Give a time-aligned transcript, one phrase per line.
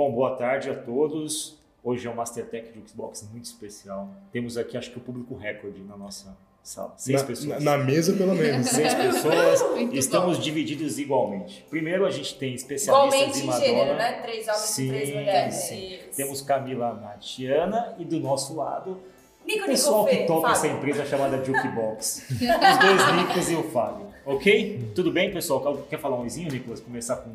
[0.00, 1.58] Bom, boa tarde a todos.
[1.84, 4.08] Hoje é um Mastertech de Xbox muito especial.
[4.32, 6.94] Temos aqui, acho que o público recorde na nossa sala.
[6.96, 7.62] Seis na, pessoas.
[7.62, 8.64] Na, na, mesa, pelo menos.
[8.72, 9.60] Seis pessoas.
[9.92, 10.42] Estamos bom.
[10.42, 11.66] divididos igualmente.
[11.68, 13.66] Primeiro, a gente tem especialistas igualmente em Madonna.
[13.66, 14.22] Gênero, né?
[14.22, 15.54] Três homens sim, e três mulheres.
[15.54, 15.98] Sim.
[16.16, 18.98] Temos Camila Natiana e do nosso lado
[19.44, 20.56] Nico, o pessoal Nico que toca Fábio.
[20.56, 22.24] essa empresa chamada Jukebox.
[22.30, 24.06] Os dois Nicos e o Fábio.
[24.24, 24.92] Ok?
[24.94, 25.76] Tudo bem, pessoal?
[25.90, 26.80] Quer falar um oizinho, Nicolas?
[26.80, 27.30] Começar com.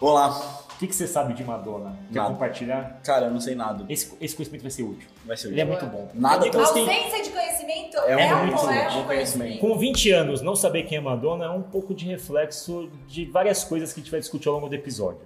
[0.00, 0.71] Olá.
[0.82, 1.96] O que, que você sabe de Madonna?
[2.12, 2.30] Quer Nada.
[2.30, 3.00] compartilhar?
[3.04, 3.84] Cara, eu não sei nada.
[3.88, 5.08] Esse, esse conhecimento vai ser útil.
[5.24, 5.76] Vai ser Ele é útil.
[5.78, 6.08] muito bom.
[6.12, 9.58] Nada Nicolas tem- Ausência de conhecimento É é, um um, muito é bom um conhecimento.
[9.60, 13.62] Com 20 anos, não saber quem é Madonna é um pouco de reflexo de várias
[13.62, 15.20] coisas que a gente vai discutir ao longo do episódio.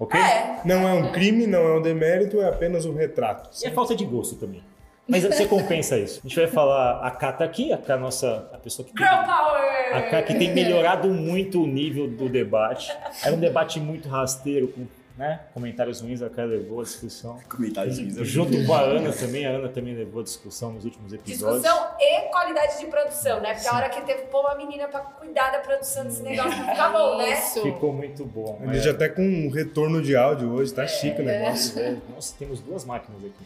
[0.00, 0.18] Ok?
[0.20, 0.62] É.
[0.64, 3.50] Não é um crime, não é um demérito, é apenas um retrato.
[3.62, 4.64] E é falta de gosto também.
[5.06, 6.20] Mas você compensa isso.
[6.24, 9.06] A gente vai falar, a Ká tá aqui, a Ká, nossa, a pessoa que tem,
[9.06, 9.96] Girl Power!
[9.96, 12.92] a Ká que tem melhorado muito o nível do debate.
[13.24, 14.86] Era um debate muito rasteiro, com
[15.18, 17.40] né, comentários ruins, a Ká levou a discussão.
[17.48, 18.14] Comentários ruins.
[18.18, 21.60] Junto com a Ana também, a Ana também levou a discussão nos últimos episódios.
[21.60, 23.54] Discussão e qualidade de produção, né?
[23.54, 26.56] Porque a hora que teve que pôr uma menina pra cuidar da produção desse negócio
[26.56, 27.32] não fica bom, né?
[27.32, 27.62] Isso.
[27.62, 28.60] Ficou muito bom.
[28.64, 31.50] A gente até com um retorno de áudio hoje, tá chique o negócio.
[31.50, 33.44] Nossa, velho, Nossa, temos duas máquinas aqui.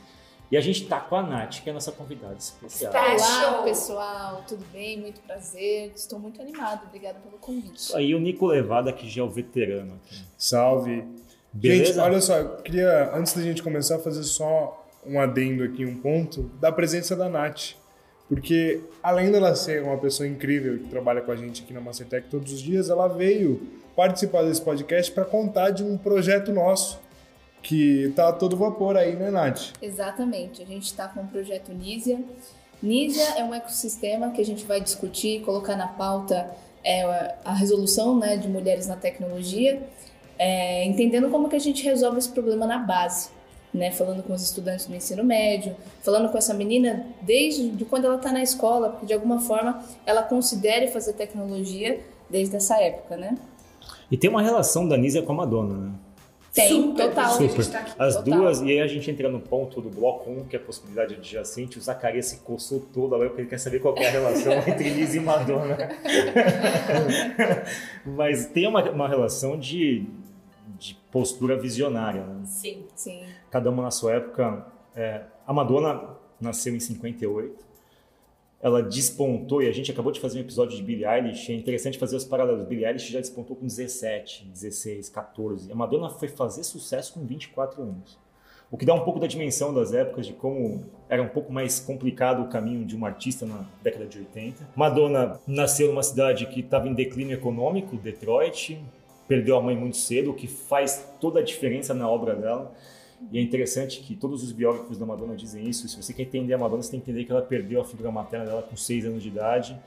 [0.51, 2.93] E a gente tá com a Nath, que é a nossa convidada especial.
[2.93, 3.15] Tá.
[3.15, 5.01] Olá, pessoal, tudo bem?
[5.01, 5.91] Muito prazer.
[5.97, 6.83] Estou muito animada.
[6.87, 7.77] Obrigada pelo convite.
[7.77, 10.23] Isso aí, o Nico Levada, que já é o veterano aqui.
[10.37, 11.22] Salve.
[11.53, 11.85] Beleza?
[11.87, 15.97] Gente, olha só, eu queria, antes da gente começar, fazer só um adendo aqui, um
[15.97, 17.75] ponto, da presença da Nath.
[18.29, 22.29] Porque, além dela ser uma pessoa incrível que trabalha com a gente aqui na Mastertech
[22.31, 23.61] todos os dias, ela veio
[23.95, 26.99] participar desse podcast para contar de um projeto nosso,
[27.63, 29.73] que tá a todo vapor aí, né, Nath?
[29.83, 30.63] Exatamente.
[30.63, 32.19] A gente está com o projeto Nízia.
[32.83, 36.51] Nízia é um ecossistema que a gente vai discutir, colocar na pauta
[36.83, 37.03] é,
[37.45, 39.83] a resolução né, de mulheres na tecnologia,
[40.43, 43.31] é, entendendo como que a gente resolve esse problema na base.
[43.73, 48.05] Né, falando com os estudantes do ensino médio, falando com essa menina desde de quando
[48.05, 51.99] ela está na escola, porque de alguma forma ela considere fazer tecnologia
[52.29, 53.39] desde essa época, né?
[54.11, 55.93] E tem uma relação da Nízia com a Madonna, né?
[56.55, 57.31] Tem, Super, total.
[57.31, 57.67] super.
[57.67, 57.93] Tá aqui.
[57.99, 58.39] As Total.
[58.39, 61.15] duas, e aí a gente entra no ponto do bloco 1, que é a possibilidade
[61.15, 61.79] adjacente.
[61.79, 64.91] O Zacarias se coçou todo agora porque ele quer saber qual é a relação entre
[64.91, 65.79] Liz e Madonna.
[68.05, 70.05] Mas tem uma, uma relação de,
[70.79, 72.43] de postura visionária, né?
[72.45, 72.87] Sim.
[72.95, 73.25] Sim.
[73.51, 74.67] cada uma na sua época.
[74.95, 77.73] É, a Madonna nasceu em 58.
[78.61, 81.51] Ela despontou, e a gente acabou de fazer um episódio de Billie Eilish.
[81.51, 82.65] É interessante fazer os paralelos.
[82.65, 85.73] Billie Eilish já despontou com 17, 16, 14.
[85.73, 88.19] A Madonna foi fazer sucesso com 24 anos.
[88.73, 91.79] O que dá um pouco da dimensão das épocas, de como era um pouco mais
[91.79, 94.67] complicado o caminho de uma artista na década de 80.
[94.75, 98.83] Madonna nasceu numa cidade que estava em declínio econômico, Detroit.
[99.29, 102.73] Perdeu a mãe muito cedo, o que faz toda a diferença na obra dela.
[103.31, 105.89] E é interessante que todos os biógrafos da Madonna dizem isso.
[105.89, 108.11] Se você quer entender a Madonna, você tem que entender que ela perdeu a figura
[108.11, 109.79] materna dela com 6 anos de idade.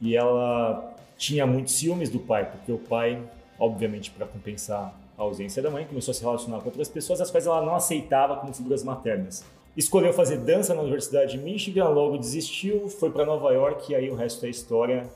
[0.00, 3.22] E ela tinha muitos ciúmes do pai, porque o pai,
[3.58, 7.30] obviamente, para compensar a ausência da mãe, começou a se relacionar com outras pessoas, as
[7.30, 9.44] quais ela não aceitava como figuras maternas.
[9.76, 14.10] Escolheu fazer dança na Universidade de Michigan, logo desistiu, foi para Nova York e aí
[14.10, 15.08] o resto é história.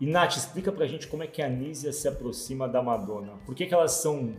[0.00, 3.32] E Nath, explica pra gente como é que a Nízia se aproxima da Madonna.
[3.46, 4.34] Por que, que elas são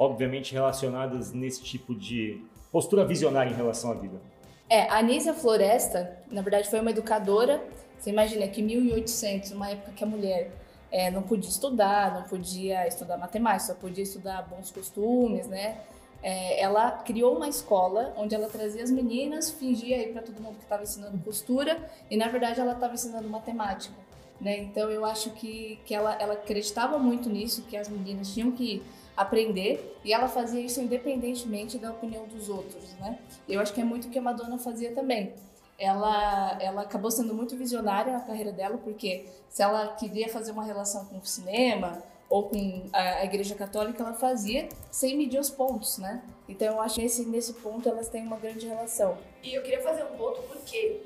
[0.00, 2.42] obviamente relacionadas nesse tipo de
[2.72, 4.18] postura visionária em relação à vida.
[4.66, 7.62] É, a Anísia Floresta, na verdade, foi uma educadora.
[7.98, 10.52] Você imagina que 1800, uma época que a mulher
[10.90, 15.82] é, não podia estudar, não podia estudar matemática, só podia estudar bons costumes, né?
[16.22, 20.56] É, ela criou uma escola onde ela trazia as meninas, fingia aí para todo mundo
[20.56, 21.78] que estava ensinando costura
[22.10, 23.94] e na verdade ela estava ensinando matemática,
[24.40, 24.58] né?
[24.58, 28.82] Então eu acho que, que ela, ela acreditava muito nisso, que as meninas tinham que
[29.16, 33.18] aprender e ela fazia isso independentemente da opinião dos outros, né?
[33.48, 35.34] Eu acho que é muito o que a Madonna fazia também.
[35.78, 40.64] Ela, ela acabou sendo muito visionária na carreira dela, porque se ela queria fazer uma
[40.64, 45.98] relação com o cinema ou com a, Igreja Católica, ela fazia sem medir os pontos,
[45.98, 46.22] né?
[46.48, 49.18] Então eu acho que nesse, nesse ponto elas têm uma grande relação.
[49.42, 51.00] E eu queria fazer um ponto porque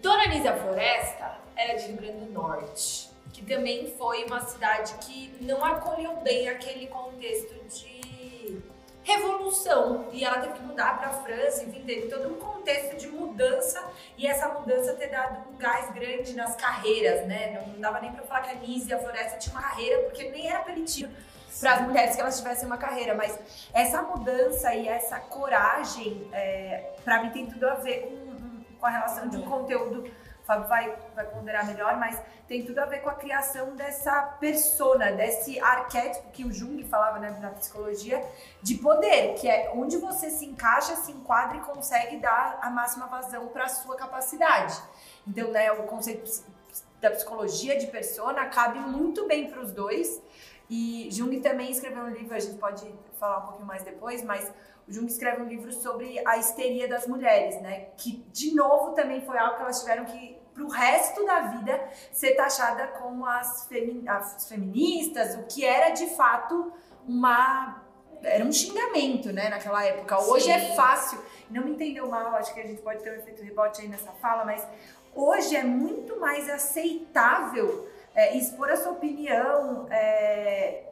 [0.00, 5.36] Dona Anísia Floresta era de Rio Grande do Norte, que também foi uma cidade que
[5.40, 8.62] não acolheu bem aquele contexto de
[9.02, 10.08] revolução.
[10.12, 13.84] E ela teve que mudar para a França, enfim, teve todo um contexto de mudança
[14.16, 17.60] e essa mudança ter dado um gás grande nas carreiras, né?
[17.66, 20.60] Não dava nem para falar que a Anísia Floresta tinha uma carreira, porque nem era
[20.60, 21.12] permitido
[21.60, 23.36] para as mulheres que elas tivessem uma carreira, mas
[23.72, 28.90] essa mudança e essa coragem, é, para mim, tem tudo a ver com, com a
[28.90, 30.08] relação de um conteúdo
[30.48, 32.18] Fábio vai, vai ponderar melhor, mas
[32.48, 37.18] tem tudo a ver com a criação dessa persona, desse arquétipo que o Jung falava
[37.18, 38.24] né, na psicologia,
[38.62, 43.06] de poder, que é onde você se encaixa, se enquadra e consegue dar a máxima
[43.08, 44.74] vazão para a sua capacidade.
[45.26, 46.42] Então, né, o conceito
[46.98, 50.18] da psicologia de persona cabe muito bem para os dois.
[50.70, 54.50] E Jung também escreveu um livro, a gente pode falar um pouquinho mais depois, mas
[54.88, 57.88] o Jung escreve um livro sobre a histeria das mulheres, né?
[57.98, 62.34] Que, de novo, também foi algo que elas tiveram que, pro resto da vida, ser
[62.34, 66.72] taxada como as, femi as feministas, o que era, de fato,
[67.06, 67.80] uma...
[68.20, 70.20] Era um xingamento, né, naquela época.
[70.20, 70.50] Hoje Sim.
[70.50, 71.22] é fácil.
[71.48, 74.10] Não me entendeu mal, acho que a gente pode ter um efeito rebote aí nessa
[74.14, 74.66] fala, mas
[75.14, 80.87] hoje é muito mais aceitável é, expor a sua opinião, é,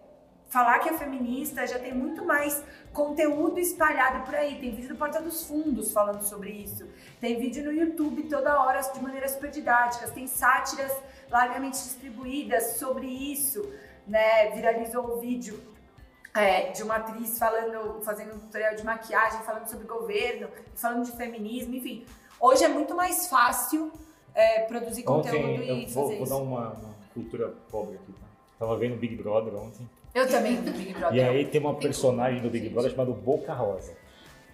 [0.48, 2.62] falar que é feminista, já tem muito mais
[2.92, 4.58] conteúdo espalhado por aí.
[4.60, 6.86] Tem vídeo do Porta dos Fundos falando sobre isso.
[7.20, 10.10] Tem vídeo no YouTube toda hora de maneira super didáticas.
[10.10, 10.92] Tem sátiras
[11.30, 13.68] largamente distribuídas sobre isso.
[14.06, 14.50] Né?
[14.50, 15.60] Viralizou o vídeo
[16.34, 21.12] é, de uma atriz falando, fazendo um tutorial de maquiagem, falando sobre governo, falando de
[21.12, 22.04] feminismo, enfim.
[22.38, 23.90] Hoje é muito mais fácil
[24.34, 26.34] é, produzir conteúdo Ontem, e eu vou, fazer vou isso.
[26.34, 28.26] dar uma, uma cultura pobre aqui, tá?
[28.58, 29.88] Tava vendo Big Brother ontem.
[30.16, 31.14] Eu também do Big Brother.
[31.14, 33.92] E aí tem uma personagem do Big Brother chamada Boca Rosa.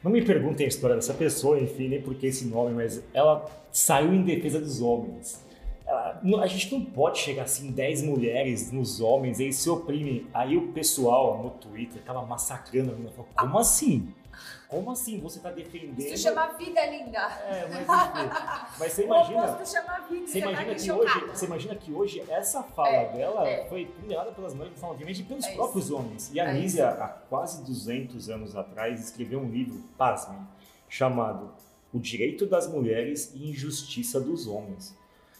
[0.02, 3.48] Não me perguntem a história dessa pessoa, enfim, nem por que esse nome, mas ela
[3.70, 5.40] saiu em defesa dos homens.
[5.86, 10.26] Ela- a gente não pode chegar assim, 10 mulheres nos homens, e aí se oprime.
[10.34, 13.12] Aí o pessoal no Twitter tava massacrando a menina.
[13.12, 14.08] Falou, como assim?
[14.68, 15.98] Como assim você tá defendendo...
[15.98, 17.18] Isso chama vida, linda.
[17.18, 18.78] É, mas enfim.
[18.78, 19.64] Mas você imagina...
[19.64, 20.26] chama vida.
[20.26, 23.64] Você tá imagina, que hoje, você imagina que hoje essa fala É, dela é.
[23.68, 25.56] foi condenada pelas mães, obviamente, e pelos É isso.
[25.56, 26.30] próprios homens.
[26.32, 30.38] E a É Nízia, há quase 200 anos atrás, escreveu um livro, pasmem,
[30.88, 31.52] chamado
[31.92, 34.96] O Direito das Mulheres e Injustiça dos Homens.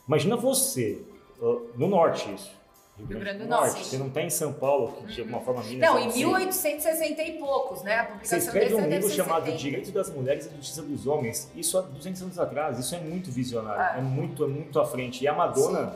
[0.06, 1.02] Imagina você,
[1.40, 2.50] uh, no norte isso,
[2.98, 3.86] Rio Grande do Norte, Norte.
[3.86, 5.90] você não está em São Paulo, que de alguma forma Minas...
[5.90, 6.26] Não, eu em sei.
[6.26, 7.94] 1860 e poucos, né?
[7.96, 9.58] A Você publicação escreve dessa um livro chamado 70.
[9.58, 11.50] Direito das Mulheres e Justiça dos Homens.
[11.56, 12.78] Isso há 200 anos atrás.
[12.78, 13.96] Isso é muito visionário.
[13.96, 13.98] É.
[13.98, 15.24] É, muito, é muito à frente.
[15.24, 15.94] E a Madonna,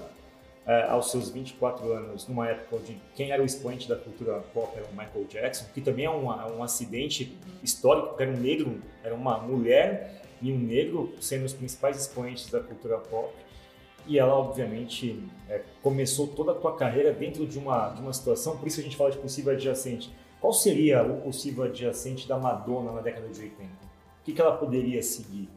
[0.67, 4.73] é, aos seus 24 anos, numa época onde quem era o expoente da cultura pop
[4.75, 8.41] era o Michael Jackson, que também é um, é um acidente histórico, porque era um
[8.41, 13.33] negro, era uma mulher e um negro sendo os principais expoentes da cultura pop.
[14.07, 18.57] E ela, obviamente, é, começou toda a tua carreira dentro de uma, de uma situação,
[18.57, 20.13] por isso a gente fala de possível adjacente.
[20.41, 23.65] Qual seria o possível adjacente da Madonna na década de 80?
[23.65, 23.69] O
[24.25, 25.49] que, que ela poderia seguir?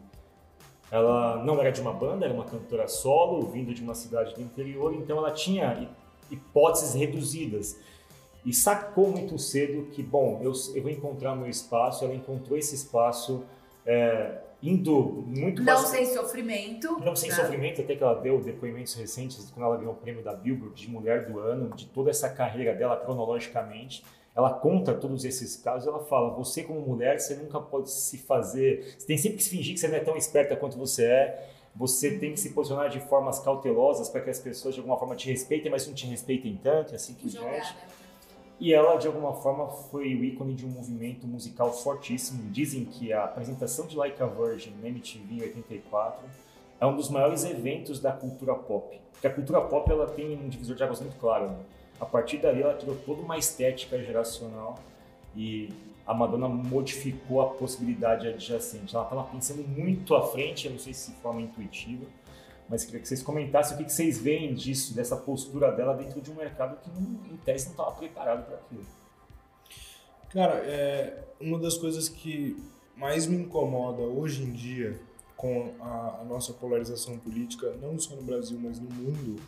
[0.91, 4.41] Ela não era de uma banda, era uma cantora solo, vindo de uma cidade do
[4.41, 5.89] interior, então ela tinha
[6.31, 7.79] hipóteses reduzidas.
[8.45, 12.05] E sacou muito cedo que, bom, eu, eu vou encontrar meu espaço.
[12.05, 13.43] Ela encontrou esse espaço
[13.89, 16.99] é, indo muito Não sem sofrimento.
[16.99, 17.35] não sem né?
[17.35, 20.87] sofrimento, até que ela deu depoimentos recentes quando ela ganhou o prêmio da Billboard de
[20.87, 24.05] Mulher do Ano, de toda essa carreira dela cronologicamente.
[24.35, 28.95] Ela conta todos esses casos, ela fala: você como mulher, você nunca pode se fazer,
[28.95, 31.49] você tem sempre que se fingir que você não é tão esperta quanto você é.
[31.75, 35.15] Você tem que se posicionar de formas cautelosas para que as pessoas de alguma forma
[35.15, 37.75] te respeitem, mas não te respeitem tanto, assim Jogar, diante.
[38.59, 42.51] E ela, de alguma forma, foi o ícone de um movimento musical fortíssimo.
[42.51, 46.27] Dizem que a apresentação de Like a Virgin na MTV em 84
[46.79, 48.99] é um dos maiores eventos da cultura pop.
[49.13, 51.47] Porque a cultura pop ela tem um divisor de águas muito claro.
[51.47, 51.57] né?
[52.01, 54.77] A partir dali, ela criou toda uma estética geracional
[55.35, 55.69] e
[56.05, 58.95] a Madonna modificou a possibilidade adjacente.
[58.95, 62.05] Ela estava pensando muito à frente, eu não sei se de forma intuitiva,
[62.69, 66.31] mas queria que vocês comentassem o que vocês veem disso, dessa postura dela dentro de
[66.31, 68.85] um mercado que, não- em tese, não estava preparado para aquilo.
[70.29, 72.55] Cara, é, uma das coisas que
[72.95, 74.99] mais me incomoda hoje em dia
[75.35, 79.41] com a, a nossa polarização política, não só no Brasil, mas no mundo,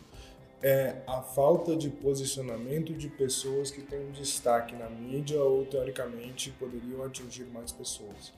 [0.62, 6.50] é a falta de posicionamento de pessoas que têm um destaque na mídia ou, teoricamente,
[6.52, 8.32] poderiam atingir mais pessoas.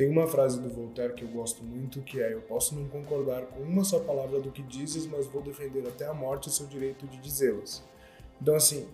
[0.00, 3.42] Tem uma frase do Voltaire que eu gosto muito, que é: Eu posso não concordar
[3.42, 6.66] com uma só palavra do que dizes, mas vou defender até a morte o seu
[6.66, 7.84] direito de dizê-las.
[8.40, 8.86] Então, assim,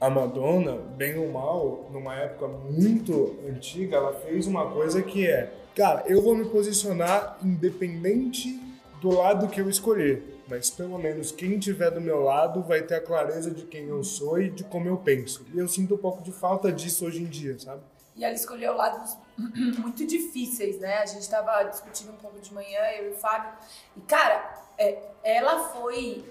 [0.00, 5.54] a Madonna, bem ou mal, numa época muito antiga, ela fez uma coisa que é:
[5.76, 8.60] Cara, eu vou me posicionar independente
[9.00, 12.96] do lado que eu escolher, mas pelo menos quem estiver do meu lado vai ter
[12.96, 15.46] a clareza de quem eu sou e de como eu penso.
[15.54, 17.80] E eu sinto um pouco de falta disso hoje em dia, sabe?
[18.18, 19.16] E ela escolheu lados
[19.78, 20.98] muito difíceis, né?
[20.98, 23.52] A gente tava discutindo um pouco de manhã, eu e o Fábio.
[23.96, 26.24] E, cara, é, ela foi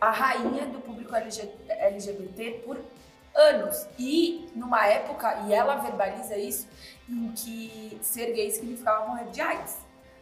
[0.00, 2.78] a rainha do público LG LGBT por
[3.34, 3.86] anos.
[3.98, 6.66] E numa época, e ela verbaliza isso,
[7.08, 9.76] em que ser gay significava morrer de AIDS.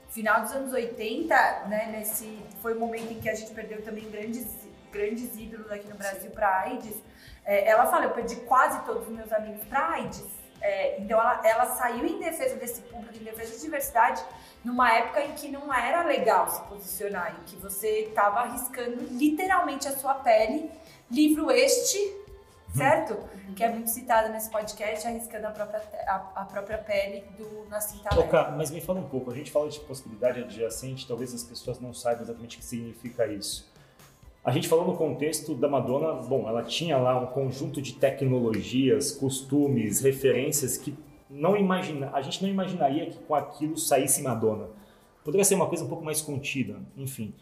[0.09, 1.35] final dos anos 80,
[1.69, 4.47] né, nesse foi o momento em que a gente perdeu também grandes
[4.93, 6.95] grandes ídolos aqui no Brasil para AIDS.
[7.45, 10.44] É, ela fala, eu perdi quase todos os meus amigos para AIDS.
[10.65, 14.25] É, então ela, ela saiu em defesa desse público, em defesa da diversidade,
[14.65, 19.87] numa época em que não era legal se posicionar, em que você estava arriscando literalmente
[19.87, 20.71] a sua pele.
[21.11, 21.99] Livro este,
[22.75, 23.13] certo?
[23.13, 23.55] Uhum.
[23.55, 27.99] Que é muito citado nesse podcast, arriscando a própria, a, a própria pele do Nassim
[27.99, 28.31] Taleb.
[28.31, 31.79] Cá, mas me fala um pouco, a gente fala de possibilidade adjacente, talvez as pessoas
[31.79, 33.71] não saibam exatamente o que significa isso.
[34.45, 39.11] A gente falou no contexto da Madonna, bom, ela tinha lá um conjunto de tecnologias,
[39.11, 40.95] costumes, referências que
[41.31, 44.69] não imagina, a gente não imaginaria que com aquilo saísse Madonna.
[45.25, 47.35] Poderia ser uma coisa um pouco mais contida, enfim.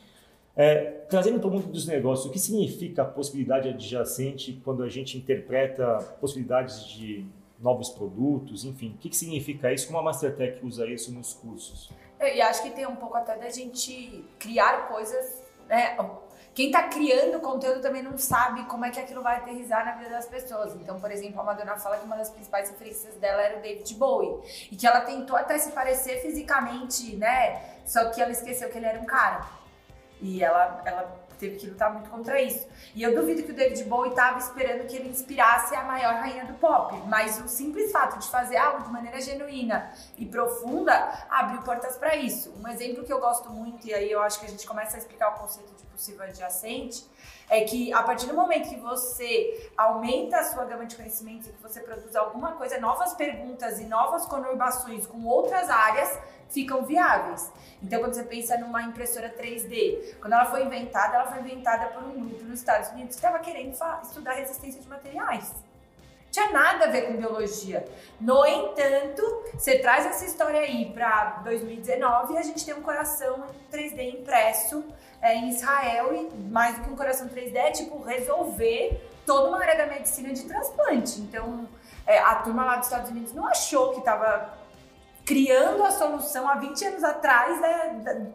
[0.54, 4.88] É, trazendo para o mundo dos negócios, o que significa a possibilidade adjacente quando a
[4.88, 7.26] gente interpreta possibilidades de
[7.59, 9.88] novos produtos, enfim, o que, que significa isso?
[9.88, 11.90] Como a Mastertech usa isso nos cursos?
[12.21, 15.97] E acho que tem um pouco até da gente criar coisas, né?
[16.54, 20.11] Quem tá criando conteúdo também não sabe como é que aquilo vai aterrizar na vida
[20.11, 20.75] das pessoas.
[20.75, 23.94] Então, por exemplo, a Madonna fala que uma das principais referências dela era o David
[23.94, 24.68] Bowie.
[24.71, 27.80] E que ela tentou até se parecer fisicamente, né?
[27.87, 29.47] Só que ela esqueceu que ele era um cara.
[30.21, 32.69] E ela, ela teve que lutar muito contra isso.
[32.95, 36.45] E eu duvido que o David Bowie estava esperando que ele inspirasse a maior rainha
[36.45, 36.95] do pop.
[37.09, 40.95] Mas o simples fato de fazer algo de maneira genuína e profunda
[41.29, 42.55] abriu portas para isso.
[42.63, 45.01] Um exemplo que eu gosto muito, e aí eu acho que a gente começa a
[45.01, 47.05] explicar o conceito de possível adjacente,
[47.52, 51.52] é que a partir do momento que você aumenta a sua gama de conhecimentos e
[51.52, 56.18] que você produz alguma coisa, novas perguntas e novas conurbações com outras áreas
[56.49, 57.52] ficam viáveis.
[57.82, 62.02] Então, quando você pensa numa impressora 3D, quando ela foi inventada, ela foi inventada por
[62.02, 65.52] um grupo nos Estados Unidos que estava querendo estudar resistência de materiais.
[66.30, 67.87] Tinha nada a ver com biologia.
[68.18, 73.44] No entanto, você traz essa história aí para 2019 e a gente tem um coração
[73.71, 74.82] 3D impresso
[75.23, 79.61] é, em Israel e mais do que um coração 3D é tipo resolver toda uma
[79.61, 81.21] área da medicina de transplante.
[81.21, 81.69] Então,
[82.07, 84.59] é, a turma lá dos Estados Unidos não achou que estava
[85.25, 88.26] criando a solução há 20 anos atrás né, da-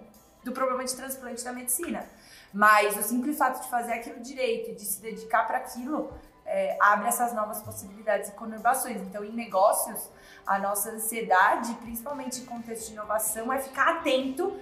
[0.44, 2.06] do problema de transplante da medicina.
[2.53, 6.10] Mas o simples fato de fazer aquilo direito de se dedicar para aquilo
[6.46, 9.01] é, abre essas novas possibilidades e conurbações.
[9.01, 10.10] Então, em negócios,
[10.46, 14.58] a nossa ansiedade, principalmente em contexto de inovação, é ficar atento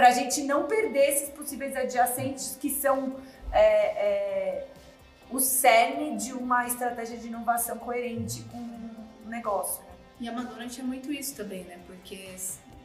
[0.00, 3.16] para a gente não perder esses possíveis adjacentes que são
[3.52, 4.66] é, é,
[5.30, 9.84] o cerne de uma estratégia de inovação coerente com o negócio.
[10.18, 11.78] E a Madonna tinha muito isso também, né?
[11.86, 12.34] Porque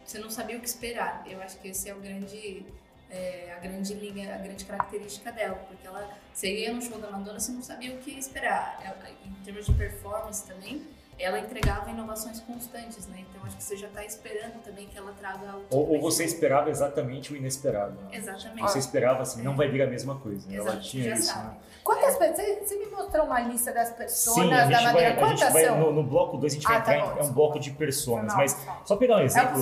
[0.06, 1.24] você não sabia o que esperar.
[1.26, 2.66] Eu acho que esse é o grande,
[3.10, 7.10] é, a grande linha, a grande característica dela, porque ela, você ia no show da
[7.10, 8.78] Madonna, você não sabia o que esperar.
[8.84, 10.86] Ela, em termos de performance também,
[11.18, 13.24] ela entregava inovações constantes, né?
[13.30, 15.66] Então acho que você já está esperando também que ela traga algo.
[15.72, 17.94] Ou, ou você esperava exatamente o inesperado.
[17.94, 18.10] né?
[18.18, 18.62] Exatamente.
[18.62, 20.48] Você esperava assim, não vai vir a mesma coisa.
[20.54, 21.48] Ela Exato, tinha já isso, sabe.
[21.48, 21.56] né?
[21.84, 22.68] Quantas pessoas?
[22.68, 25.10] Você, me mostrou uma lista das Sim, pessoas a da gente vai, madeira.
[25.10, 25.80] a Quantas gente vai são?
[25.80, 27.60] no, no bloco 2 a gente vai Ah, tá entrar bom, em é um bloco
[27.60, 28.86] de personas, Não, mas não.
[28.86, 29.58] só pegar um É exemplo.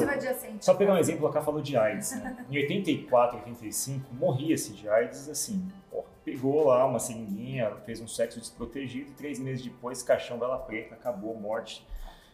[0.62, 2.12] Só pegar um exemplo, a Cá falou de AIDS.
[2.14, 2.46] Né?
[2.50, 8.40] Em 84, 85, morria-se de AIDS, assim, porra, pegou lá uma seringuinha, fez um sexo
[8.40, 11.86] desprotegido, três meses depois, caixão dela preta, acabou, morte,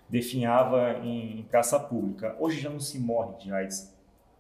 [0.07, 2.35] definhava em, em praça pública.
[2.39, 3.93] Hoje já não se morre de AIDS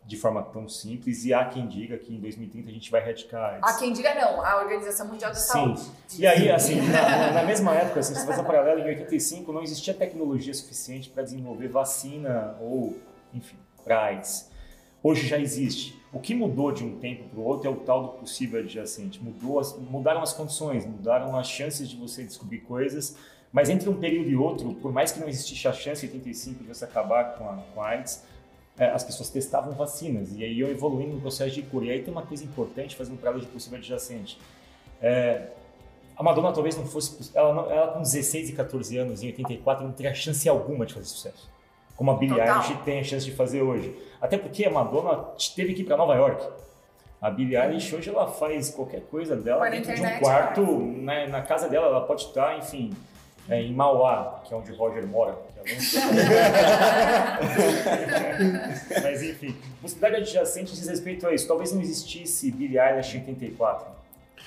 [0.05, 3.41] de forma tão simples, e há quem diga que em 2030 a gente vai erradicar
[3.41, 3.61] a AIDS.
[3.63, 5.51] Há quem diga não, a Organização Mundial da Sim.
[5.51, 5.81] Saúde.
[6.17, 9.53] E aí, assim, na, na mesma época, assim, se você faz um paralelo, em 85
[9.53, 12.97] não existia tecnologia suficiente para desenvolver vacina ou,
[13.31, 14.49] enfim, para AIDS.
[15.03, 15.98] Hoje já existe.
[16.11, 19.21] O que mudou de um tempo para o outro é o tal do possível adjacente.
[19.23, 23.15] Mudou as, mudaram as condições, mudaram as chances de você descobrir coisas,
[23.51, 26.63] mas entre um período e outro, por mais que não existisse a chance em 85
[26.63, 28.23] de você acabar com a, com a AIDS,
[28.77, 31.85] é, as pessoas testavam vacinas e aí iam evoluindo no processo de cura.
[31.85, 34.39] E aí tem uma coisa importante, fazendo um paralelo de possível adjacente.
[35.01, 35.49] É,
[36.17, 37.29] a Madonna talvez não fosse.
[37.35, 40.93] Ela, não- ela com 16 e 14 anos, em 84, não teria chance alguma de
[40.93, 41.49] fazer sucesso.
[41.99, 42.61] Como a Billie Total.
[42.63, 43.93] Eilish tem a chance de fazer hoje.
[44.21, 45.17] Até porque a Madonna
[45.53, 46.47] teve que ir para Nova York.
[47.21, 51.27] A Billie Eilish hoje ela faz qualquer coisa dela dentro de um internet, quarto, na,
[51.27, 52.93] na casa dela, ela pode estar, enfim,
[53.49, 55.35] é, em Mauá, que é onde Roger mora.
[55.65, 55.75] que é.
[59.03, 61.45] Mas enfim, possibilidade adjacente diz respeito a isso.
[61.47, 63.87] Talvez não existisse Billie Eilish em 84,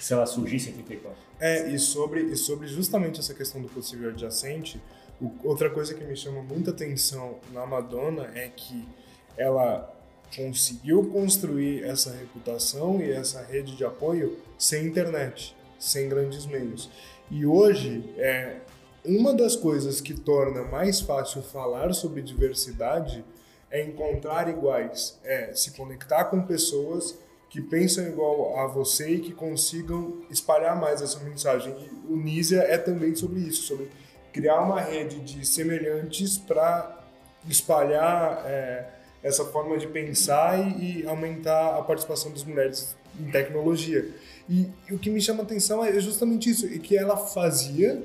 [0.00, 1.18] se ela surgisse em 84.
[1.38, 5.01] É, e sobre, e sobre justamente essa questão do possível adjacente, o-
[5.45, 8.88] outra coisa que me chama muita atenção na Madonna é que
[9.37, 9.93] ela
[10.37, 16.91] conseguiu construir essa reputação e essa rede de apoio sem internet, sem grandes meios.
[17.31, 18.57] E hoje, é,
[19.05, 23.25] uma das coisas que torna mais fácil falar sobre diversidade
[23.71, 29.33] é encontrar iguais, é se conectar com pessoas que pensam igual a você e que
[29.33, 31.75] consigam espalhar mais essa mensagem.
[32.09, 33.91] E o Nízia é também sobre isso, sobre
[34.33, 37.01] criar uma rede de semelhantes para
[37.49, 38.89] espalhar é,
[39.23, 44.09] essa forma de pensar e, e aumentar a participação das mulheres em tecnologia.
[44.49, 48.03] E, e o que me chama a atenção é justamente isso, e que ela fazia,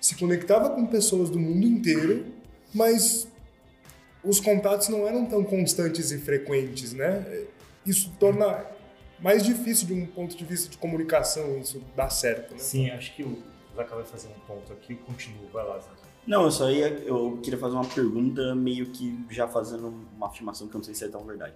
[0.00, 2.26] se conectava com pessoas do mundo inteiro,
[2.72, 3.28] mas
[4.22, 7.44] os contatos não eram tão constantes e frequentes, né?
[7.84, 8.64] Isso torna
[9.20, 12.58] mais difícil de um ponto de vista de comunicação isso dar certo, né?
[12.58, 13.42] Sim, acho que o
[13.74, 15.96] Zaca vai fazer um ponto aqui, continua, vai lá, Zaca.
[16.26, 20.66] Não, eu só ia, eu queria fazer uma pergunta meio que já fazendo uma afirmação
[20.68, 21.54] que eu não sei se é tão verdade.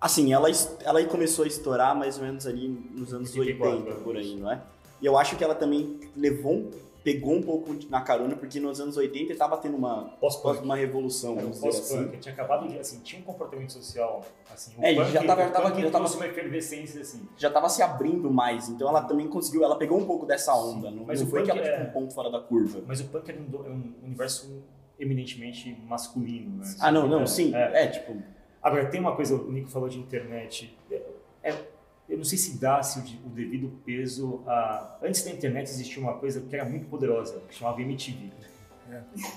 [0.00, 0.48] Assim, ela,
[0.82, 4.50] ela começou a estourar mais ou menos ali nos anos 84, 80, por aí, não
[4.50, 4.62] é?
[5.00, 6.70] E eu acho que ela também levou, um-
[7.02, 10.14] pegou um pouco na carona, porque nos anos 80 estava tendo uma,
[10.62, 12.18] uma revolução, Era um vamos dizer pós-punk, assim.
[12.18, 15.50] tinha acabado de, assim, tinha um comportamento social, assim, É, punk, já tava- o já
[15.50, 17.26] tava- já tava- uma efervescência, assim.
[17.36, 20.90] Já estava se abrindo mais, então ela também conseguiu, ela pegou um pouco dessa onda,
[20.90, 22.82] não, mas não o foi que ela tipo é- um ponto fora da curva.
[22.86, 24.62] Mas o punk era um, é um universo
[24.98, 26.74] eminentemente masculino, né?
[26.78, 27.84] Ah, não, não, É, sim, é.
[27.84, 28.16] é, tipo,
[28.62, 30.76] Agora, tem uma coisa, o Nico falou de internet.
[30.90, 31.02] É,
[31.44, 31.64] é-
[32.10, 34.98] eu não sei se dá-se o, de- o devido peso a...
[35.02, 38.30] Antes da internet existia uma coisa que era muito poderosa, que chamava MTV.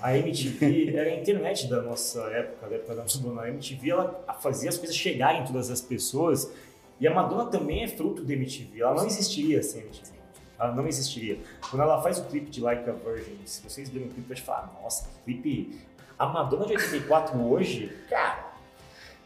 [0.01, 3.44] A MTV era a internet da nossa época, da época da nossa dona.
[3.44, 6.51] A MTV, ela fazia as coisas chegarem em todas as pessoas.
[7.00, 8.82] E a Madonna também é fruto da MTV.
[8.82, 10.12] Ela não existiria sem a MTV.
[10.60, 11.39] Ela não existiria.
[11.70, 14.39] Quando ela faz o clipe de Like a Virgin, se vocês verem o clipe, vocês
[14.39, 15.80] falam, nossa, clipe...
[16.18, 18.43] A Madonna de 84 hoje, cara,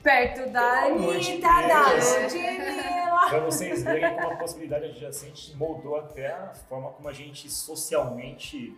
[0.07, 1.91] Perto da Anitta, da.
[1.91, 3.27] Ludmilla.
[3.27, 8.73] Pra vocês verem como a possibilidade adjacente moldou até a forma como a gente socialmente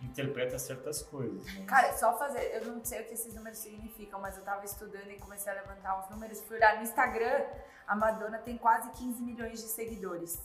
[0.00, 1.44] interpreta certas coisas.
[1.44, 1.66] Né?
[1.66, 5.10] Cara, só fazer, eu não sei o que esses números significam, mas eu tava estudando
[5.10, 6.40] e comecei a levantar uns números.
[6.40, 7.44] Fui olhar no Instagram,
[7.86, 10.40] a Madonna tem quase 15 milhões de seguidores.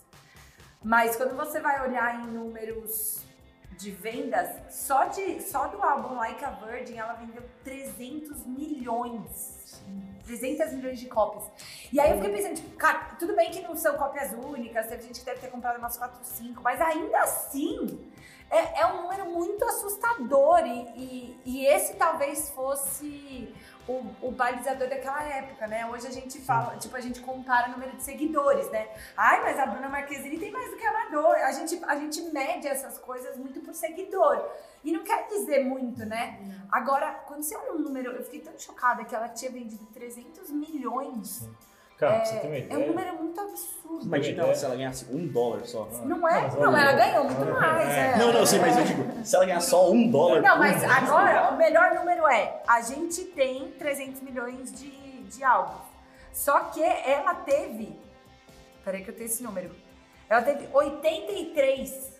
[0.84, 3.24] Mas quando você vai olhar em números
[3.78, 9.57] de vendas, só, de, só do álbum Like a Virgin, ela vendeu 300 milhões.
[10.26, 11.44] 300 milhões de cópias.
[11.92, 15.04] E aí eu fiquei pensando, tipo, cara, tudo bem que não são cópias únicas, teve
[15.04, 18.12] gente que deve ter comprado umas 4, 5, mas ainda assim
[18.50, 23.54] é, é um número muito assustador e, e, e esse talvez fosse
[23.88, 25.86] o, o balizador daquela época, né?
[25.86, 28.90] Hoje a gente fala, tipo, a gente compara o número de seguidores, né?
[29.16, 31.46] Ai, mas a Bruna Marquezine tem mais do que a Madonna.
[31.46, 34.44] A gente, a gente mede essas coisas muito por seguidor.
[34.84, 36.40] E não quer dizer muito, né?
[36.72, 40.50] Agora, quando você olha um número, eu fiquei tão chocada que ela tinha vendido 300
[40.52, 41.48] milhões.
[41.98, 42.80] Cara, pra você ter uma É ideia.
[42.80, 44.06] um número muito absurdo.
[44.06, 44.56] imagina ideia.
[44.56, 45.86] se ela ganhasse um dólar só.
[46.06, 46.42] Não é?
[46.52, 47.90] Não, Não, ela ganhou muito olha, mais.
[47.90, 48.12] é.
[48.12, 48.18] é.
[48.18, 50.42] Não, não, sim, mas eu digo, se ela ganhar só um dólar.
[50.42, 54.90] Não, mas mês, agora o melhor número é: a gente tem 300 milhões de,
[55.24, 55.82] de álbuns.
[56.32, 58.00] Só que ela teve.
[58.86, 59.76] Peraí, que eu tenho esse número.
[60.30, 62.20] Ela teve 83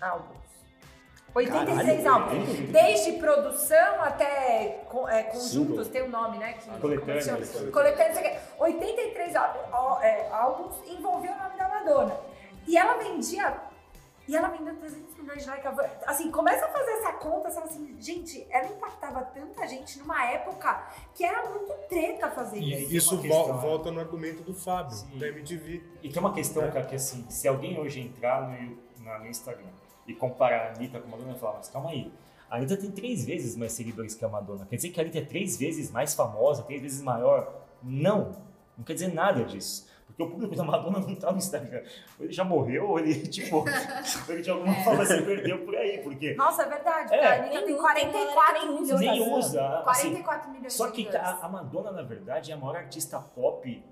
[0.00, 0.37] álbuns.
[1.38, 2.48] 83 Caralho, álbuns.
[2.48, 2.72] 83.
[2.72, 5.84] Desde produção até co- é, conjuntos, Single.
[5.86, 6.52] tem um nome, né?
[6.54, 6.78] Que, é o
[8.22, 8.38] quê.
[8.58, 12.16] 83 álbum- ó, é, álbuns envolviam o nome da Madonna.
[12.66, 13.56] E ela vendia.
[14.26, 15.90] E ela vendeu 300 milhões de like a Virgin.
[16.06, 20.22] Assim, começa a fazer essa conta, você fala assim, gente, ela impactava tanta gente numa
[20.30, 20.82] época
[21.14, 22.94] que era muito treta fazer E isso.
[22.94, 23.60] Isso vo- questão, né?
[23.62, 25.18] volta no argumento do Fábio, Sim.
[25.18, 25.82] da MTV.
[26.02, 29.64] E tem uma questão, cara, que assim, se alguém hoje entrar no, na- no Instagram
[30.08, 32.10] e comparar a Anitta com a Madonna, vai falar, mas calma aí,
[32.50, 34.66] a Anitta tem três vezes mais seguidores que a Madonna.
[34.66, 37.52] Quer dizer que a Anitta é três vezes mais famosa, três vezes maior?
[37.82, 38.32] Não,
[38.76, 39.86] não quer dizer nada disso.
[40.06, 41.82] Porque o público da Madonna não tá no Instagram.
[42.18, 43.62] Ou ele já morreu, ou ele, tipo,
[44.28, 45.98] ele de alguma forma se perdeu por aí.
[45.98, 47.14] Porque Nossa, é verdade.
[47.14, 47.26] É.
[47.26, 49.00] A Anitta Nem tem usa, 44 tem galera que milhões.
[49.00, 49.36] nem nem usa.
[49.38, 49.82] usa.
[49.86, 53.84] Assim, 44 milhões Só que a, a Madonna, na verdade, é a maior artista pop,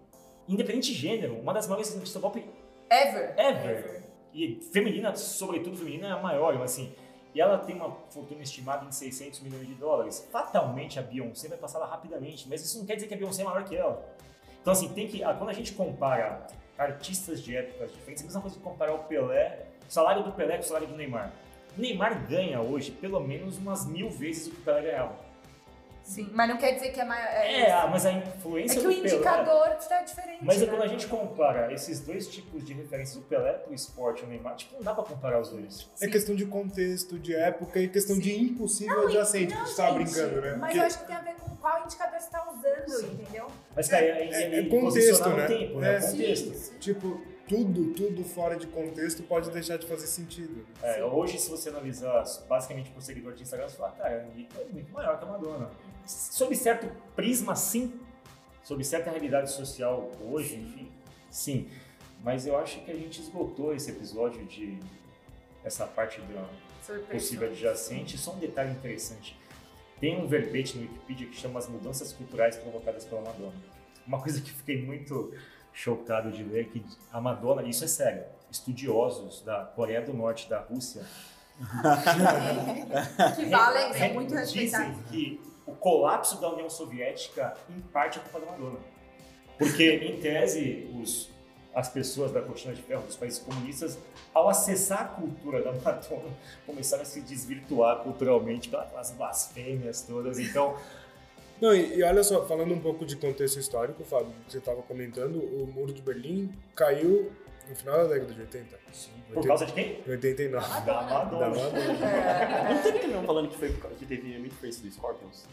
[0.49, 2.43] independente de gênero, uma das maiores artistas pop
[2.91, 3.35] Ever.
[3.37, 4.06] ever.
[4.37, 6.93] E feminina, sobretudo feminina, é a maior, assim.
[7.35, 10.29] E ela tem uma fortuna estimada em 600 milhões de dólares.
[10.31, 13.41] Fatalmente a Beyoncé vai passar ela rapidamente, mas isso não quer dizer que a Beyoncé
[13.41, 14.07] é maior que ela.
[14.61, 15.25] Então, assim, tem que.
[15.25, 16.47] ah, Quando a gente compara
[16.77, 20.33] artistas de épocas diferentes, é a mesma coisa que comparar o Pelé, o salário do
[20.33, 21.33] Pelé com o salário do Neymar.
[21.77, 25.26] O Neymar ganha hoje pelo menos umas mil vezes o que o Pelé ganhava.
[26.07, 27.27] Sim, mas não quer dizer que é maior.
[27.27, 30.39] É, ah, mas a É influência que o indicador está diferente.
[30.41, 30.71] Mas é né?
[30.71, 34.29] quando a gente compara esses dois tipos de referências, o Pelé pro esporte e o
[34.29, 35.91] Neymar, tipo, não dá pra comparar os dois.
[36.01, 39.69] É questão de contexto, de época e questão de impossível Não, e- adjacente não, que
[39.71, 40.51] você tava gente, brincando, né?
[40.53, 43.13] Mas Porque eu acho que tem a ver com qual indicador você está usando, Sim.
[43.21, 43.47] entendeu?
[43.75, 45.47] Mas, cara, é, é- é, é é contexto, né?
[45.49, 45.97] tempo, né?
[45.97, 46.01] É.
[46.01, 46.79] Contexto.
[46.79, 50.67] Tipo, tudo, tudo fora de contexto pode deixar de fazer sentido.
[50.83, 54.61] É, hoje, se você analisar basicamente por seguidor de Instagram, você fala, cara, a Anitta
[54.61, 55.71] é muito maior que a Madonna.
[56.07, 58.01] Sob certo prisma, sim.
[58.63, 60.91] Sob certa realidade social hoje, enfim,
[61.31, 61.69] sim.
[62.23, 64.79] Mas eu acho que a gente esgotou esse episódio de
[65.65, 66.49] essa parte da
[67.11, 68.17] possível adjacente.
[68.17, 69.39] Só um detalhe interessante.
[70.01, 73.55] Tem um verbete no Wikipedia que chama as mudanças culturais provocadas pela Madonna.
[74.07, 75.33] Uma coisa que fiquei muito
[75.73, 80.49] chocado de ler é que a Madonna, isso é sério, estudiosos da Coreia do Norte,
[80.49, 81.05] da Rússia,
[83.37, 85.11] que valem, são muito dizem respeitados.
[85.11, 88.79] que o colapso da União Soviética, em parte, é culpa da Madonna.
[89.59, 91.29] Porque, em tese, os,
[91.75, 93.99] as pessoas da cortina de ferro dos países comunistas,
[94.33, 96.31] ao acessar a cultura da Madonna,
[96.65, 100.39] começaram a se desvirtuar culturalmente pelas blasfêmias todas.
[100.39, 100.77] Então,
[101.61, 104.83] Não, e, e olha só, falando um pouco de contexto histórico, Fábio, que você estava
[104.83, 107.33] comentando, o Muro de Berlim caiu
[107.69, 108.79] no final da década de 80.
[109.35, 110.03] por causa de quem?
[110.07, 110.69] Em 89.
[110.69, 111.49] Da Da Madonna.
[111.49, 112.75] Madonna.
[112.75, 115.47] Não teve caminhão falando que, foi, que teve influência do Scorpions?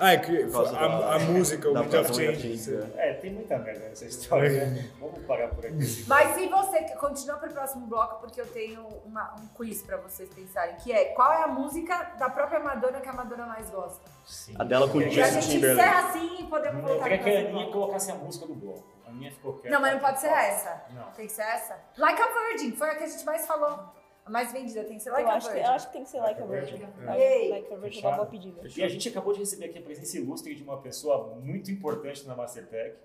[0.00, 2.56] Ah, é que a, da- a música, o Wind of Change.
[2.56, 4.88] Change, É, tem muita merda nessa história, né?
[5.00, 6.04] Vamos parar por aqui.
[6.06, 9.96] Mas se você continua para o próximo bloco, porque eu tenho uma- um quiz para
[9.96, 13.68] vocês pensarem, que é qual é a música da própria Madonna que a Madonna mais
[13.70, 14.08] gosta?
[14.24, 14.54] Sim.
[14.56, 15.88] A dela com o Eu E a queria- Justin gente Timberlake.
[15.88, 18.54] encerra assim e podemos Eu voltar queria pro que a Aninha colocasse a música do
[18.54, 18.86] bloco.
[19.08, 19.70] A minha ficou quieta.
[19.74, 20.82] Não, mas não pode ser essa.
[20.90, 21.10] Não.
[21.12, 21.78] Tem que ser essa?
[21.96, 23.78] Like a Virgin, foi a que a gente mais falou.
[24.26, 25.68] A mais vendida tem que ser Like eu, a acho que, Virgin.
[25.68, 26.86] eu acho que tem que ser Like a Virgin.
[27.16, 27.48] Yay.
[27.50, 28.60] Like a Virgin é uma boa pedida.
[28.76, 32.26] E a gente acabou de receber aqui a presença ilustre de uma pessoa muito importante
[32.26, 32.96] na Mastertech,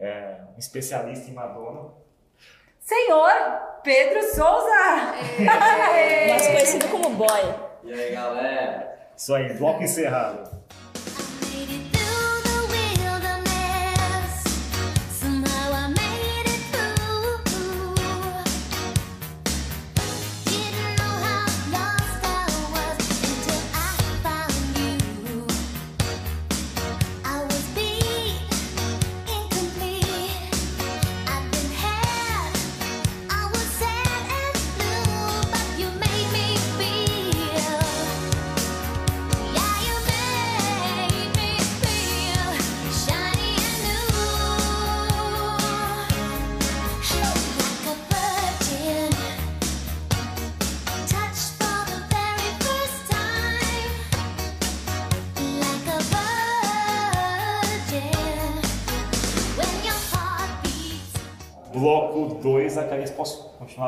[0.00, 1.92] é, um especialista em Madonna.
[2.80, 3.30] Senhor
[3.84, 5.12] Pedro Souza!
[6.28, 7.28] Mais conhecido como Boy.
[7.84, 9.10] E aí, galera?
[9.16, 10.49] Isso aí, bloco encerrado.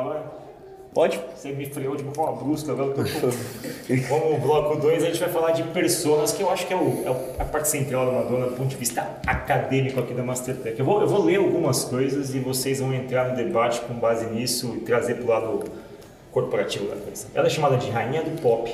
[0.01, 0.43] Agora?
[0.95, 1.19] Pode?
[1.35, 3.09] Você me freou de uma forma brusca, agora eu tô com...
[4.09, 7.03] Como bloco 2, a gente vai falar de personas, que eu acho que é, o-
[7.07, 10.79] é o- a parte central da Madonna do ponto de vista acadêmico aqui da Mastertech.
[10.79, 14.27] Eu vou, eu vou ler algumas coisas e vocês vão entrar no debate com base
[14.27, 15.65] nisso e trazer para o lado
[16.31, 17.27] corporativo da coisa.
[17.35, 18.71] Ela é chamada de rainha do pop,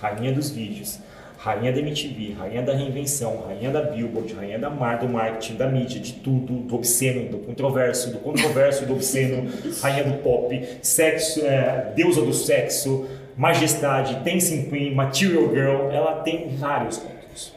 [0.00, 0.98] rainha dos vídeos,
[1.38, 5.68] rainha da MTV, rainha da reinvenção, rainha da Billboard, rainha da mar, do marketing, da
[5.68, 9.50] mídia, de tudo, do obsceno, do controverso, do controverso do obsceno,
[9.82, 16.56] rainha do pop, sexo, é, deusa do sexo, majestade, dancing queen, material girl, ela tem
[16.56, 17.54] vários pontos.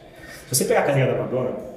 [0.48, 1.70] Se você pegar a carreira da Madonna,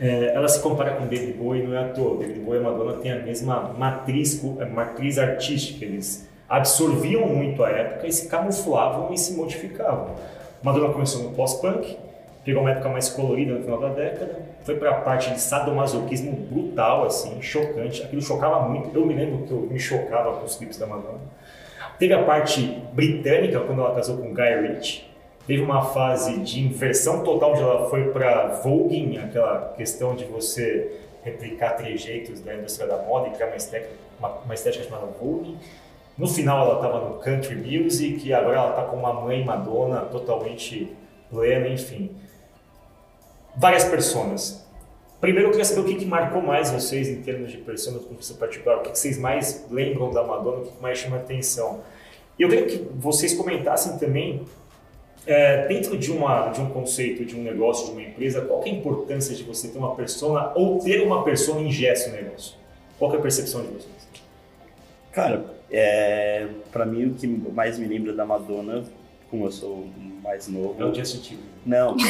[0.00, 2.18] é, ela se compara com David Bowie, não é à toa.
[2.18, 5.84] David Bowie e Madonna têm a mesma matriz, é, matriz artística.
[5.84, 10.14] Eles absorviam muito a época e se camuflavam e se modificavam.
[10.66, 11.96] Madonna começou no pós-punk,
[12.44, 16.32] pegou uma época mais colorida no final da década, foi para a parte de sadomasoquismo
[16.32, 18.02] brutal, assim, chocante.
[18.02, 18.92] Aquilo chocava muito.
[18.92, 21.20] Eu me lembro que eu me chocava com os clipes da Madonna.
[22.00, 25.04] Teve a parte britânica, quando ela casou com Guy Ritchie.
[25.46, 31.00] Teve uma fase de inversão total, onde ela foi para voguing, aquela questão de você
[31.22, 35.56] replicar trejeitos da indústria da moda e criar uma estética, uma, uma estética chamada voguing.
[36.16, 40.00] No final ela estava no country music e agora ela está com uma mãe Madonna
[40.02, 40.96] totalmente
[41.30, 42.10] plena, enfim.
[43.56, 44.66] Várias personas.
[45.20, 48.16] Primeiro eu queria saber o que, que marcou mais vocês em termos de ponto de
[48.16, 51.16] vista particular, o que, que vocês mais lembram da Madonna, o que, que mais chama
[51.16, 51.80] atenção.
[52.38, 54.42] E eu queria que vocês comentassem também,
[55.26, 58.66] é, dentro de, uma, de um conceito, de um negócio, de uma empresa, qual é
[58.66, 62.54] a importância de você ter uma persona ou ter uma persona em gesto no negócio?
[62.98, 64.08] Qual é a percepção de vocês?
[65.12, 68.84] Cara, é, pra mim o que mais me lembra da Madonna,
[69.30, 69.86] como eu sou
[70.22, 70.76] mais novo.
[70.78, 71.56] É o Justin Timberlake.
[71.66, 71.96] Não.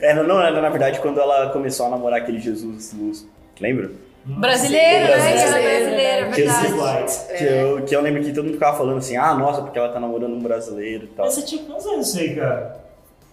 [0.00, 3.28] é, não, não, era na verdade quando ela começou a namorar aquele Jesus Luz.
[3.60, 3.92] Lembra?
[4.24, 5.06] Brasileiro, né?
[5.06, 5.46] Brasileiro.
[5.46, 6.80] Ela é brasileira, é Jesus verdade.
[6.80, 7.12] Light.
[7.38, 9.90] Que, eu, que eu lembro que todo mundo ficava falando assim, ah, nossa, porque ela
[9.90, 11.30] tá namorando um brasileiro e tal.
[11.30, 12.84] Você tinha quantos anos isso aí, cara?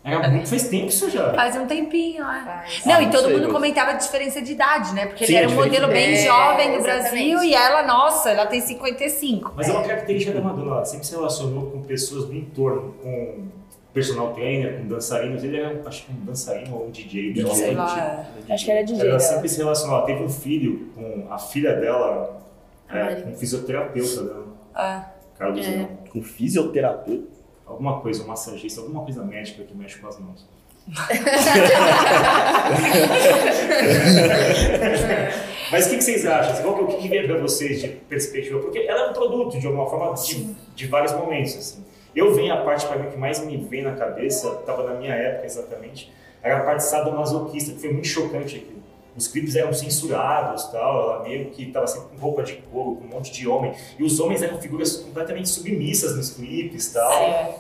[0.05, 1.33] Era muito, faz tempo isso já.
[1.33, 2.43] Faz um tempinho, é.
[2.43, 2.85] Faz.
[2.85, 5.05] Não, Ah, e todo mundo comentava a diferença de idade, né?
[5.05, 7.09] Porque Sim, ele era um modelo diferença- bem É, jovem do exatamente.
[7.09, 9.53] Brasil e ela, nossa, ela tem 55.
[9.55, 13.45] Mas é uma característica da Madonna, ela sempre se relacionou com pessoas do entorno, com
[13.93, 15.41] personal trainer, com dançarinos.
[15.41, 17.33] Ele era, acho que um dançarino ou um DJ.
[17.55, 18.25] Sei do lá.
[18.49, 18.83] Acho que era.
[18.83, 18.99] DJ.
[18.99, 19.19] Ela dela.
[19.21, 19.97] sempre se relacionou.
[19.97, 22.41] Ela teve um filho com a filha dela,
[22.89, 23.23] é, Mari.
[23.29, 24.45] um fisioterapeuta dela.
[24.75, 25.05] Ah.
[25.39, 25.87] Carlos É.
[26.11, 27.32] Com fisioterapeuta.
[27.65, 30.45] Alguma coisa, um massagista, alguma coisa médica que mexe com as mãos.
[35.71, 36.61] Mas o que, que vocês acham?
[36.61, 38.59] Qual que, é o que, que vem para vocês de perspectiva?
[38.59, 41.55] Porque ela é um produto, de alguma forma, de, de vários momentos.
[41.55, 41.85] Assim.
[42.15, 45.13] Eu venho, a parte para mim que mais me vem na cabeça, estava na minha
[45.13, 46.11] época exatamente,
[46.43, 48.82] era a parte sadomasoquista, que foi muito chocante aqui.
[49.15, 53.05] Os clipes eram censurados, tal, ela meio que estava sempre com roupa de couro, com
[53.05, 53.73] um monte de homem.
[53.97, 57.11] E os homens eram figuras completamente submissas nos clipes, tal.
[57.11, 57.55] É.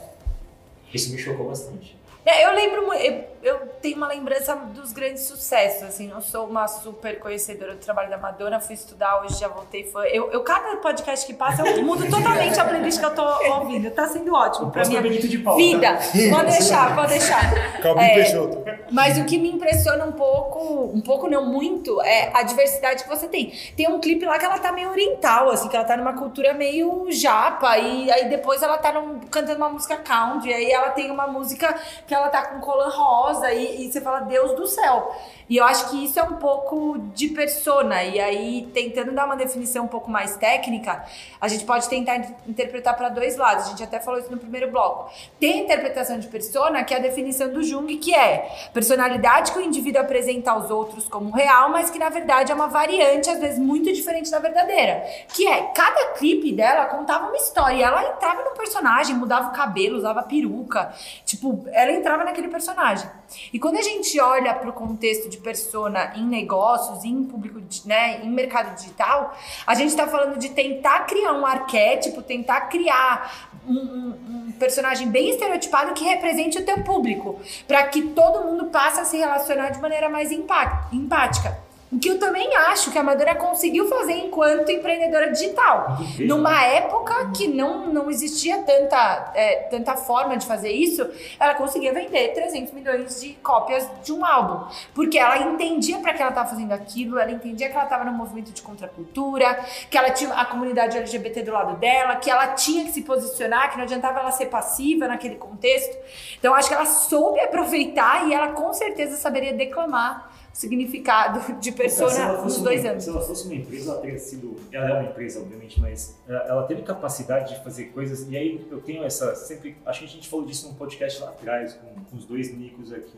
[0.93, 1.95] Isso me chocou bastante.
[2.25, 6.67] É, Eu lembro, eu, eu tenho uma lembrança dos grandes sucessos, assim, não sou uma
[6.67, 10.77] super conhecedora do trabalho da Madonna, fui estudar hoje, já voltei, foi, eu, eu cada
[10.77, 13.23] podcast que passa, eu mudo totalmente a playlist que eu tô
[13.55, 15.59] ouvindo, tá sendo ótimo pra minha é de Paula.
[15.59, 15.99] vida,
[16.31, 17.81] pode deixar, pode deixar.
[17.81, 18.13] Calvin É.
[18.15, 18.63] Peixoto.
[18.91, 23.09] Mas o que me impressiona um pouco, um pouco não muito, é a diversidade que
[23.09, 23.51] você tem.
[23.75, 26.53] Tem um clipe lá que ela tá meio oriental, assim, que ela tá numa cultura
[26.53, 30.89] meio japa, e aí depois ela tá num- cantando uma música country, e aí ela
[30.91, 31.73] tem uma música
[32.05, 35.15] que ela tá com colã rosa, e, e você fala, Deus do céu.
[35.49, 39.35] E eu acho que isso é um pouco de persona, e aí tentando dar uma
[39.35, 41.03] definição um pouco mais técnica,
[41.39, 43.65] a gente pode tentar in- interpretar para dois lados.
[43.65, 45.11] A gente até falou isso no primeiro bloco.
[45.39, 49.59] Tem a interpretação de persona, que é a definição do Jung, que é personalidade que
[49.59, 53.39] o indivíduo apresenta aos outros como real, mas que na verdade é uma variante, às
[53.39, 55.03] vezes muito diferente da verdadeira.
[55.27, 57.75] Que é, cada clipe dela contava uma história.
[57.75, 60.93] e Ela entrava no personagem, mudava o cabelo, usava peruca.
[61.25, 63.09] Tipo, ela entrava naquele personagem.
[63.51, 68.21] E quando a gente olha para o contexto de persona em negócios, em público, né,
[68.23, 73.73] em mercado digital, a gente está falando de tentar criar um arquétipo, tentar criar um,
[73.73, 78.99] um- um personagem bem estereotipado que represente o teu público, para que todo mundo passe
[78.99, 81.57] a se relacionar de maneira mais empá- empática.
[81.93, 85.99] O que eu também acho que a Madonna conseguiu fazer enquanto empreendedora digital.
[86.21, 91.07] Numa época que não, não existia tanta, é, tanta forma de fazer isso,
[91.39, 94.65] ela conseguia vender 300 milhões de cópias de um álbum.
[94.95, 98.13] Porque ela entendia para que ela estava fazendo aquilo, ela entendia que ela estava num
[98.13, 102.85] movimento de contracultura, que ela tinha a comunidade LGBT do lado dela, que ela tinha
[102.85, 105.95] que se posicionar, que não adiantava ela ser passiva naquele contexto.
[106.39, 111.75] Então acho que ela soube aproveitar e ela com certeza saberia declamar significado de Se
[111.75, 113.03] persona nos dois uma, anos.
[113.03, 114.55] Se ela fosse uma empresa, ela teria sido.
[114.71, 118.29] Ela é uma empresa, obviamente, mas ela teve capacidade de fazer coisas.
[118.29, 119.35] E aí eu tenho essa.
[119.35, 119.75] Sempre.
[119.85, 122.93] Acho que a gente falou disso num podcast lá atrás, com, com os dois Nicos
[122.93, 123.17] aqui.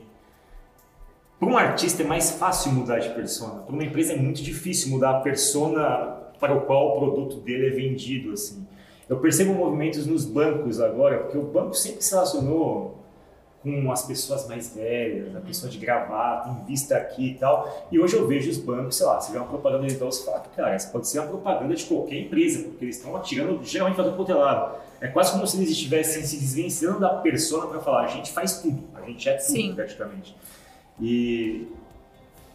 [1.37, 3.61] Para um artista é mais fácil mudar de persona.
[3.61, 7.67] Para uma empresa é muito difícil mudar a persona para o qual o produto dele
[7.67, 8.31] é vendido.
[8.31, 8.65] assim.
[9.09, 12.94] Eu percebo movimentos nos bancos agora, porque o banco sempre se relacionou
[13.65, 17.87] com as pessoas mais velhas, a pessoa de gravata, invista aqui e tal.
[17.91, 20.23] E hoje eu vejo os bancos, sei lá, você vê uma propaganda de Itaú, você
[20.23, 23.95] fala, cara, essa pode ser uma propaganda de qualquer empresa, porque eles estão atirando geralmente
[23.95, 24.77] para todo lado.
[25.01, 28.61] É quase como se eles estivessem se desvencilhando da persona para falar, a gente faz
[28.61, 29.73] tudo, a gente é tudo Sim.
[29.73, 30.35] praticamente.
[31.01, 31.67] E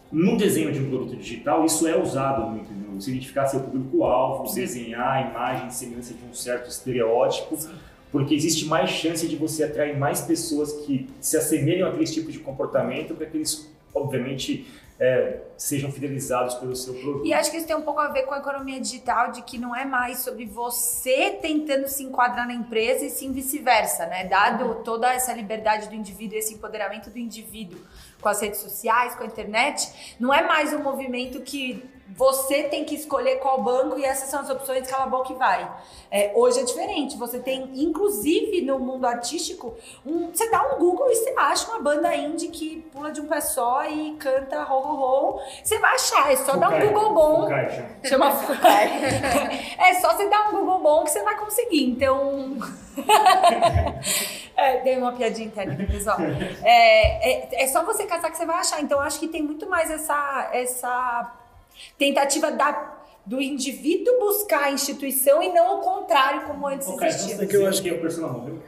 [0.09, 2.85] no desenho de um produto digital, isso é usado muito, né?
[2.95, 7.57] você identificar seu público-alvo, desenhar a imagem semelhança de um certo estereótipo,
[8.11, 12.39] porque existe mais chance de você atrair mais pessoas que se assemelham àquele tipo de
[12.39, 14.67] comportamento para que eles, obviamente,
[14.99, 17.25] é, sejam fidelizados pelo seu produto.
[17.25, 19.57] E acho que isso tem um pouco a ver com a economia digital, de que
[19.57, 24.25] não é mais sobre você tentando se enquadrar na empresa e sim vice-versa, né?
[24.25, 27.79] Dado toda essa liberdade do indivíduo, esse empoderamento do indivíduo
[28.21, 32.83] com as redes sociais, com a internet, não é mais um movimento que você tem
[32.83, 35.71] que escolher qual banco e essas são as opções, cala a boca e vai.
[36.11, 39.73] É, hoje é diferente, você tem, inclusive no mundo artístico,
[40.05, 43.27] um- você dá um Google e você acha uma banda indie que pula de um
[43.27, 44.99] pé só e canta ho ho
[45.37, 45.41] ho.
[45.63, 46.79] Você vai achar, é só dar um.
[46.85, 47.41] Google bom.
[47.43, 48.31] Fukai, chama.
[48.35, 49.75] Fukai.
[49.79, 51.85] é só você dar um Google bom que você vai conseguir.
[51.91, 52.57] Então.
[54.57, 56.17] é, dei uma piadinha interna aqui, pessoal.
[56.63, 58.81] É, é, é só você que você vai achar.
[58.81, 61.33] Então, acho que tem muito mais essa, essa
[61.97, 67.19] tentativa da, do indivíduo buscar a instituição e não o contrário, como antes Fukai, então
[67.25, 67.47] existia.
[67.47, 68.61] que eu acho que a persona morreu.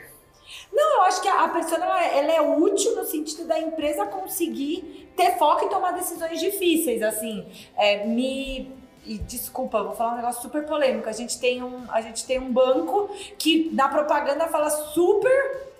[0.71, 5.12] Não, eu acho que a a pessoa ela, é útil no sentido da empresa conseguir
[5.15, 7.45] ter foco e tomar decisões difíceis, assim.
[7.77, 8.71] É, me
[9.06, 11.10] e desculpa, vou falar um negócio super polêmico.
[11.10, 15.72] A gente tem um, a gente tem um banco que na propaganda fala super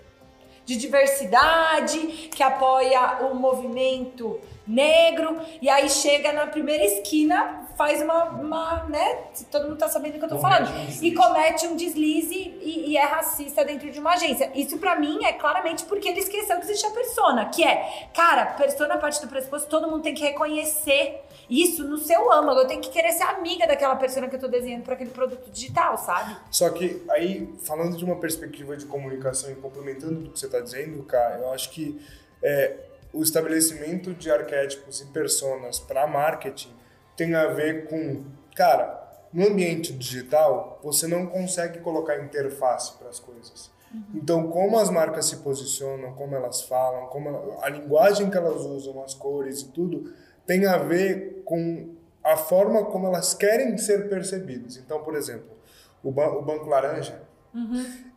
[0.64, 8.24] de diversidade, que apoia o movimento negro, e aí chega na primeira esquina, faz uma,
[8.24, 9.24] uma né?
[9.50, 10.88] Todo mundo tá sabendo do que eu tô Comete falando.
[10.88, 14.50] um E comete um deslize e, e é racista dentro de uma agência.
[14.54, 18.46] Isso pra mim é claramente porque ele esqueceu que existe a persona, que é, cara,
[18.46, 22.60] persona parte do pressuposto, todo mundo tem que reconhecer isso no seu âmago.
[22.60, 25.50] Eu tenho que querer ser amiga daquela persona que eu tô desenhando pra aquele produto
[25.50, 26.36] digital, sabe?
[26.50, 30.60] Só que aí, falando de uma perspectiva de comunicação e complementando do que você está
[30.60, 32.00] dizendo, cara, eu acho que
[32.42, 32.76] é,
[33.12, 36.72] o estabelecimento de arquétipos e personas para marketing
[37.16, 38.24] tem a ver com,
[38.54, 43.70] cara, no ambiente digital você não consegue colocar interface para as coisas.
[44.12, 48.62] Então, como as marcas se posicionam, como elas falam, como ela- a linguagem que elas
[48.62, 50.12] usam, as cores e tudo,
[50.44, 51.90] tem a ver com
[52.22, 54.76] a forma como elas querem ser percebidas.
[54.78, 55.46] Então, por exemplo,
[56.02, 57.22] o, Ba- o Banco Laranja,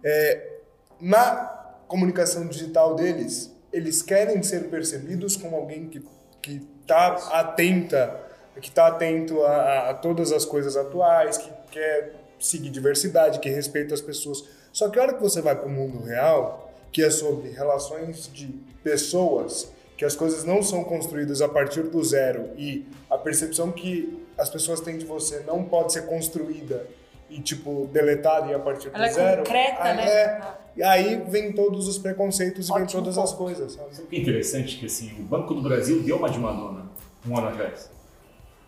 [0.04, 0.58] é,
[1.00, 1.46] na
[1.88, 6.04] comunicação digital deles, eles querem ser percebidos como alguém que
[6.42, 8.20] que está atenta,
[8.62, 13.50] que está atento a, a- a todas as coisas atuais, que quer seguir diversidade, que
[13.50, 14.44] respeita as pessoas.
[14.72, 18.30] Só que a hora que você vai para o mundo real, que é sobre relações
[18.34, 18.48] de
[18.84, 24.24] pessoas, que as coisas não são construídas a partir do zero e a percepção que
[24.38, 26.86] as pessoas têm de você não pode ser construída
[27.30, 29.38] e tipo deletada e a partir Ela do é zero.
[29.44, 30.06] concreta, aí, né?
[30.10, 30.42] é,
[30.78, 33.44] e aí vem todos os preconceitos e vem todas as ponto.
[33.44, 33.90] coisas, sabe?
[33.96, 34.78] Sabe o que é interessante?
[34.78, 36.86] Que assim, o Banco do Brasil deu uma de Madonna
[37.28, 37.90] um ano atrás.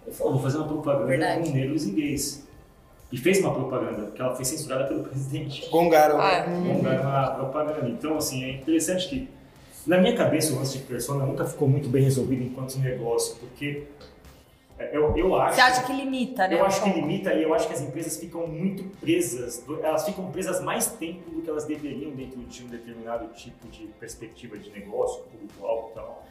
[0.06, 1.50] Ele falou, vou fazer uma propaganda Verdade.
[1.50, 2.48] com negros e gays.
[3.12, 5.68] E fez uma propaganda, que ela foi censurada pelo presidente.
[5.70, 6.20] Gongaram.
[6.20, 6.74] Ah, né?
[6.74, 7.90] Gongaram a propaganda.
[7.90, 9.30] Então, assim, é interessante que,
[9.86, 13.84] na minha cabeça, o lance de persona nunca ficou muito bem resolvido enquanto negócio, porque
[14.80, 15.56] é, eu, eu acho...
[15.56, 16.56] Você acha que limita, né?
[16.56, 20.32] Eu acho que limita e eu acho que as empresas ficam muito presas, elas ficam
[20.32, 24.70] presas mais tempo do que elas deveriam dentro de um determinado tipo de perspectiva de
[24.70, 26.26] negócio, público-alvo e tal.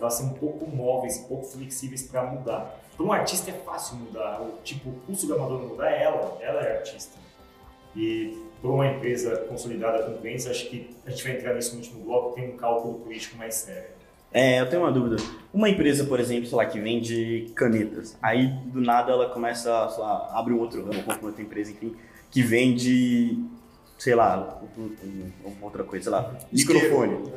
[0.00, 2.81] Elas são um pouco móveis, um pouco flexíveis para mudar.
[2.96, 6.38] Para um artista é fácil mudar, o tipo, o pulso da Madonna mudar é ela,
[6.40, 7.18] ela é artista.
[7.96, 11.80] E para uma empresa consolidada com clientes, acho que a gente vai entrar nisso no
[11.80, 13.90] último bloco, tem um cálculo político mais sério.
[14.32, 15.16] É, eu tenho uma dúvida.
[15.52, 18.16] Uma empresa, por exemplo, sei lá, que vende canetas.
[18.22, 21.70] Aí, do nada, ela começa, sei lá, abre um outro ramo, compra uma outra empresa,
[21.70, 21.94] enfim,
[22.30, 23.36] que vende,
[23.98, 24.58] sei lá,
[25.60, 27.30] outra coisa, sei lá, microfone.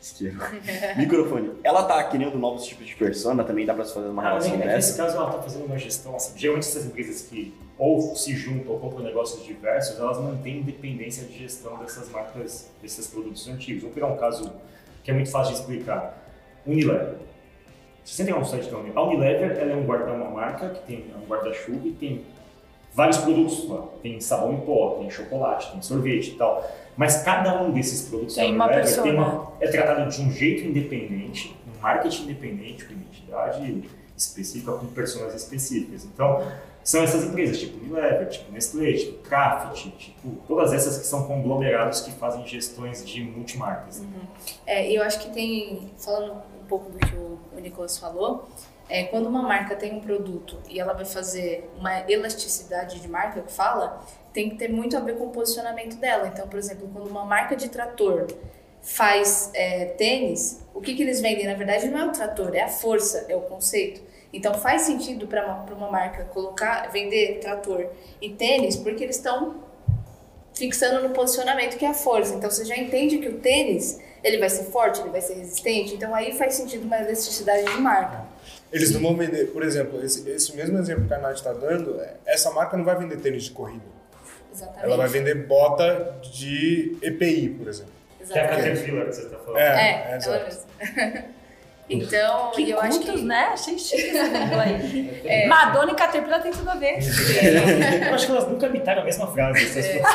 [0.96, 1.50] Microfone.
[1.62, 4.56] Ela tá criando novos tipos de persona, também dá pra se fazer uma Ah, relação
[4.56, 4.96] nesse dessa.
[4.96, 6.38] caso, ela está fazendo uma gestão assim.
[6.38, 11.38] Geralmente, essas empresas que ou se juntam ou compram negócios diversos, elas mantêm independência de
[11.38, 13.82] gestão dessas marcas, desses produtos antigos.
[13.82, 14.50] Vou pegar um caso
[15.04, 16.18] que é muito fácil de explicar:
[16.66, 17.14] Unilever.
[18.04, 20.70] Se você tem um site da Unilever, a Unilever ela é um guarda, uma marca
[20.70, 22.24] que tem um guarda-chuva e tem
[22.94, 23.66] vários produtos.
[24.02, 26.64] Tem sabão em pó, tem chocolate, tem sorvete e tal.
[26.96, 30.66] Mas cada um desses produtos Tem uma Unilever tem uma, é tratado de um jeito
[30.66, 36.04] independente, um marketing independente, com identidade específica, com personas específicas.
[36.04, 36.42] Então,
[36.82, 42.00] são essas empresas, tipo Unilever, tipo Nestlé, tipo Kraft, tipo, todas essas que são conglomerados
[42.00, 44.02] que fazem gestões de multimarcas.
[44.66, 48.48] É, eu acho que tem, falando um pouco do que o Nicolas falou,
[48.90, 53.40] é, quando uma marca tem um produto e ela vai fazer uma elasticidade de marca
[53.40, 56.26] que fala, tem que ter muito a ver com o posicionamento dela.
[56.26, 58.26] Então, por exemplo, quando uma marca de trator
[58.82, 61.46] faz é, tênis, o que, que eles vendem?
[61.46, 64.02] Na verdade, não é o trator, é a força, é o conceito.
[64.32, 67.86] Então, faz sentido para uma, uma marca colocar, vender trator
[68.20, 69.70] e tênis, porque eles estão
[70.60, 72.34] fixando no posicionamento que é a força.
[72.34, 75.94] Então você já entende que o tênis ele vai ser forte, ele vai ser resistente.
[75.94, 78.24] Então aí faz sentido uma elasticidade de marca.
[78.72, 82.00] Eles não vão vender, por exemplo, esse, esse mesmo exemplo que a Nath está dando,
[82.00, 83.82] é, essa marca não vai vender tênis de corrida.
[84.52, 84.84] Exatamente.
[84.84, 87.92] Ela vai vender bota de EPI, por exemplo.
[88.18, 88.68] Que é a Exatamente.
[88.68, 89.58] Caterpillar que você está falando.
[89.58, 91.24] É, É, é, ela exato.
[91.90, 93.50] então, Que eu acho cultos, que né?
[93.52, 94.18] Achei chique esse
[95.28, 95.46] aí.
[95.48, 96.98] Madonna e Caterpillar tem tudo a ver.
[98.06, 99.64] Eu acho que elas nunca imitaram a mesma frase.
[99.64, 100.12] Essas coisas.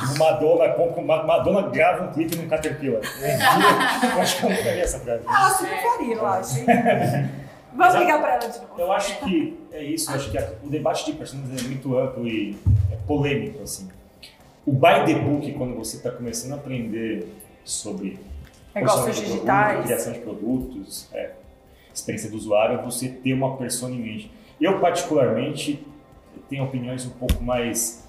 [0.00, 3.00] Tipo, Madonna, Madonna grava um clipe no Caterpillar.
[4.14, 5.22] Eu acho que eu nunca vi essa frase.
[5.26, 6.54] Ah, super faria, eu acho.
[7.74, 8.74] Vamos ligar pra ela de novo.
[8.78, 10.10] Eu acho que é isso.
[10.10, 12.56] Eu acho que o debate de personagens é muito amplo e
[12.92, 13.88] é polêmico, assim.
[14.64, 17.26] O by the book, quando você está começando a aprender
[17.64, 18.18] sobre
[18.74, 19.72] Negócios digitais.
[19.72, 21.32] produto, criação de produtos, é,
[21.92, 24.30] experiência do usuário, você ter uma persona em mente.
[24.60, 25.84] Eu, particularmente,
[26.48, 28.04] tenho opiniões um pouco mais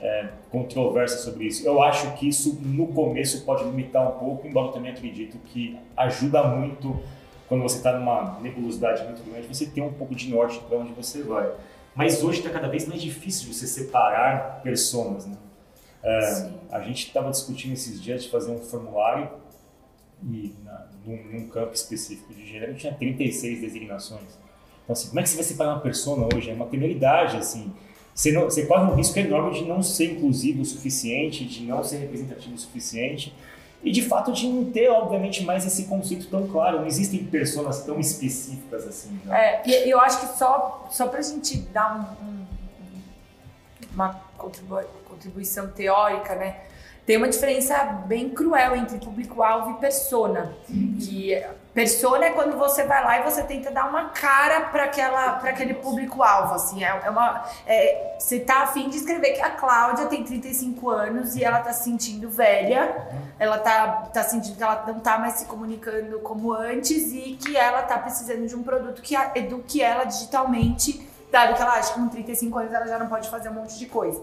[0.00, 1.66] é, controversas sobre isso.
[1.66, 5.78] Eu acho que isso, no começo, pode limitar um pouco, embora eu também acredito que
[5.96, 7.00] ajuda muito
[7.50, 10.92] quando você está numa nebulosidade muito grande, você ter um pouco de norte para onde
[10.92, 11.52] você vai.
[11.96, 15.36] Mas hoje está cada vez mais difícil de você separar personas, né?
[16.00, 19.28] É, a gente estava discutindo esses dias de fazer um formulário
[20.22, 24.38] e na, num, num campo específico de gênero tinha 36 designações.
[24.84, 26.50] Então, assim, como é que você vai separar uma persona hoje?
[26.50, 27.72] É uma temeridade, assim.
[28.14, 31.82] Você, não, você corre um risco enorme de não ser inclusivo o suficiente, de não
[31.82, 33.34] ser representativo o suficiente
[33.82, 36.80] e, de fato, de não ter, obviamente, mais esse conceito tão claro.
[36.80, 39.18] Não existem personas tão específicas assim.
[39.24, 39.62] Né?
[39.64, 42.46] É, e eu acho que só, só pra gente dar um- um-
[43.94, 46.60] uma contribu- contribuição teórica, né?
[47.10, 50.54] Tem uma diferença bem cruel entre público-alvo e persona.
[50.68, 51.44] Que
[51.74, 55.74] persona é quando você vai lá e você tenta dar uma cara para para aquele
[55.74, 60.22] público-alvo, assim, é, é uma é, você tá afim de escrever que a Cláudia tem
[60.22, 63.08] 35 anos e ela tá se sentindo velha,
[63.40, 67.56] ela tá, tá sentindo que ela não tá mais se comunicando como antes e que
[67.56, 71.98] ela tá precisando de um produto que eduque ela digitalmente, dado que ela acha que
[71.98, 74.22] com 35 anos ela já não pode fazer um monte de coisa.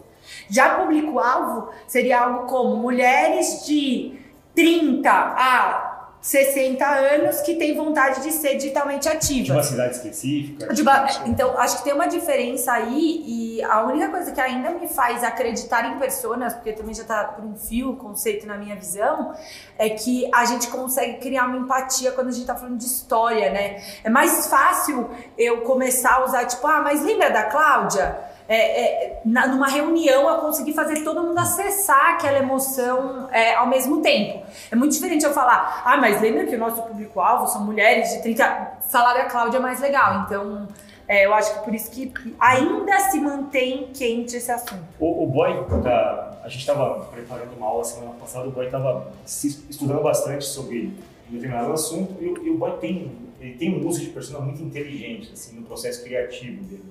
[0.50, 4.20] Já público-alvo seria algo como mulheres de
[4.56, 9.66] 30 a 60 anos que têm vontade de ser digitalmente De uma ativas.
[9.68, 10.68] cidade específica.
[10.84, 14.88] Ba- Então, acho que tem uma diferença aí e a única coisa que ainda me
[14.90, 18.76] faz acreditar em personas, porque também já tá por um fio o conceito na minha
[18.76, 19.34] visão,
[19.78, 23.50] é que a gente consegue criar uma empatia quando a gente tá falando de história,
[23.52, 23.82] né?
[24.04, 28.18] É mais fácil eu começar a usar, tipo, ah, mas lembra da Cláudia?
[28.50, 28.82] É,
[29.16, 34.02] é, na- numa reunião eu consegui fazer todo mundo acessar aquela emoção é, ao mesmo
[34.02, 34.46] tempo.
[34.72, 38.22] É muito diferente eu falar, ah, mas lembra que o nosso público-alvo são mulheres de
[38.22, 38.78] 30.
[38.90, 40.24] Falar da Cláudia é mais legal.
[40.26, 40.66] Então,
[41.10, 44.84] é, eu acho que por isso que ainda se mantém quente esse assunto.
[45.00, 49.12] O, o Boy, tá, a gente estava preparando uma aula semana passada, o Boy estava
[49.26, 50.94] estudando bastante sobre
[51.30, 54.62] um determinado assunto e, e o Boy tem, ele tem um uso de persona muito
[54.64, 56.84] inteligente assim, no processo criativo dele.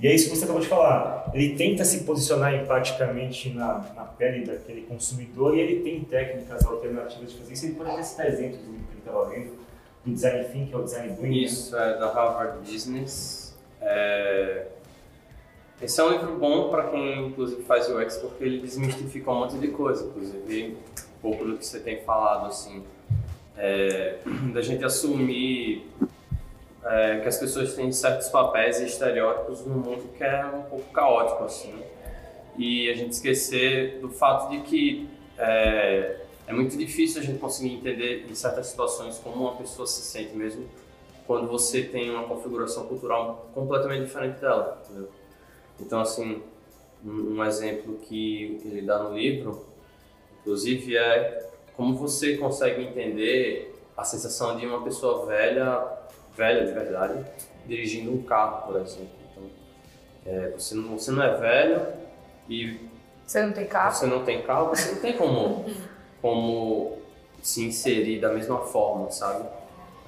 [0.00, 1.30] E é isso que você acabou de falar.
[1.32, 7.32] Ele tenta se posicionar empaticamente na, na pele daquele consumidor e ele tem técnicas alternativas
[7.32, 7.66] de fazer isso.
[7.66, 9.52] Ele pode até citar exemplos do livro que ele estava lendo,
[10.04, 11.42] do Design Thinking, é o Design Doing.
[11.44, 13.56] Isso, é da Harvard Business.
[13.80, 14.66] É...
[15.80, 19.58] Esse é um livro bom para quem, inclusive, faz UX, porque ele desmistifica um monte
[19.58, 20.04] de coisa.
[20.04, 20.76] Inclusive,
[21.18, 22.82] um pouco do que você tem falado, assim,
[23.56, 24.18] é,
[24.52, 25.86] da gente assumir
[26.84, 30.90] é, que as pessoas têm certos papéis e estereótipos num mundo que é um pouco
[30.92, 31.74] caótico, assim.
[32.56, 35.08] E a gente esquecer do fato de que
[35.38, 40.02] é, é muito difícil a gente conseguir entender em certas situações como uma pessoa se
[40.02, 40.68] sente mesmo
[41.26, 45.08] quando você tem uma configuração cultural completamente diferente dela, entendeu?
[45.80, 46.42] Então, assim,
[47.04, 49.64] um, um exemplo que ele dá no livro,
[50.40, 55.82] inclusive, é como você consegue entender a sensação de uma pessoa velha,
[56.36, 57.24] velha de verdade,
[57.66, 59.08] dirigindo um carro, por exemplo.
[59.30, 59.44] Então,
[60.26, 61.86] é, você, não, você não é velho
[62.48, 62.80] e
[63.26, 63.94] Você não tem carro?
[63.94, 65.64] você não tem carro, você não tem como,
[66.20, 66.98] como
[67.42, 69.46] se inserir da mesma forma, sabe?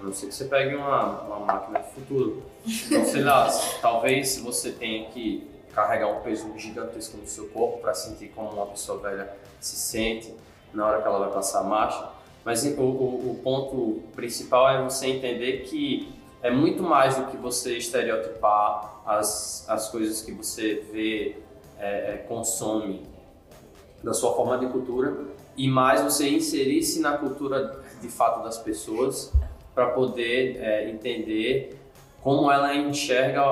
[0.00, 2.42] A não ser que você pegue uma, uma máquina do futuro.
[2.66, 3.48] Então, sei lá,
[3.80, 8.66] talvez você tenha que carregar um peso gigantesco no seu corpo para sentir como uma
[8.66, 10.34] pessoa velha se sente
[10.72, 12.15] na hora que ela vai passar a marcha.
[12.46, 17.36] Mas o, o, o ponto principal é você entender que é muito mais do que
[17.36, 21.38] você estereotipar as, as coisas que você vê,
[21.76, 23.02] é, é, consome
[24.00, 25.24] da sua forma de cultura
[25.56, 29.32] e mais você inserir-se na cultura de fato das pessoas
[29.74, 31.76] para poder é, entender
[32.22, 33.42] como ela enxerga,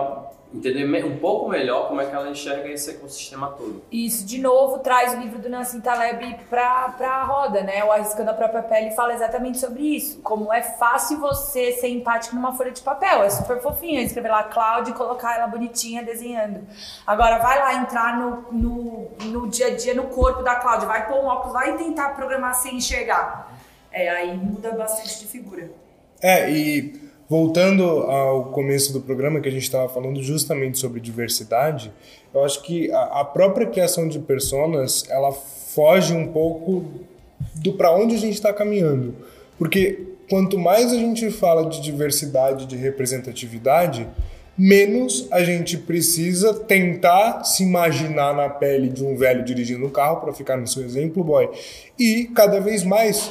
[0.54, 3.82] entender um pouco melhor como é que ela enxerga esse ecossistema todo.
[3.90, 7.84] Isso, de novo, traz o livro do Nassim Taleb pra, pra roda, né?
[7.84, 10.20] O Arriscando a Própria Pele fala exatamente sobre isso.
[10.20, 13.24] Como é fácil você ser empático numa folha de papel.
[13.24, 16.60] É super fofinho escrever lá Cláudia e colocar ela bonitinha desenhando.
[17.06, 20.86] Agora, vai lá entrar no, no, no dia a dia, no corpo da Cláudia.
[20.86, 23.52] Vai pôr um óculos, vai tentar programar sem enxergar.
[23.90, 25.70] É, aí muda bastante de figura.
[26.20, 31.92] É, e voltando ao começo do programa que a gente estava falando justamente sobre diversidade,
[32.32, 36.84] eu acho que a, a própria criação de personas, ela foge um pouco
[37.56, 39.14] do para onde a gente está caminhando.
[39.58, 44.06] Porque quanto mais a gente fala de diversidade, de representatividade,
[44.56, 50.20] menos a gente precisa tentar se imaginar na pele de um velho dirigindo um carro,
[50.20, 51.48] para ficar no seu exemplo, boy,
[51.98, 53.30] e cada vez mais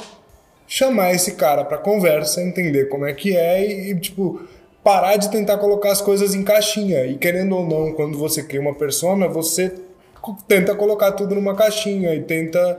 [0.66, 4.40] chamar esse cara para conversa, entender como é que é e, tipo
[4.82, 7.06] parar de tentar colocar as coisas em caixinha.
[7.06, 9.74] E querendo ou não, quando você cria uma persona, você
[10.46, 12.78] tenta colocar tudo numa caixinha e tenta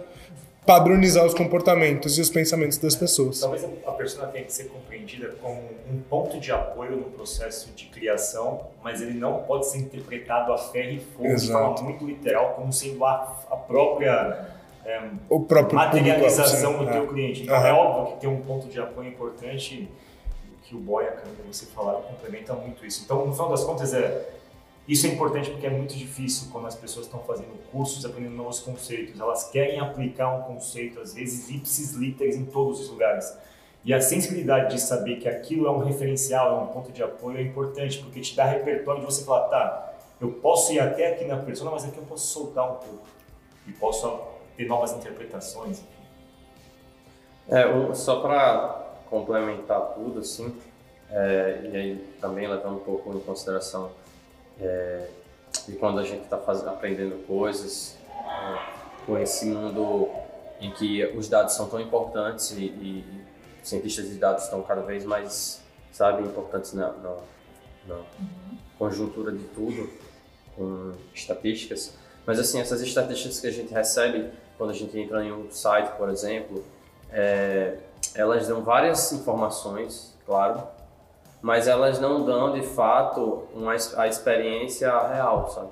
[0.66, 3.40] padronizar os comportamentos e os pensamentos das pessoas.
[3.40, 5.62] Talvez a persona tenha que ser compreendida como
[5.92, 10.58] um ponto de apoio no processo de criação, mas ele não pode ser interpretado a
[10.58, 14.55] ferro e fogo de forma muito literal, como sendo a, a própria
[15.30, 17.08] o próprio materialização público, do teu é.
[17.08, 17.44] cliente.
[17.44, 19.90] Então é óbvio que tem um ponto de apoio importante
[20.64, 23.04] que o Boy e a Câmara, você falaram, complementam muito isso.
[23.06, 24.30] Então, no final das contas, é,
[24.88, 28.60] isso é importante porque é muito difícil quando as pessoas estão fazendo cursos, aprendendo novos
[28.60, 29.20] conceitos.
[29.20, 33.38] Elas querem aplicar um conceito, às vezes, ipsis literis em todos os lugares.
[33.84, 37.38] E a sensibilidade de saber que aquilo é um referencial, é um ponto de apoio
[37.38, 41.26] é importante, porque te dá repertório de você falar, tá, eu posso ir até aqui
[41.26, 43.08] na persona, mas aqui eu posso soltar um pouco.
[43.68, 44.08] E posso
[44.56, 45.82] ter novas interpretações.
[47.48, 50.56] É, só para complementar tudo, assim,
[51.10, 53.92] é, e aí também levando um pouco em consideração
[54.60, 55.08] é,
[55.68, 60.10] de quando a gente está aprendendo coisas, é, com esse mundo
[60.60, 63.26] em que os dados são tão importantes e, e
[63.62, 67.18] cientistas de dados estão cada vez mais, sabe, importantes na, na,
[67.88, 68.00] na
[68.78, 69.90] conjuntura de tudo,
[70.56, 71.98] com estatísticas.
[72.26, 75.92] Mas assim, essas estatísticas que a gente recebe quando a gente entra em um site,
[75.98, 76.64] por exemplo,
[77.12, 77.78] é,
[78.14, 80.64] elas dão várias informações, claro,
[81.42, 85.70] mas elas não dão de fato uma, a experiência real, sabe?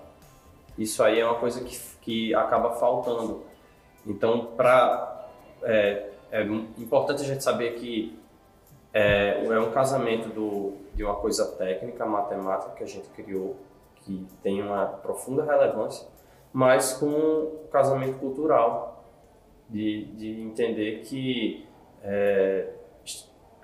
[0.78, 3.44] Isso aí é uma coisa que, que acaba faltando.
[4.06, 5.28] Então, pra,
[5.62, 8.20] é, é importante a gente saber que
[8.94, 13.56] é, é um casamento do, de uma coisa técnica, matemática que a gente criou,
[13.98, 16.08] que tem uma profunda relevância,
[16.54, 19.04] mas com um casamento cultural,
[19.70, 21.66] de, de entender que
[22.04, 22.68] é,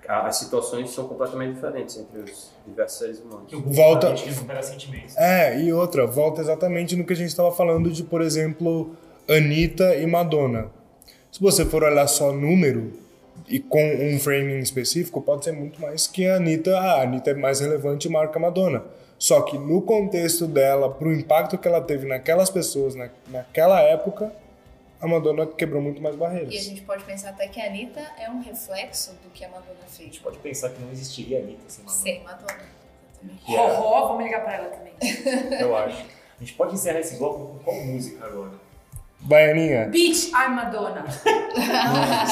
[0.08, 3.44] as situações são completamente diferentes entre os diversos seres humanos.
[3.48, 4.12] Que o Volta-.
[5.16, 8.96] É, e outra, volta exatamente no que a gente estava falando de, por exemplo,
[9.28, 10.68] Anitta e Madonna.
[11.30, 12.92] Se você for olhar só número
[13.48, 16.76] e com um framing específico, pode ser muito mais que a Anitta.
[16.76, 18.82] Ah, a Anitta é mais relevante e marca Madonna.
[19.20, 24.32] Só que no contexto dela, pro impacto que ela teve naquelas pessoas, na, naquela época,
[24.98, 26.54] a Madonna quebrou muito mais barreiras.
[26.54, 29.48] E a gente pode pensar até que a Anitta é um reflexo do que a
[29.50, 30.08] Madonna A fez.
[30.08, 32.02] gente pode pensar que não existiria Anitta sem Madonna.
[32.02, 32.80] Sem Madonna.
[33.46, 34.94] É- Roró, vamos ligar pra ela também.
[35.60, 36.02] Eu acho.
[36.02, 38.52] A gente pode encerrar esse bloco com qual música agora?
[39.22, 41.04] Baianinha, Bitch, I'm Madonna.
[41.04, 42.26] a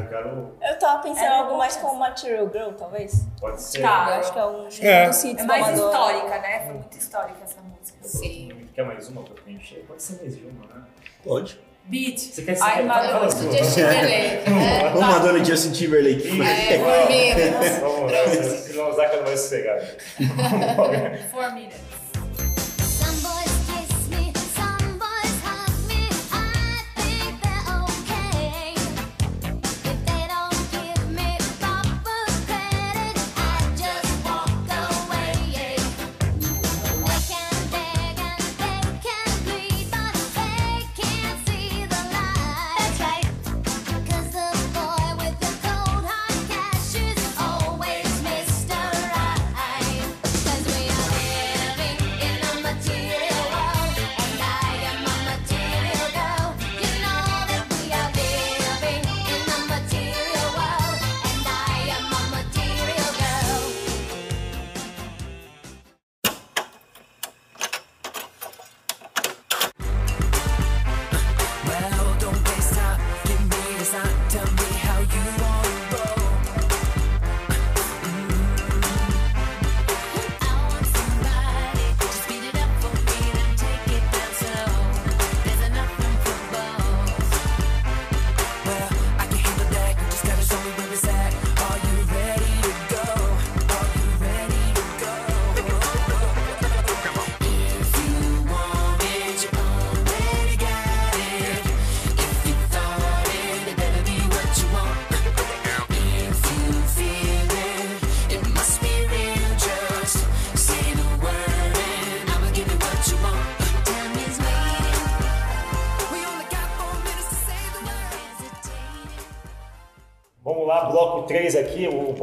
[0.10, 3.24] Carol Eu tava pensando É, em algo mais como Material Girl, talvez.
[3.40, 3.82] pode ser.
[3.82, 4.06] Tá.
[4.08, 5.04] Eu acho que é um É.
[5.04, 5.06] É
[5.44, 5.92] mais Madonna.
[5.92, 6.62] histórica, né?
[6.66, 7.98] Foi muito histórica essa música.
[8.02, 8.52] Sim.
[8.74, 9.84] Quer mais uma pra preencher?
[9.88, 10.82] Pode ser mais de uma, né?
[11.24, 11.58] Pode.
[11.84, 12.18] Beat.
[12.18, 13.30] Você quer I'm ser Madonna.
[13.30, 14.90] Justin Timberlake, né?
[14.92, 16.42] Vamos Madonna e Justin Timberlake.
[16.42, 17.32] É, por mim.
[17.80, 18.18] Vamos lá,
[18.56, 19.78] se não usar que ela vai sossegar.
[21.32, 21.76] Four minutes.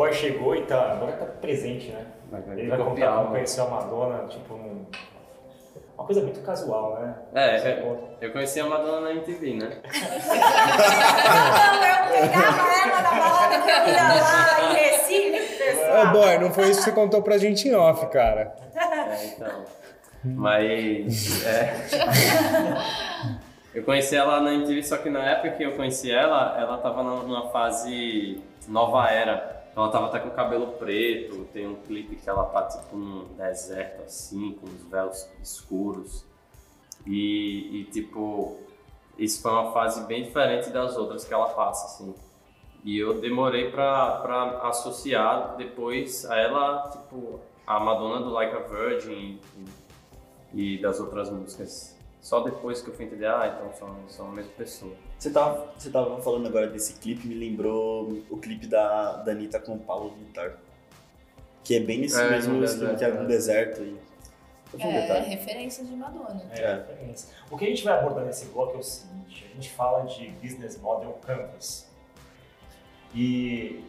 [0.05, 2.05] Boy chegou e tá, agora tá presente, né?
[2.31, 4.85] Vai- vai Ele vai contar como conheceu a Madonna, tipo, num...
[5.97, 7.15] uma coisa muito casual, né?
[7.33, 8.01] É, Você é, conta.
[8.21, 9.69] eu conheci a Madonna na MTV, né?
[9.69, 9.71] Não,
[12.15, 16.07] eu pegava ela na balada que eu ia lá em Recife, Ô pessoal.
[16.11, 18.55] boy, não foi isso que você contou pra gente em off, cara.
[18.75, 19.63] É, então.
[20.23, 21.45] Mas.
[21.45, 21.73] É,
[23.73, 27.03] eu conheci ela na MTV, só que na época que eu conheci ela, ela tava
[27.03, 29.54] numa fase nova era.
[29.75, 32.95] Então ela tava até com o cabelo preto, tem um clipe que ela tá tipo
[32.95, 36.23] num deserto assim, com os véus escuros.
[37.05, 38.57] E, e, tipo,
[39.17, 42.15] isso foi uma fase bem diferente das outras que ela passa, assim.
[42.85, 48.59] E eu demorei pra, pra associar depois a ela, tipo, a Madonna do Like a
[48.59, 49.41] Virgin
[50.53, 51.94] e, e das outras músicas.
[52.25, 54.91] Só depois que eu fui entender, ah, então são, são a mesma pessoa.
[55.19, 59.59] Você tava, você tava falando agora desse clipe, me lembrou o clipe da, da Anitta
[59.59, 60.57] com o Paulo Vittar.
[61.63, 63.27] Que é bem nesse É, mesmo no estilo, deserto, que é no é.
[63.27, 63.81] deserto.
[63.83, 63.99] E...
[64.73, 65.19] Ver, É, tá?
[65.19, 66.41] referência de Madonna.
[66.51, 67.29] É, referência.
[67.51, 70.29] O que a gente vai abordar nesse bloco é o seguinte: a gente fala de
[70.41, 71.87] business model canvas.
[73.13, 73.83] E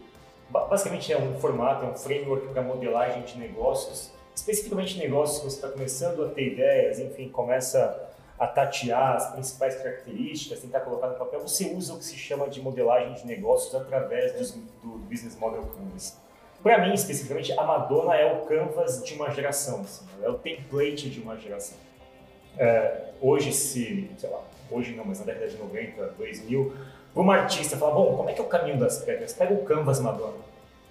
[0.50, 5.44] ba- basicamente é um formato, é um framework para modelagem de negócios, especificamente negócios que
[5.46, 8.05] você está começando a ter ideias, enfim, começa
[8.38, 11.40] a tatear as principais características, tentar colocar no papel.
[11.40, 15.62] Você usa o que se chama de modelagem de negócios através dos- do, business model
[15.62, 16.18] canvas.
[16.62, 21.08] Para mim, especificamente, a Madonna é o canvas de uma geração, assim, é o template
[21.08, 21.78] de uma geração.
[22.58, 26.74] É, hoje, se, sei lá, hoje não, mas na década de 90, 2000,
[27.12, 29.32] para uma artista falar, bom, como é que é o caminho das pedras?
[29.32, 30.44] Pega o canvas Madonna.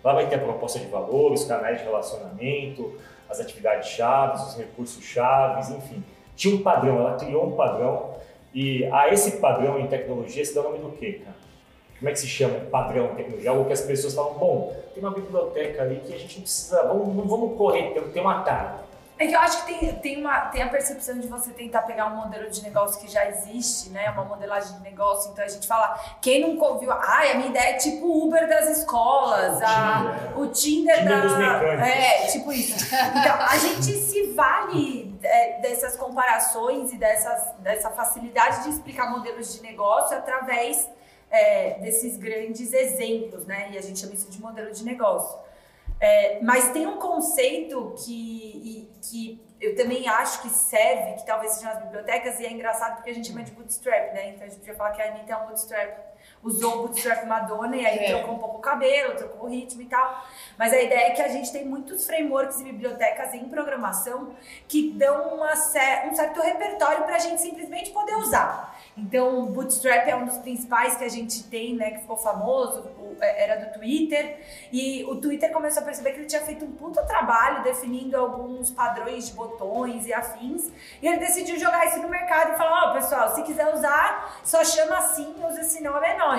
[0.04, 2.98] Lá vai ter a proposta de valor, os canais de relacionamento,
[3.30, 6.04] as atividades chaves, os recursos chaves, enfim.
[6.36, 8.16] Tinha um padrão, ela criou um padrão
[8.54, 11.36] e a esse padrão em tecnologia se dá o nome do quê, cara?
[12.00, 13.50] Como é que se chama padrão em tecnologia?
[13.50, 16.84] Algo que as pessoas falam, bom, tem uma biblioteca ali que a gente não precisa,
[16.84, 18.85] vamos, não vamos correr, tem, tem atalho.
[19.18, 22.08] É que eu acho que tem, tem, uma, tem a percepção de você tentar pegar
[22.08, 24.10] um modelo de negócio que já existe, né?
[24.12, 25.32] Uma modelagem de negócio.
[25.32, 28.46] Então a gente fala, quem nunca ouviu, ai, a minha ideia é tipo o Uber
[28.50, 31.22] das escolas, a- o Tinder, Tinder da.
[31.22, 31.88] dos mecânicos.
[31.88, 32.86] É, tipo isso.
[32.94, 39.54] Então a gente se vale é, dessas comparações e dessas, dessa facilidade de explicar modelos
[39.56, 40.90] de negócio através
[41.32, 43.70] é, desses grandes exemplos, né?
[43.72, 45.45] E a gente chama isso de modelo de negócio.
[46.00, 51.72] É, mas tem um conceito que, que eu também acho que serve, que talvez sejam
[51.72, 54.30] as bibliotecas, e é engraçado porque a gente chama de bootstrap, né?
[54.30, 56.15] Então a gente podia falar que a Anitta é um bootstrap.
[56.46, 58.14] Usou o bootstrap Madonna e aí É.
[58.14, 60.24] trocou um pouco o cabelo, trocou o ritmo e tal.
[60.60, 64.36] Mas a ideia é que a gente tem muitos frameworks e bibliotecas em programação
[64.68, 68.76] que dão uma um certo repertório para a gente simplesmente poder usar.
[68.98, 72.88] Então, o Bootstrap é um dos principais que a gente tem, né, que ficou famoso,
[73.20, 74.40] é, era do Twitter.
[74.72, 78.72] E o Twitter começou a perceber que ele tinha feito um puta trabalho definindo alguns
[78.72, 80.72] padrões de botões e afins.
[81.02, 84.64] E ele decidiu jogar isso no mercado e falar: Ó, pessoal, se quiser usar, só
[84.64, 86.35] chama assim, usa esse nome, é nóis.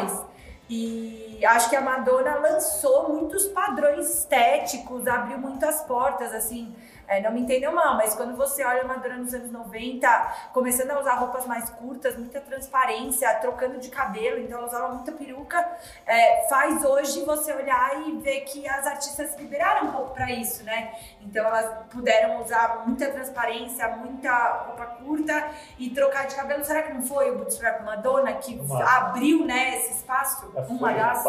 [0.68, 6.74] E acho que a Madonna lançou muitos padrões estéticos, abriu muitas portas, assim.
[7.08, 10.08] É, não me entendam mal, mas quando você olha a Madonna nos anos 90,
[10.52, 15.12] começando a usar roupas mais curtas, muita transparência, trocando de cabelo, então ela usava muita
[15.12, 15.66] peruca,
[16.06, 20.30] é, faz hoje você olhar e ver que as artistas se liberaram um pouco para
[20.32, 20.92] isso, né?
[21.20, 26.64] Então elas puderam usar muita transparência, muita roupa curta e trocar de cabelo.
[26.64, 30.50] Será que não foi o Bootstrap Madonna que Uma- abriu, né, esse espaço?
[30.56, 31.24] É, Uma das.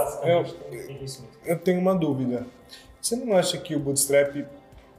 [1.02, 1.28] Isso mesmo.
[1.46, 2.46] Eu tenho uma dúvida.
[3.02, 4.46] Você não acha que o bootstrap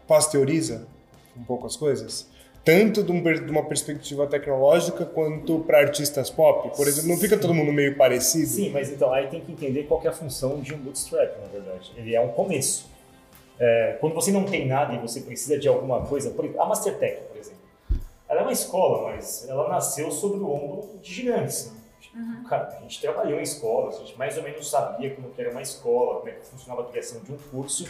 [0.08, 0.88] pasteuriza
[1.36, 2.26] um pouco as coisas?
[2.64, 6.76] Tanto de um de uma perspectiva tecnológica quanto para artistas pop?
[6.76, 8.46] Por exemplo, não fica todo mundo meio parecido?
[8.46, 11.38] Sim, mas então aí tem que entender qual que é a função de um bootstrap,
[11.40, 11.92] na verdade.
[11.96, 12.90] Ele é um começo.
[13.58, 16.66] É, quando você não tem nada e você precisa de alguma coisa, por exemplo, a
[16.66, 17.58] Mastertech, por exemplo,
[18.28, 21.72] ela é uma escola, mas ela nasceu sobre o ombro de gigantes.
[22.14, 22.44] Né?
[22.48, 25.50] Cara, a gente trabalhou em escolas, a gente mais ou menos sabia como que era
[25.50, 27.88] uma escola, como é que funcionava a criação de um curso,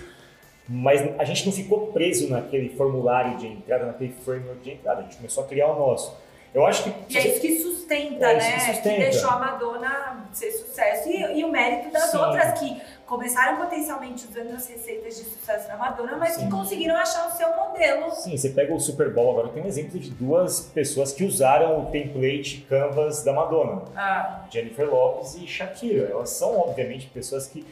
[0.69, 5.03] mas a gente não ficou preso naquele formulário de entrada, naquele framework de entrada, a
[5.05, 6.15] gente começou a criar o nosso.
[6.55, 6.93] Eu acho que...
[7.15, 8.53] E é isso que sustenta, É isso né?
[8.55, 9.01] que sustenta.
[9.01, 11.09] deixou a Madonna ser sucesso.
[11.09, 12.17] E, e o mérito das Sim.
[12.17, 16.45] outras que começaram potencialmente usando as receitas de sucesso da Madonna, mas Sim.
[16.47, 18.11] que conseguiram achar o seu modelo.
[18.13, 21.83] Sim, você pega o Super Bowl agora, tem um exemplo de duas pessoas que usaram
[21.83, 26.09] o template canvas da Madonna, Ah, Jennifer Lopez e Shakira.
[26.11, 27.65] Elas são, obviamente, pessoas que,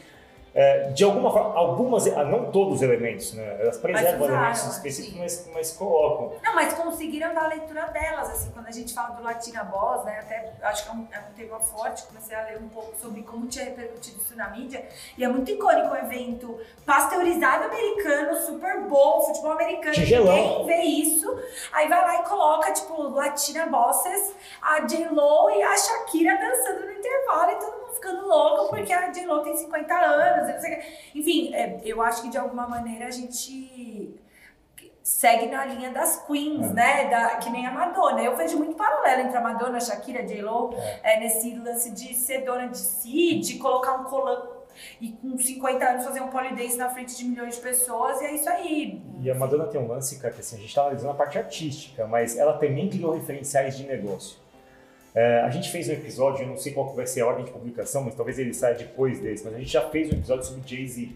[0.57, 3.57] é, de alguma forma, algumas, ah, não todos os elementos, né?
[3.59, 4.69] Elas preservam usaram, elementos sim.
[4.71, 6.33] específicos, mas, mas colocam.
[6.41, 10.03] Não, mas conseguiram dar a leitura delas, assim, quando a gente fala do Latina Boss,
[10.03, 12.91] né, até acho que é um, é um tema forte, comecei a ler um pouco
[12.99, 14.83] sobre como tinha repercutido isso na mídia,
[15.15, 20.35] e é muito icônico o evento pasteurizado americano, Super Bowl, futebol americano, Tigelão.
[20.35, 21.39] ninguém vê isso,
[21.71, 26.91] aí vai lá e coloca, tipo, Latina Bosses, a J-Lo e a Shakira dançando no
[26.93, 30.63] intervalo, e todo mundo ficando louco, porque a J-Lo tem 50 anos,
[31.13, 34.15] enfim, é, eu acho que de alguma maneira a gente
[35.03, 37.09] segue na linha das queens, né?
[37.09, 38.21] Da, que nem a Madonna.
[38.21, 42.13] Eu vejo muito paralelo entre a Madonna, a Shakira, a J-Lo, é, nesse lance de
[42.13, 44.57] ser dona de si, de colocar um colã
[45.01, 48.35] e com 50 anos fazer um polidense na frente de milhões de pessoas, e é
[48.35, 49.01] isso aí.
[49.21, 51.37] E a Madonna tem um lance, cara, que assim, a gente está analisando a parte
[51.37, 54.37] artística, mas ela também criou referenciais de negócio.
[55.17, 57.49] É, a gente fez um episódio, eu não sei qual vai ser a ordem de
[57.49, 60.61] publicação, mas talvez ele saia depois desse, mas a gente já fez um episódio sobre
[60.61, 61.09] o Jay-Z,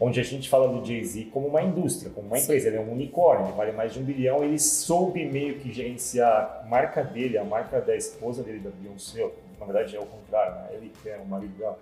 [0.00, 2.66] onde a gente fala do Jay-Z como uma indústria, como uma empresa.
[2.66, 4.42] Ele é um unicórnio, ele vale mais de um bilhão.
[4.42, 9.24] Ele soube meio que gerenciar a marca dele, a marca da esposa dele, da Beyoncé.
[9.60, 10.66] Na verdade, é o contrário, né?
[10.72, 11.78] Ele que é o marido dela.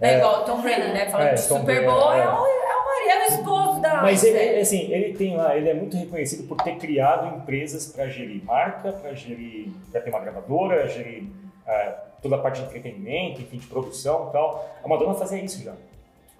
[0.00, 1.10] É, igual o Tom Brady, né?
[1.10, 2.20] Falando É, de Tom Super Bowl, é.
[2.20, 4.02] é, o, é o marido, é o esposo da.
[4.02, 4.60] Mas ele, série.
[4.60, 8.92] assim, ele tem lá, ele é muito reconhecido por ter criado empresas para gerir marca,
[8.92, 11.24] para gerir, para ter uma gravadora, gerir
[11.66, 14.78] ah, toda a parte de entretenimento, enfim, de produção e tal.
[14.82, 15.74] A Madonna fazia isso já.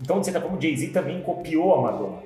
[0.00, 2.22] Então, de certa forma, o Jay-Z também copiou a Madonna.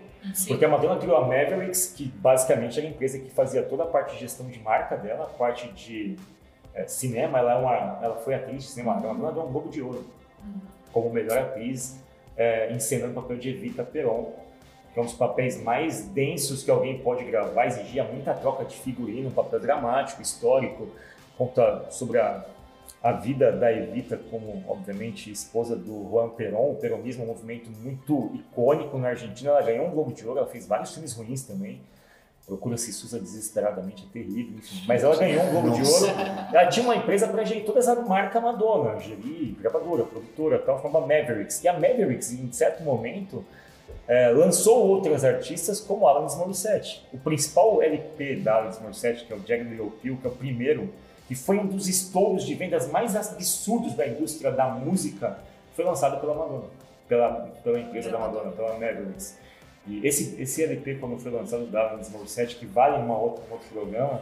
[0.46, 3.86] Porque a Madonna criou a Mavericks, que basicamente era a empresa que fazia toda a
[3.86, 6.16] parte de gestão de marca dela, a parte de
[6.74, 9.68] eh, cinema, ela, é uma, ela foi atriz de cinema, a Madonna deu um Globo
[9.68, 10.04] de Ouro
[10.92, 12.00] como melhor atriz,
[12.38, 14.32] eh, encenando o papel de Evita Peron,
[14.94, 18.76] que é um dos papéis mais densos que alguém pode gravar, exigia muita troca de
[18.76, 20.88] figurino, um papel dramático, histórico,
[21.36, 22.44] conta sobre a,
[23.02, 26.72] a vida da Evita como, obviamente, esposa do Juan Perón.
[26.72, 29.50] O peronismo é um movimento muito icônico na Argentina.
[29.50, 31.80] Ela ganhou um Globo de Ouro, ela fez vários filmes ruins também.
[32.48, 34.82] Procura-se Susa desesperadamente, é terrível, enfim.
[34.88, 36.06] Mas ela ganhou um Globo de Ouro.
[36.50, 41.00] Ela tinha uma empresa para gerir toda essa marca Madonna, gerir gravadora, produtora, tal, chamada
[41.06, 41.62] Mavericks.
[41.62, 43.44] E a Mavericks, em certo momento,
[44.08, 47.06] eh, lançou outras artistas como Alanis Morissette.
[47.12, 50.34] O principal LP da Alanis Morissette, que é o Jagged Little Pill, que é o
[50.34, 50.88] primeiro,
[51.26, 55.38] que foi um dos estouros de vendas mais absurdos da indústria da música,
[55.76, 56.64] foi lançado pela Madonna,
[57.06, 57.30] pela,
[57.62, 59.36] pela empresa da Madonna, pela Mavericks.
[59.88, 63.52] E esse, esse LP, quando foi lançado da Alanis Morissette, que vale uma outra, um
[63.52, 64.20] outro programa,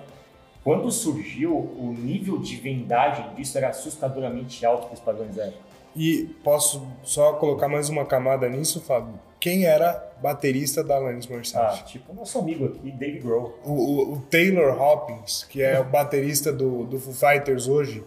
[0.63, 5.67] quando surgiu, o nível de vendagem disso era assustadoramente alto para os padrões da época.
[5.95, 9.15] E posso só colocar mais uma camada nisso, Fábio?
[9.41, 11.85] Quem era baterista da Alanis Ah, Morissette?
[11.93, 13.59] tipo o nosso amigo aqui, Dave Grohl.
[13.65, 18.03] O, o- o Taylor Hopkins, que é o baterista do, do Foo Fighters hoje,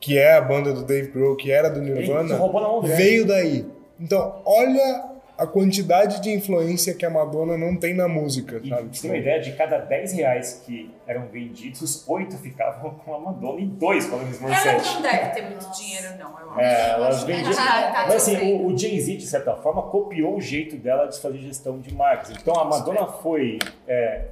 [0.00, 2.80] que é a banda do Dave Grohl, que era do Ele Nirvana, roubou na mão
[2.82, 2.96] grande.
[3.02, 3.66] veio daí.
[3.98, 9.00] Então, olha a quantidade de influência que a Madonna não tem na música, E sabe?
[9.00, 13.60] ter uma ideia, de cada 10 reais que eram vendidos, 8 ficavam com a Madonna
[13.60, 14.94] e 2 com a Ela Morissette.
[14.94, 16.60] não deve ter muito dinheiro, não, eu acho.
[16.60, 17.50] É, elas vendiam.
[17.52, 21.18] ela tá Mas assim, o, o Jay-Z, de certa forma, copiou o jeito dela de
[21.20, 22.30] fazer gestão de marcas.
[22.30, 23.58] Então a Madonna foi
[23.88, 24.26] é,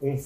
[0.00, 0.16] um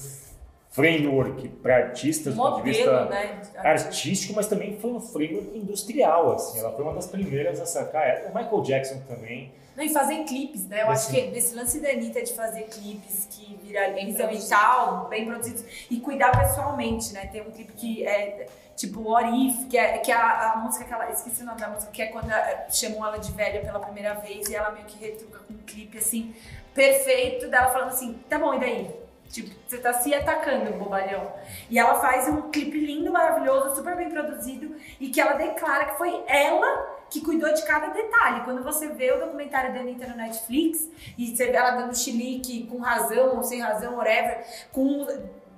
[0.71, 3.41] framework para artistas do ponto de vista né?
[3.57, 6.33] artístico, mas também foi um framework industrial.
[6.33, 6.59] Assim.
[6.59, 8.07] Ela foi uma das primeiras a sacar.
[8.07, 8.29] ela.
[8.29, 9.51] O Michael Jackson também.
[9.79, 10.81] Não, e fazer clipes, né?
[10.81, 15.25] Eu acho que esse lance da Anitta de fazer clipes que viralizam e tal, bem
[15.25, 17.27] produzidos, e cuidar pessoalmente, né?
[17.27, 20.83] Tem um clipe que é tipo What If, que é, que é a, a música
[20.83, 21.09] que ela.
[21.09, 22.29] Esqueci o nome da música, que é quando
[22.69, 25.97] chamam ela de velha pela primeira vez e ela meio que retruca com um clipe
[25.97, 26.35] assim,
[26.73, 28.99] perfeito, dela falando assim: tá bom, e daí?
[29.29, 31.31] Tipo, você tá se atacando, bobalhão.
[31.69, 35.97] E ela faz um clipe lindo, maravilhoso, super bem produzido, e que ela declara que
[35.97, 38.43] foi ela que cuidou de cada detalhe.
[38.43, 40.87] Quando você vê o documentário da Anitta no Netflix,
[41.17, 45.07] e você vê ela dando chilique com razão ou sem razão, whatever, com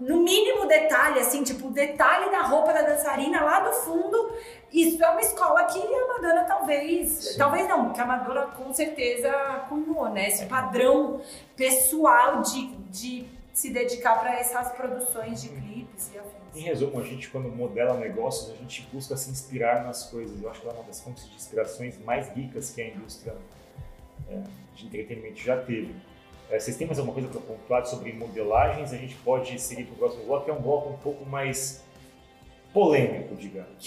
[0.02, 4.36] no mínimo detalhe, assim, tipo, o detalhe da roupa da dançarina lá do fundo,
[4.74, 9.32] isso é uma escola que a Madonna talvez, talvez não, que a Madonna com certeza
[9.70, 10.28] cunhou, né?
[10.28, 11.22] Esse padrão
[11.56, 16.41] pessoal de, de se dedicar para essas produções de clipes e afins.
[16.54, 20.42] Em resumo, a gente, quando modela negócios, a gente busca se inspirar nas coisas.
[20.42, 23.34] Eu acho que ela é uma das fontes de inspirações mais ricas que a indústria
[24.30, 24.42] é,
[24.76, 25.96] de entretenimento já teve.
[26.50, 28.92] É, vocês têm mais alguma coisa para pontuar sobre modelagens?
[28.92, 31.82] A gente pode seguir para o próximo bloco, que é um bloco um pouco mais
[32.74, 33.86] polêmico, digamos.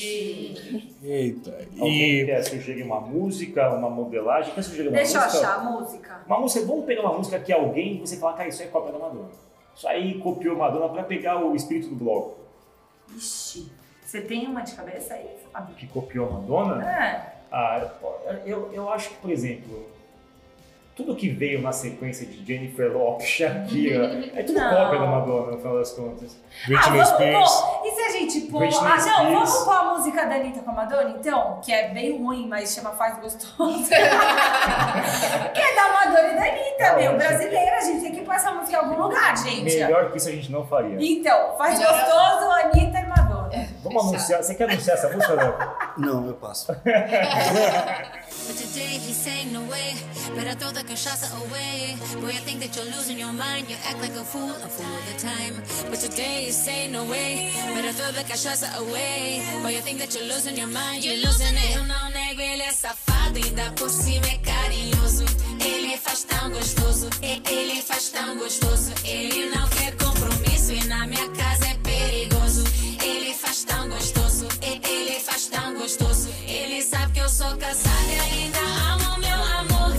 [1.03, 1.59] Eita.
[1.79, 4.55] Alguém E quer sugerir uma música, uma modelagem?
[4.55, 5.39] Quer sugerir uma Deixa eu música?
[5.39, 6.23] achar a música.
[6.27, 8.93] Uma música, vamos pegar uma música que alguém, você fala, cara, isso aí é cópia
[8.93, 9.31] da Madonna.
[9.77, 12.44] Isso aí copiou Madonna para pegar o espírito do bloco.
[13.17, 13.71] Ixi,
[14.05, 15.29] você tem uma de cabeça aí?
[15.77, 16.85] Que copiou a Madonna?
[16.89, 17.35] É.
[17.51, 17.91] Ah,
[18.45, 19.89] eu, eu acho que, por exemplo,
[20.97, 24.71] tudo que veio na sequência de Jennifer Lopez, Shakira, é tudo Não.
[24.71, 26.37] cópia da Madonna, no final das contas.
[26.67, 27.51] Britney ah, vamos Spears.
[27.51, 27.87] pôr.
[27.87, 28.59] E se a gente pôr.
[28.61, 29.33] Britney Ah, não, Spears.
[29.33, 31.61] vamos pôr a música da Anitta com a Madonna, então?
[31.65, 33.89] Que é bem ruim, mas chama Faz Gostoso.
[33.89, 33.95] que
[35.61, 37.09] é da Madonna e da Anitta, Não, meu.
[37.11, 39.63] acho- Brasileira, a gente tem que pôr essa música em algum lugar, gente.
[39.65, 40.97] Melhor que isso a gente não faria.
[41.01, 43.04] Então, Faz Gostoso, Anitta
[43.85, 44.43] Vamos anunciar.
[44.43, 45.55] Você quer anunciar essa música, Léo?
[45.99, 46.73] Não, eu passo.
[48.47, 49.95] But today he's saying no way.
[50.35, 51.97] Better throw the cachaça away.
[52.21, 53.69] Boy, I think that you're losing your mind.
[53.71, 55.63] You act like a fool, a fool all the time.
[55.91, 57.53] But today he's saying no way.
[57.75, 59.43] Better throw the cachaça away.
[59.63, 61.05] Boy, I think that you're losing your mind.
[61.05, 61.77] You're losing it.
[61.77, 63.37] Eu não nego, ele é safado.
[63.37, 65.25] Ainda por cima é carinhoso.
[65.65, 67.09] Ele faz tão gostoso.
[67.23, 68.93] Ele faz tão gostoso.
[69.05, 70.73] Ele não quer compromisso.
[70.73, 71.74] E na minha casa é
[73.55, 76.29] faz tão gostoso, ele faz tão gostoso.
[76.49, 79.93] Ele sabe que eu sou casada e ainda amo meu amor.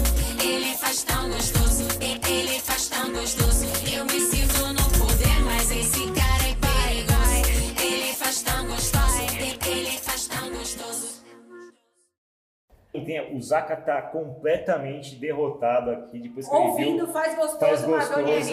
[0.43, 3.65] Ele faz tão gostoso, ele faz tão gostoso.
[3.95, 7.81] Eu me sinto no poder, mas esse cara é perigoso.
[7.81, 9.21] Ele faz tão gostoso,
[9.65, 11.15] ele faz tão gostoso.
[13.33, 17.13] O Zaka tá completamente derrotado aqui depois que Ouvindo ele viu.
[17.13, 18.19] Faz gostoso, faz gostoso.
[18.19, 18.47] Magalhães.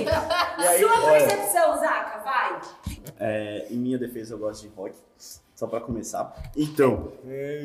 [0.78, 2.60] Sua percepção, Zaka, vai.
[3.18, 4.94] É, em minha defesa, eu gosto de rock.
[5.54, 6.34] Só pra começar.
[6.56, 7.12] Então,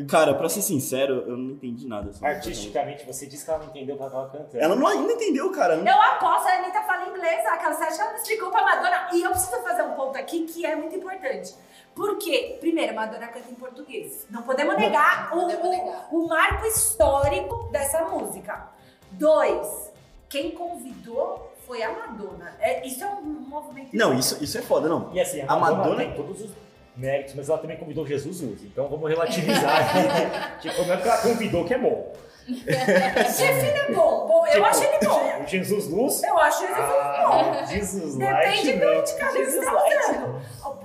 [0.08, 2.14] cara, pra ser sincero, eu não entendi nada.
[2.14, 4.60] sobre artisticamente, você disse que ela não entendeu o que ela tava cantando.
[4.64, 5.74] Ela não ainda entendeu, cara.
[5.76, 7.74] Eu aposto, a Anitta fala inglês, Zaca.
[7.74, 9.08] Você acha que ela não explicou pra Madonna?
[9.14, 11.56] E eu preciso fazer um ponto aqui que é muito importante.
[11.96, 14.28] Porque, primeiro, Madonna canta em português.
[14.30, 16.08] Não podemos negar, não o, podemos o- negar.
[16.12, 18.68] o marco histórico dessa música.
[19.12, 19.92] Dois,
[20.30, 22.56] quem convidou foi a Madonna.
[22.60, 23.90] É, isso é um movimento.
[23.94, 25.12] Não, isso, isso é foda, não.
[25.14, 26.52] E assim, a A Madonna, Madonna- tem todos os
[26.96, 28.64] méritos, mas ela também convidou Jesus Luz.
[28.64, 29.98] Então vamos relativizar aqui.
[30.08, 30.58] né?
[30.62, 32.14] tipo, não é porque ela convidou que é bom.
[32.48, 34.26] Define é bom.
[34.26, 35.44] bom eu Tipo, acho ele bom.
[35.44, 36.24] O Jesus Luz.
[36.24, 36.82] Eu acho ele bom.
[36.82, 38.66] Ah, Jesus Light.
[38.66, 38.96] Depende não.
[38.96, 40.78] do de cada Jesus tá Light.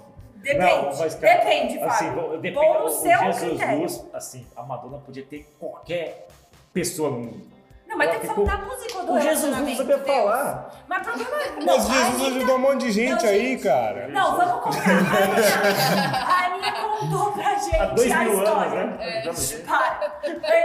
[0.42, 0.58] Depende.
[0.58, 2.20] Não, mas, cara, Depende, assim, Fábio.
[2.20, 3.78] bom, depende, Bom no o seu Jesus critério.
[3.82, 6.26] Luz, assim, a Madonna podia ter qualquer
[6.72, 7.51] pessoa no mundo.
[7.93, 10.70] Não, mas Ela tem que ficou- falar da música do O Jesus relacionamento, sabia falar.
[10.88, 11.51] Mas o problema é...
[11.51, 13.62] Não, Mas Jesus Anitta- ajudou um monte de gente Não, aí, gente.
[13.62, 14.09] cara.
[14.09, 16.28] Não, vamos contar.
[16.28, 18.80] A Aninha, contou pra gente Há dois a mil história.
[18.80, 19.22] anos, né?
[19.22, 19.64] Ver.
[19.66, 20.12] Para.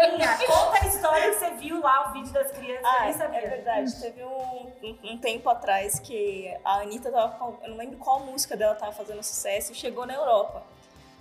[0.05, 3.09] Aninha, conta a história que você viu lá, o vídeo das crianças, eu Ah, nem
[3.09, 3.41] é sabia.
[3.41, 4.01] verdade.
[4.01, 4.71] Teve um,
[5.03, 7.57] um, tempo atrás que a Anitta tava.
[7.63, 10.63] Eu não lembro qual música dela tava fazendo sucesso e chegou na Europa.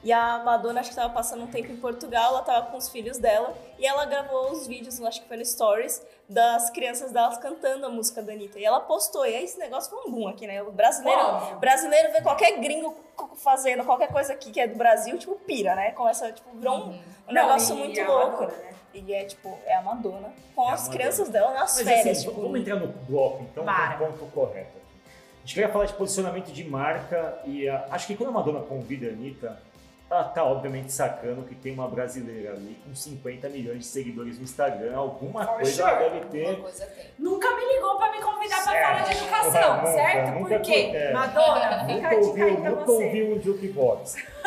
[0.07, 2.89] E a Madonna, acho que tava passando um tempo em Portugal, ela tava com os
[2.89, 7.37] filhos dela e ela gravou os vídeos, acho que foi no Stories, das crianças delas
[7.39, 8.57] cantando a música da Anitta.
[8.57, 10.63] E ela postou, e aí esse negócio foi um boom aqui, né?
[10.63, 11.57] O brasileiro, Óbvio.
[11.59, 12.95] brasileiro vê qualquer gringo
[13.35, 15.91] fazendo qualquer coisa aqui que é do Brasil, tipo, pira, né?
[15.91, 16.93] Começa, tipo, virou um, um
[17.27, 18.43] Não, negócio e muito a louco.
[18.45, 18.75] Madonna, né?
[18.95, 20.99] E é tipo, é a Madonna com É a as Madonna.
[20.99, 22.19] crianças dela nas Mas férias.
[22.19, 23.97] assim, tipo, vamos entrar no bloco, então, Para.
[23.99, 24.69] com o ponto correto.
[24.69, 24.87] aqui.
[25.09, 28.61] A gente queria falar de posicionamento de marca e a- acho que quando a Madonna
[28.61, 29.61] convida a Anitta,
[30.09, 34.45] ela tá obviamente sacando que tem uma brasileira ali com 50 milhões de seguidores no
[34.45, 35.91] Instagram, alguma For coisa sure.
[35.91, 36.61] ela deve ter.
[36.61, 37.07] coisa tem.
[37.19, 38.87] Nunca me ligou pra me convidar pra Certo.
[38.87, 40.31] falar de educação, Nunca, certo?
[40.35, 40.91] nunca Por quê?
[40.95, 41.13] é.
[41.13, 43.05] Madonna, fica Nunca ouviu, aí pra nunca você.
[43.05, 44.17] ouviu um jukebox.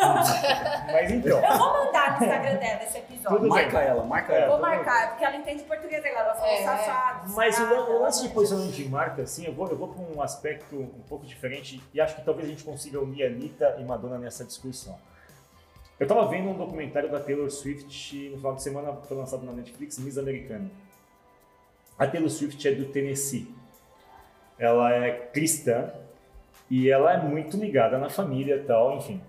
[0.92, 3.28] Mas então, Eu vou mandar no Instagram dela esse episódio.
[3.38, 3.62] Tudo bem.
[3.64, 4.40] Marca ela, marca É.
[4.40, 4.50] ela.
[4.52, 6.20] Vou marcar, porque ela entende português agora.
[6.24, 7.32] Ela falou É, safado.
[7.34, 10.74] Mas o, lance de posicionamento de marca, assim, eu vou, eu vou para um aspecto
[10.74, 14.42] um pouco diferente e acho que talvez a gente consiga unir Anitta e Madonna nessa
[14.44, 14.98] discussão.
[16.00, 19.52] Eu tava vendo um documentário da Taylor Swift no final de semana, foi lançado na
[19.52, 20.70] Netflix, Miss Americana.
[21.98, 23.54] A Taylor Swift é do Tennessee.
[24.58, 25.92] Ela é cristã
[26.70, 29.20] e ela é muito ligada na família e tal, enfim.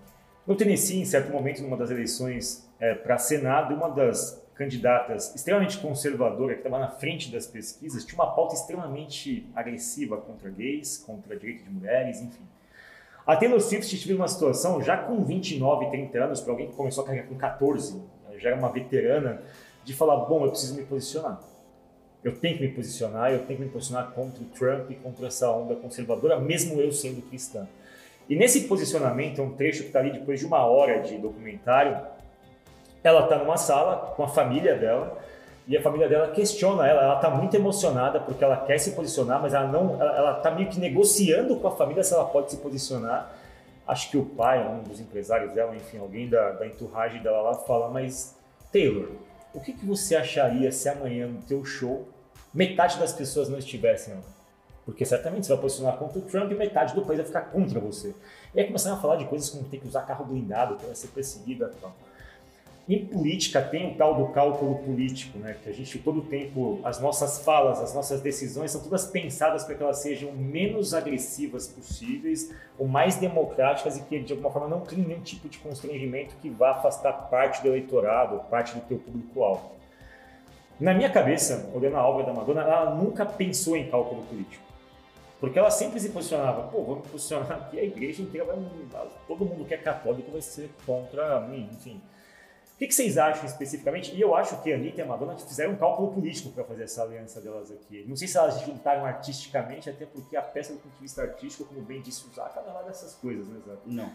[0.47, 2.65] No Tennessee, em certo momento, numa das eleições
[3.03, 8.33] para Senado, uma das candidatas extremamente conservadora, que estava na frente das pesquisas, tinha uma
[8.33, 12.43] pauta extremamente agressiva contra gays, contra direito de mulheres, enfim.
[13.25, 17.03] A Taylor Swift esteve numa situação, já com 29, 30 anos, para alguém que começou
[17.03, 18.01] a carreira com 14,
[18.37, 19.41] já era uma veterana,
[19.83, 21.39] de falar: bom, eu preciso me posicionar.
[22.23, 25.27] Eu tenho que me posicionar, eu tenho que me posicionar contra o Trump e contra
[25.27, 27.67] essa onda conservadora, mesmo eu sendo cristã.
[28.29, 31.99] E nesse posicionamento, é um trecho que está ali depois de uma hora de documentário,
[33.03, 35.17] ela está numa sala com a família dela
[35.67, 37.01] e a família dela questiona ela.
[37.03, 40.69] Ela está muito emocionada porque ela quer se posicionar, mas ela não, ela está meio
[40.69, 43.33] que negociando com a família se ela pode se posicionar.
[43.87, 47.53] Acho que o pai, um dos empresários dela, enfim, alguém da, da entourage dela lá
[47.55, 48.35] fala, mas
[48.71, 49.09] Taylor,
[49.53, 52.07] o que, que você acharia se amanhã no teu show
[52.53, 54.21] metade das pessoas não estivessem lá?
[54.85, 57.79] Porque certamente você vai posicionar contra o Trump e metade do país vai ficar contra
[57.79, 58.15] você.
[58.53, 60.95] E aí começaram a falar de coisas como ter que usar carro blindado, que vai
[60.95, 61.93] ser perseguida e tal.
[62.89, 65.55] Em política tem o tal do cálculo político, né?
[65.63, 69.75] Que a gente todo tempo, as nossas falas, as nossas decisões são todas pensadas para
[69.75, 74.81] que elas sejam menos agressivas possíveis, o mais democráticas e que de alguma forma não
[74.81, 79.71] criem nenhum tipo de constrangimento que vá afastar parte do eleitorado, parte do teu público-alvo.
[80.79, 84.63] Na minha cabeça, olhando a obra da Madonna, ela nunca pensou em cálculo político.
[85.39, 88.57] Porque ela sempre se posicionava, pô, vamos posicionar aqui, a igreja inteira vai.
[89.27, 92.01] Todo mundo que é católico vai ser contra mim, enfim.
[92.81, 94.11] O que, que vocês acham especificamente?
[94.15, 96.85] E eu acho que a Anitta e a Madonna fizeram um cálculo político para fazer
[96.85, 98.03] essa aliança delas aqui.
[98.07, 101.65] Não sei se elas juntaram artisticamente, até porque a peça do ponto de vista artístico,
[101.65, 103.81] como bem disse o Zaca, não é lá dessas coisas, né, Zaca?
[103.85, 104.11] Não.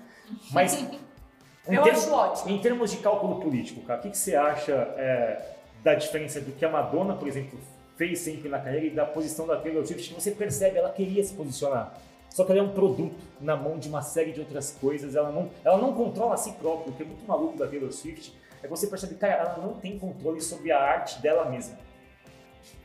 [0.50, 0.74] Mas.
[0.82, 2.50] em Eu termos- acho ótimo.
[2.50, 5.54] Em termos de cálculo político, cara, o que, que você acha é,
[5.84, 7.56] da diferença do que a Madonna, por exemplo,
[7.96, 11.22] fez sempre na carreira e da posição da Taylor Swift, que você percebe, ela queria
[11.22, 11.96] se posicionar.
[12.30, 15.30] Só que ela é um produto na mão de uma série de outras coisas, ela
[15.30, 16.92] não, ela não controla a si própria.
[16.92, 19.98] O que é muito maluco da Taylor Swift é você percebe, cara, ela não tem
[19.98, 21.78] controle sobre a arte dela mesma.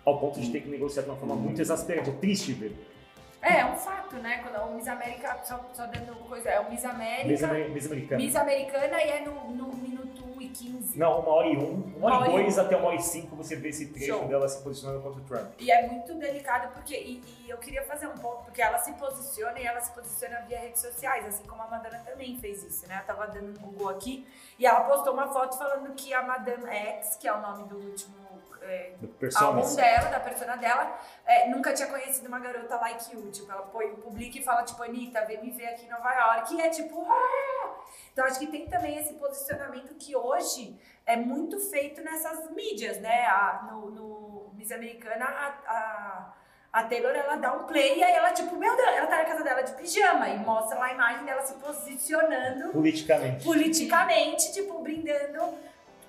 [0.06, 2.10] Ao ponto de ter que negociar de uma forma muito exasperante.
[2.10, 2.76] É triste ver.
[3.42, 4.38] É, é um fato, né?
[4.44, 7.86] Quando o Miss América, só, só dando coisa, é o Miss América, Miss, Amer- Miss
[7.88, 8.22] Americana.
[8.24, 10.01] Miss Americana e é no, no minuto
[10.42, 11.00] 1 1 e 15.
[11.00, 13.56] Não, uma hora e um, uma hora e dois até uma hora e cinco você
[13.56, 14.28] vê esse trecho Show.
[14.28, 15.52] dela se posicionando contra o Trump.
[15.60, 16.96] E é muito delicado porque.
[16.96, 20.42] E, e eu queria fazer um ponto, porque ela se posiciona e ela se posiciona
[20.48, 23.00] via redes sociais, assim como a Madonna também fez isso, né?
[23.02, 24.28] Eu tava dando um Google aqui
[24.58, 27.78] e ela postou uma foto falando que a Madame X, que é o nome do
[27.78, 28.16] último.
[28.64, 28.94] é,
[29.36, 33.32] álbum dela, da persona dela, é, nunca tinha conhecido uma garota like you.
[33.32, 36.56] Tipo, ela põe, publica e fala, tipo, Anitta, vem me ver aqui em Nova York.
[36.56, 37.61] E é tipo, ah!
[38.12, 43.26] Então acho que tem também esse posicionamento que hoje é muito feito nessas mídias, né?
[43.26, 46.34] A- no, no Miss Americana, a, a,
[46.74, 49.26] a Taylor, ela dá um play e aí ela, tipo, meu Deus, ela tá na
[49.26, 53.44] casa dela de pijama e mostra lá a imagem dela se posicionando Politicamente.
[53.46, 55.58] politicamente, tipo, brindando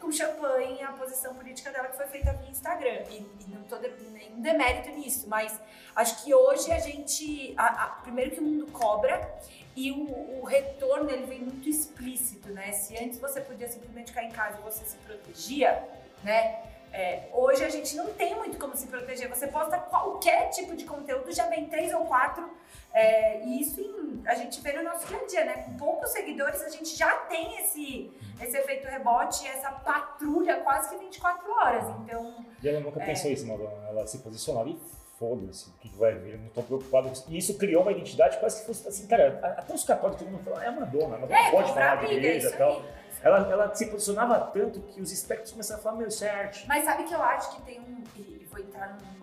[0.00, 3.02] com champanhe a posição política dela que foi feita via Instagram.
[3.10, 5.58] E, e não tô de, nenhum demérito nisso, mas
[5.94, 7.54] acho que hoje a gente.
[7.56, 9.32] a- a- primeiro que o mundo cobra
[9.76, 12.72] e o, o retorno ele vem muito explícito, né?
[12.72, 15.82] Se antes você podia simplesmente ficar em casa e você se protegia,
[16.22, 16.62] né?
[16.94, 19.26] É, hoje a gente não tem muito como se proteger.
[19.30, 22.50] Você posta qualquer tipo de conteúdo, já vem três ou quatro.
[22.94, 25.54] é, e isso em- a gente vê no nosso dia a dia, né?
[25.62, 30.96] Com poucos seguidores, a gente já tem esse, esse efeito rebote, essa patrulha quase que
[30.98, 31.84] 24 horas.
[32.02, 33.88] Então, E ela nunca pensou isso, Madonna.
[33.88, 34.78] Ela se posicionava e
[35.22, 37.24] foda-se o que vai vir, não tô preocupado com isso.
[37.28, 40.42] E isso criou uma identidade quase que fosse assim, cara, até os católicos todo mundo
[40.42, 42.72] fala, é a Madonna, a Madonna é, pode falar de igreja e tal.
[42.72, 42.82] aí.
[43.22, 46.66] Ela, ela se posicionava tanto que os espectros começaram a falar, meu, isso é arte.
[46.66, 48.02] Mas sabe que eu acho que tem um.
[48.16, 49.21] E vou entrar num,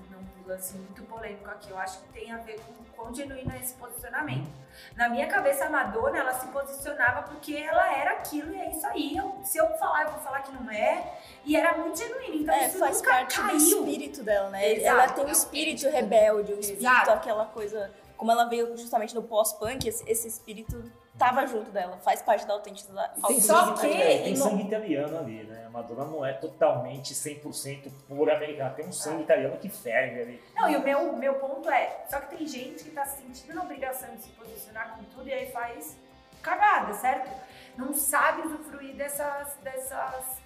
[0.49, 1.69] num lance muito polêmico aqui.
[1.69, 4.49] Eu acho que tem a ver com o quão genuíno é esse posicionamento.
[4.95, 8.85] Na minha cabeça, a Madonna, ela se posicionava porque ela era aquilo e é isso
[8.87, 9.15] aí.
[9.15, 11.17] Eu- se eu falar, eu vou falar que não é.
[11.45, 12.35] E era muito genuíno.
[12.41, 13.57] Então É, isso faz nunca parte do caiu.
[13.57, 14.73] espírito dela, né?
[14.73, 17.11] Exato, ela tem um o espírito rebelde, um espírito, Exato.
[17.11, 17.91] aquela coisa.
[18.17, 22.53] Como ela veio justamente no pós-punk, esse, esse espírito tava junto dela, faz parte da
[22.53, 23.21] autenticidade.
[23.27, 25.65] Tem Só sangue, que- é, tem sangue italiano ali, né?
[25.67, 28.71] A Madonna não é totalmente 100% pura americana.
[28.71, 30.43] Tem um sangue italiano que ferve ali.
[30.55, 33.53] Não, e o meu, meu ponto é, só que tem gente que tá se sentindo
[33.53, 35.95] na obrigação de se posicionar com tudo e aí faz
[36.41, 37.29] cagada, certo?
[37.77, 40.37] Não sabe usufruir dessas, dessas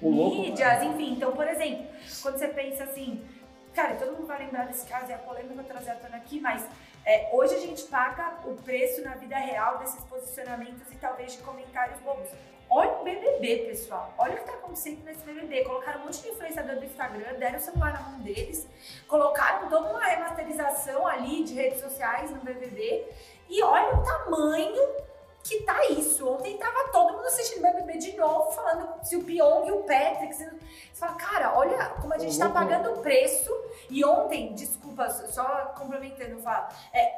[0.00, 1.12] O louco- mídias, enfim.
[1.12, 1.86] Então, por exemplo,
[2.22, 3.22] quando você pensa assim,
[3.74, 6.40] cara, todo mundo vai lembrar desse caso, é a polêmica eu trazer à tona aqui,
[6.40, 6.64] mas
[7.04, 11.38] é, hoje a gente paga o preço na vida real desses posicionamentos e talvez de
[11.38, 12.28] comentários bobos.
[12.70, 14.14] Olha o BBB, pessoal.
[14.16, 15.64] Olha o que tá acontecendo nesse BBB.
[15.64, 18.66] Colocaram um monte de influenciador do Instagram, deram o celular na mão deles,
[19.06, 23.06] colocaram toda uma remasterização ali de redes sociais no BBB.
[23.50, 24.82] E olha o tamanho
[25.44, 26.28] que tá isso.
[26.28, 30.34] Ontem tava todo mundo assistindo BBB de novo, falando se o Pyong e o Patrick.
[30.34, 30.44] se-
[30.92, 33.50] Você fala, cara, olha como a gente tá pagando o preço.
[33.90, 35.44] E ontem, desculpa, só
[35.76, 37.12] complementando, fala, é,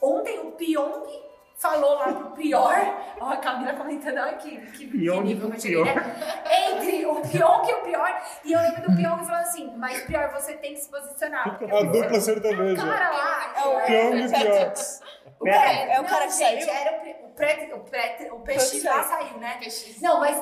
[0.00, 1.06] ontem o Pyong
[1.58, 2.74] falou lá pro Prior,
[3.20, 6.16] ó, a Camila comentando aqui, que, que Pyong nível e que eu cheguei, né?
[6.70, 10.30] Entre o Pyong e o Prior, e eu lembro do Pyong falando assim, mas Prior,
[10.32, 11.46] você tem que se posicionar.
[11.48, 12.76] A dupla sertaneja.
[12.82, 14.72] cara lá, É o- Pyong e Pior.
[15.40, 16.74] o Pre- é o cara não, que gente, saiu?
[16.74, 19.38] Era o, pre- o, pre- o, PX PX lá saiu.
[19.38, 19.60] né?
[20.00, 20.36] Não, mas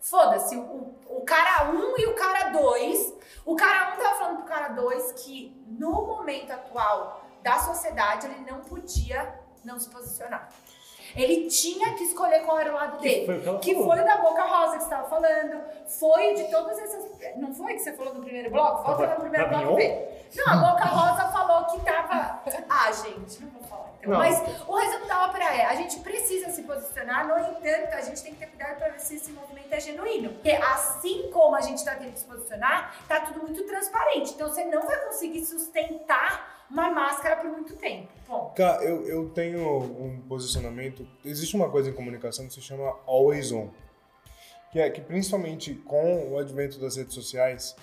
[0.00, 3.14] foda-se, o, o cara 1 um e o cara 2.
[3.44, 8.26] O cara 1 um tava falando pro cara 2 que no momento atual da sociedade
[8.26, 10.48] ele não podia não se posicionar.
[11.14, 13.26] Ele tinha que escolher qual era o lado dele.
[13.26, 13.90] foi o que Que falou.
[13.90, 17.36] foi o da Boca Rosa que você estava falando, foi de todas essas.
[17.36, 18.82] Não foi que você falou no primeiro bloco?
[18.82, 20.30] Volta no primeiro bloco ver.
[20.34, 22.40] Não, a Boca Rosa falou que tava.
[22.70, 23.91] Ah, gente, não vou falar.
[24.06, 24.18] Não.
[24.18, 28.22] Mas o resumo da ópera é: a gente precisa se posicionar, no entanto, a gente
[28.22, 30.30] tem que ter cuidado para ver se esse movimento é genuíno.
[30.30, 34.32] Porque assim como a gente tá tendo que se posicionar, tá tudo muito transparente.
[34.32, 38.08] Então você não vai conseguir sustentar uma máscara por muito tempo.
[38.26, 38.52] Bom.
[38.56, 41.06] Cara, eu, eu tenho um posicionamento.
[41.24, 43.68] Existe uma coisa em comunicação que se chama always on.
[44.72, 47.76] Que é que, principalmente com o advento das redes sociais,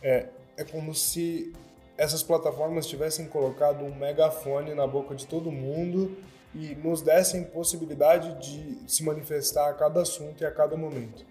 [0.00, 1.52] é, é como se
[1.98, 6.16] essas plataformas tivessem colocado um megafone na boca de todo mundo
[6.54, 11.26] e nos dessem possibilidade de se manifestar a cada assunto e a cada momento.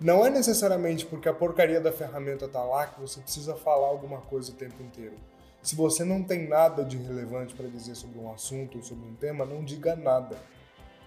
[0.00, 4.18] Não é necessariamente porque a porcaria da ferramenta tá lá que você precisa falar alguma
[4.18, 5.14] coisa o tempo inteiro.
[5.60, 9.14] Se você não tem nada de relevante para dizer sobre um assunto ou sobre um
[9.14, 10.36] tema, não diga nada.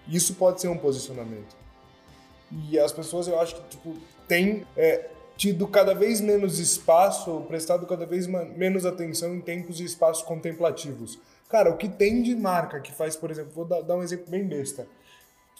[0.06, 1.56] Isso pode ser um posicionamento.
[2.50, 3.94] E as pessoas, eu acho que tipo,
[4.26, 9.84] têm é, tido cada vez menos espaço, prestado cada vez menos atenção em tempos e
[9.84, 11.16] espaços contemplativos.
[11.48, 14.44] Cara, o que tem de marca que faz, por exemplo, vou dar, um exemplo bem
[14.44, 14.88] besta.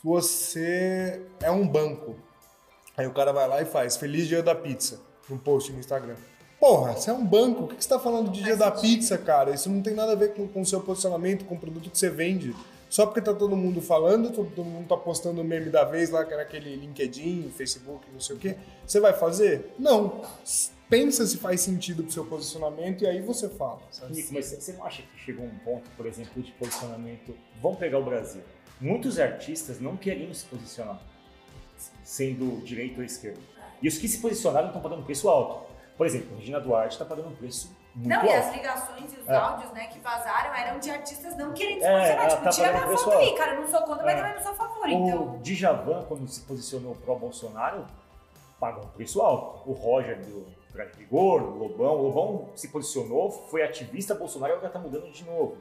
[0.03, 2.17] Você é um banco.
[2.97, 5.01] Aí o cara vai lá e faz Feliz Dia da Pizza
[5.31, 6.17] no post no Instagram.
[6.59, 9.55] Porra, você é um banco, o que você tá falando de Dia da Pizza, cara?
[9.55, 11.97] Isso não tem nada a ver com com o seu posicionamento, com o produto que
[11.97, 12.53] você vende.
[12.89, 16.11] Só porque tá todo mundo falando, todo todo mundo tá postando o meme da vez
[16.11, 19.75] lá, que era aquele LinkedIn, Facebook, não sei o quê, você vai fazer?
[19.79, 20.23] Não.
[20.89, 23.81] Pensa se faz sentido pro seu posicionamento e aí você fala?
[24.09, 27.37] Nico, mas você não acha que chegou um ponto, por exemplo, de posicionamento?
[27.61, 28.41] Vamos pegar o Brasil.
[28.81, 31.03] Muitos artistas não queriam se posicionar,
[32.03, 33.41] sendo direito ou esquerdo.
[33.83, 35.69] E os que se posicionaram estão pagando um preço alto.
[35.97, 39.29] Por exemplo, Regina Duarte está pagando um preço muito Não, e as ligações e os
[39.29, 39.35] É.
[39.37, 42.21] áudios, né, que vazaram eram de artistas não querendo se É, posicionar.
[42.25, 43.55] ela tipo, tá tira minha foto aí, cara.
[43.55, 44.17] Eu não sou contra, mas É.
[44.17, 44.89] também não sou a favor.
[44.89, 47.87] Então, O Djavan, quando se posicionou pró-Bolsonaro,
[48.61, 49.69] pagou um preço alto.
[49.69, 51.97] O Roger do Traje Rigor, o Lobão.
[51.97, 55.57] O Lobão se posicionou, foi ativista Bolsonaro e agora tá mudando de novo.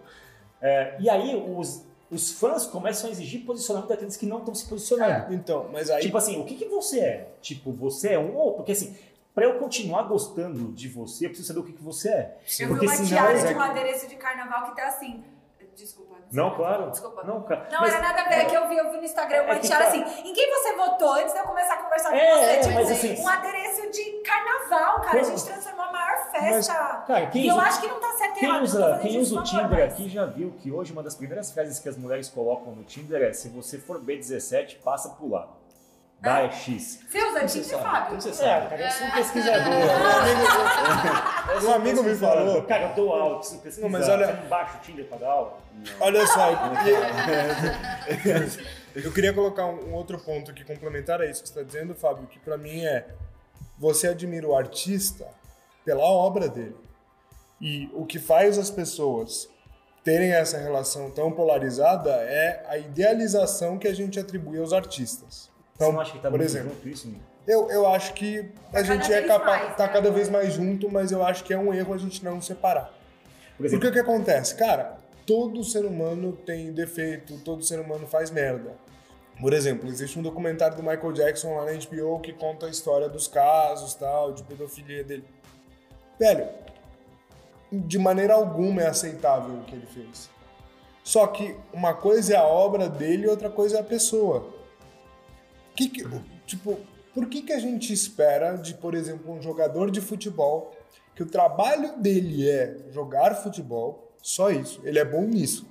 [0.62, 4.68] É, e aí os, os fãs começam a exigir posicionamento daqueles que não estão se
[4.68, 5.34] posicionando.
[5.34, 6.02] Então, mas aí.
[6.02, 7.30] Tipo assim, o que, que você é?
[7.42, 8.54] Tipo, você é um ou...
[8.54, 8.96] Porque assim,
[9.38, 12.38] pra eu continuar gostando de você, eu preciso saber o que, que você é.
[12.60, 15.24] eu Porque vi uma senão- tiara de um adereço de carnaval que tá assim.
[15.76, 16.16] Desculpa.
[16.32, 16.90] Não, claro.
[16.90, 17.24] Desculpa.
[17.24, 17.68] Não, cara.
[17.72, 19.54] Não, Mas- era nada a ver, é que eu vi, eu vi no Instagram uma
[19.54, 22.20] É tiara tá- assim, em quem você votou antes de eu começar a conversar É,
[22.32, 22.46] com você?
[22.50, 25.20] é, tipo, mas assim- um adereço de carnaval, cara.
[25.20, 26.74] A gente transformou a maior festa.
[27.06, 28.64] Cara, quem e eu usa- acho que não tá certo Quem errado.
[28.64, 31.78] usa, quem usa o Tinder mas- aqui já viu que hoje uma das primeiras frases
[31.80, 35.50] que as mulheres colocam no Tinder é se você for B17, passa pro lado.
[36.20, 37.00] Dá é X.
[37.10, 38.20] Você usa Tinder, Fábio?
[38.20, 38.70] Você É, sabe.
[38.70, 39.74] cara, eu sou um pesquisador.
[41.64, 42.62] Um amigo me falou.
[42.64, 43.82] Cara, eu dou aula, preciso pesquisar.
[43.88, 45.58] Não, mas olha- Você não baixa o Tinder pra dar aula?
[46.00, 46.52] Olha só,
[48.96, 51.96] eu queria, colocar um, um outro ponto aqui complementar a isso que você está dizendo,
[51.96, 53.08] Fábio, que para mim é
[53.78, 55.28] você admira o artista
[55.86, 56.76] pela obra dele.
[57.62, 59.48] E o que faz as pessoas
[60.04, 65.50] terem essa relação tão polarizada é a idealização que a gente atribui aos artistas.
[65.78, 67.22] Você não acha que tá por muito exemplo, junto isso, Nico?
[67.48, 69.94] eu, eu acho que a Tá gente cada é capaz, mais, tá né?
[69.94, 72.94] cada vez mais junto, mas eu acho que é um erro a gente não separar.
[73.56, 74.56] Por exemplo, Porque o que acontece?
[74.56, 78.72] Cara, todo ser humano tem defeito, todo ser humano faz merda.
[79.40, 83.08] Por exemplo, existe um documentário do Michael Jackson lá na HBO que conta a história
[83.08, 85.26] dos casos, tal, de pedofilia dele.
[86.20, 86.48] Velho,
[87.72, 90.30] de maneira alguma é aceitável o que ele fez.
[91.04, 94.57] Só que uma coisa é a obra dele e outra coisa é a pessoa.
[95.78, 96.04] Que que-
[96.46, 96.78] tipo,
[97.14, 100.76] por que, que a gente espera de, por exemplo, um jogador de futebol
[101.16, 105.68] que o trabalho dele é jogar futebol, só isso, ele é bom nisso.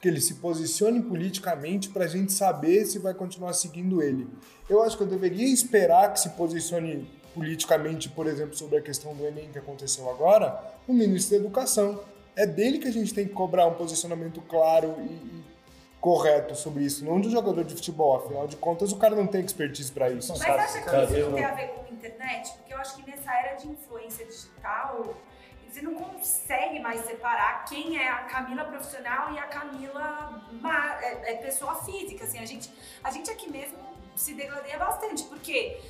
[0.00, 4.26] Que ele se posicione politicamente pra gente saber se vai continuar seguindo ele.
[4.68, 9.14] Eu acho que eu deveria esperar que se posicione politicamente, por exemplo, sobre a questão
[9.14, 12.00] do Enem que aconteceu agora, o ministro da Educação.
[12.36, 15.43] É dele que a gente tem que cobrar um posicionamento claro e
[16.04, 18.14] correto sobre isso, não de um jogador de futebol.
[18.14, 20.32] Afinal de contas, o cara não tem expertise pra isso.
[20.32, 22.52] Mas Cara, acha que isso tem a ver com a internet?
[22.58, 25.14] Porque eu acho que nessa era de influência digital,
[25.66, 30.42] você não consegue mais separar quem é a Camila profissional e a Camila
[31.00, 32.24] é, é pessoa física.
[32.24, 32.70] Assim, a, gente,
[33.02, 33.78] a gente aqui mesmo
[34.14, 35.80] se degradeia bastante, porque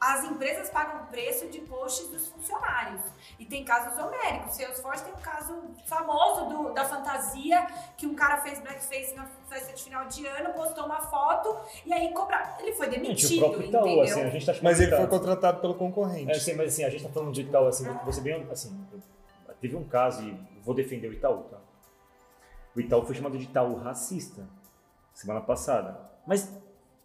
[0.00, 3.00] as empresas pagam preço de posts dos funcionários.
[3.38, 4.54] E tem casos homéricos.
[4.56, 7.66] Salesforce tem um caso famoso do- da fantasia
[7.96, 11.92] que um cara fez blackface na festa de final de ano, postou uma foto e
[11.92, 12.56] aí cobrar.
[12.60, 14.02] Ele foi gente, demitido, o próprio Itaú, entendeu?
[14.04, 16.30] assim, a gente tá Mas ele foi contratado pelo concorrente.
[16.30, 18.86] É, sim, mas assim, a gente tá falando de Itaú, assim, você bem, assim,
[19.60, 21.58] teve um caso, e vou defender o Itaú, tá?
[22.74, 24.46] O Itaú foi chamado de Itaú racista,
[25.14, 25.98] semana passada.
[26.26, 26.52] Mas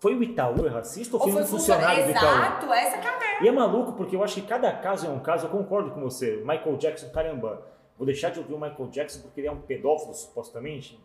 [0.01, 2.25] foi o Itaú foi racista ou Ou foi foi um funcionário do Itaú?
[2.25, 3.45] Exato, essa que é a merda.
[3.45, 6.01] E é maluco porque eu acho que cada caso é um caso, eu concordo com
[6.01, 6.37] você.
[6.37, 7.61] Michael Jackson, caramba,
[7.95, 10.99] vou deixar de ouvir o Michael Jackson porque ele é um pedófilo, supostamente?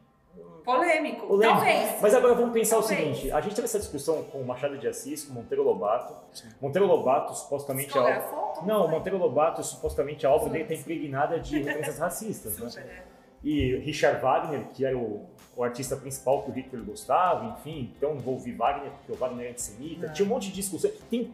[0.64, 1.26] Polêmico.
[1.26, 1.58] Polêmico.
[1.58, 2.00] Talvez.
[2.00, 3.18] Mas agora vamos pensar o Talvez.
[3.18, 6.14] seguinte: a gente teve essa discussão com o Machado de Assis, com o Monteiro Lobato.
[6.60, 7.90] Monteiro Lobato, supostamente.
[7.90, 8.02] A...
[8.02, 8.64] Psicografou?
[8.64, 12.58] Não, o Monteiro Lobato, supostamente, a obra dele está impregnada de referências racistas.
[12.58, 12.82] Né?
[12.82, 13.02] Né?
[13.46, 15.24] E Richard Wagner, que era o,
[15.56, 19.50] o artista principal que o Hitler gostava, enfim, então ouvir Wagner porque o Wagner é
[19.50, 20.08] antissemita.
[20.08, 21.32] Tinha um monte de discussão, tem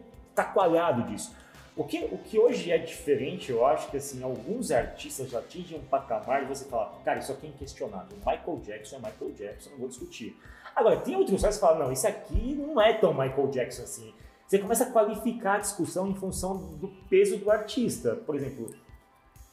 [0.52, 1.34] coalhado disso.
[1.74, 5.78] O que, o que hoje é diferente, eu acho que assim, alguns artistas já atingem
[5.78, 8.14] um patamar e você fala, cara, isso aqui é inquestionável.
[8.18, 10.36] Michael Jackson é Michael Jackson, não vou discutir.
[10.76, 14.12] Agora, tem outros que falam, não, isso aqui não é tão Michael Jackson assim.
[14.46, 18.16] Você começa a qualificar a discussão em função do peso do artista.
[18.16, 18.70] Por exemplo,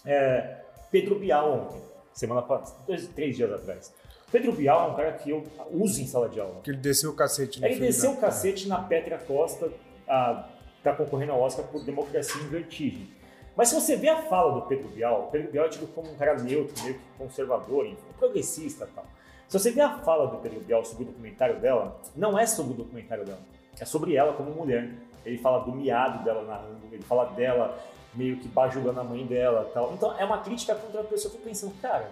[0.06, 0.58] é,
[0.92, 1.89] Pedro Bial ontem,
[2.20, 3.94] semana passada, dois, três dias atrás.
[4.32, 6.62] Pedro Bial é um cara que eu uso em sala de aula.
[6.64, 9.72] Que ele desceu o cacete no Ele desceu da- o cacete na Petra Costa,
[10.08, 10.48] a,
[10.84, 13.10] tá concorrendo ao Oscar por Democracia em Vertigem.
[13.56, 16.12] Mas se você vê a fala do Pedro Bial, o Pedro Bial é tido como
[16.12, 19.06] um cara neutro, meio que conservador, enfim, progressista e tal.
[19.48, 22.74] Se você vê a fala do Pedro Bial sobre o documentário dela, não é sobre
[22.74, 23.40] o documentário dela,
[23.80, 24.92] é sobre ela como mulher.
[25.26, 27.78] Ele fala do miado dela narrando, ele fala dela
[28.14, 29.94] meio que bajulando a mãe dela e tal.
[29.94, 31.30] Então é uma crítica contra a pessoa.
[31.32, 32.10] Eu fico pensando, cara,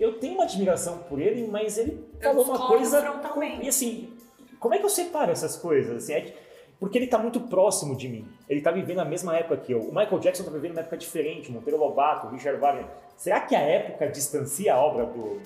[0.00, 3.00] eu tenho uma admiração por ele, mas ele Eu falou uma coisa.
[3.02, 3.64] frontalmente.
[3.64, 4.12] E assim,
[4.58, 6.02] como é que eu separo essas coisas?
[6.02, 6.34] Assim, é que-
[6.80, 8.26] porque ele tá muito próximo de mim.
[8.48, 9.80] Ele tá vivendo a mesma época que eu.
[9.80, 12.86] O Michael Jackson tá vivendo uma época diferente, o Monteiro Lobato, o Richard Wagner.
[13.16, 15.40] Será que a época distancia a obra do,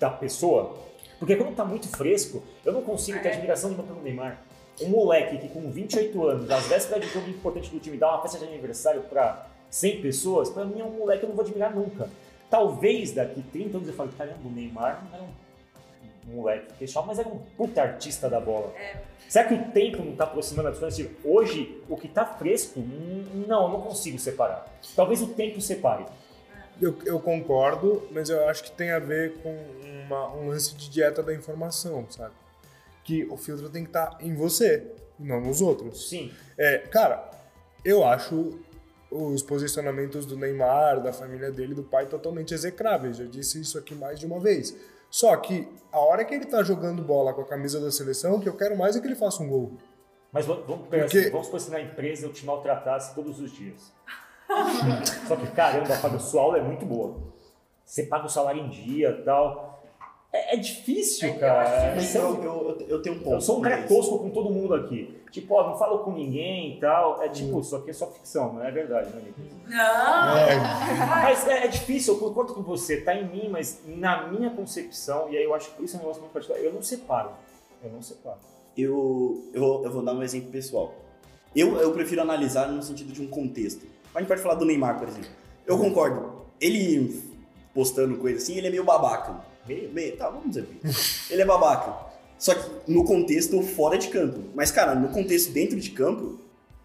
[0.00, 0.76] da pessoa?
[1.20, 3.32] Porque quando tá muito fresco, eu não consigo ter É.
[3.34, 4.38] admiração nenhuma pelo Neymar.
[4.82, 8.22] Um moleque que com 28 anos, às vésperas de jogo importante do time, dá uma
[8.22, 11.44] festa de aniversário pra 100 pessoas, pra mim é um moleque que eu não vou
[11.44, 12.10] admirar nunca.
[12.50, 17.18] Talvez daqui 30 anos eu fale, caramba, o Neymar não era um moleque queixal, mas
[17.18, 18.72] era um puta artista da bola.
[19.28, 20.96] Será que o tempo não tá aproximando as coisas?
[20.96, 24.66] Tipo, Hoje, o que tá fresco, hum, não, eu não consigo separar.
[24.94, 26.04] Talvez o tempo separe.
[26.80, 29.56] Eu, eu concordo, mas eu acho que tem a ver com
[30.06, 32.34] uma- um lance de dieta da informação, sabe?
[33.06, 36.08] Que o filtro tem que estar em você, não nos outros.
[36.08, 36.32] Sim.
[36.58, 37.30] É, cara,
[37.84, 38.58] eu acho
[39.10, 43.16] os posicionamentos do Neymar, da família dele, do pai, totalmente execráveis.
[43.16, 44.76] Já disse isso aqui mais de uma vez.
[45.08, 48.40] Só que a hora que ele tá jogando bola com a camisa da seleção, o
[48.40, 49.72] que eu quero mais é que ele faça um gol.
[50.32, 53.40] Mas vamos, vamos, pegar Porque- assim, vamos supor se na empresa eu te maltratasse todos
[53.40, 53.92] os dias.
[55.28, 57.16] Só que, caramba, Fábio, sua aula é muito boa.
[57.84, 59.75] Você paga o salário em dia e tal.
[60.36, 61.92] É, é difícil, cara.
[61.94, 63.34] Mas Você- eu, eu, eu tenho um ponto.
[63.36, 65.16] Eu sou um cara mas- tosco com todo mundo aqui.
[65.30, 67.22] Tipo, ó, não falo com ninguém e tal.
[67.22, 69.22] É tipo, isso aqui é só ficção, não é verdade, né?
[69.66, 71.06] Não!
[71.22, 75.28] Mas é, é difícil, eu concordo com você, tá em mim, mas na minha concepção,
[75.30, 77.30] e aí eu acho que isso é um negócio muito particular, eu não separo.
[77.82, 78.38] Eu não separo.
[78.76, 80.94] Eu, eu, vou- eu vou dar um exemplo pessoal.
[81.54, 83.86] Eu, eu prefiro analisar no sentido de um contexto.
[84.14, 85.28] A gente pode falar do Neymar, por exemplo.
[85.66, 86.32] Eu concordo.
[86.60, 87.22] Ele
[87.74, 89.36] postando coisa assim, ele é meio babaca.
[89.66, 89.92] Meio?
[89.92, 90.68] Meio, tá, vamos dizer.
[91.30, 92.06] Ele é babaca.
[92.38, 94.40] Só que no contexto fora de campo.
[94.54, 96.38] Mas, cara, no contexto dentro de campo,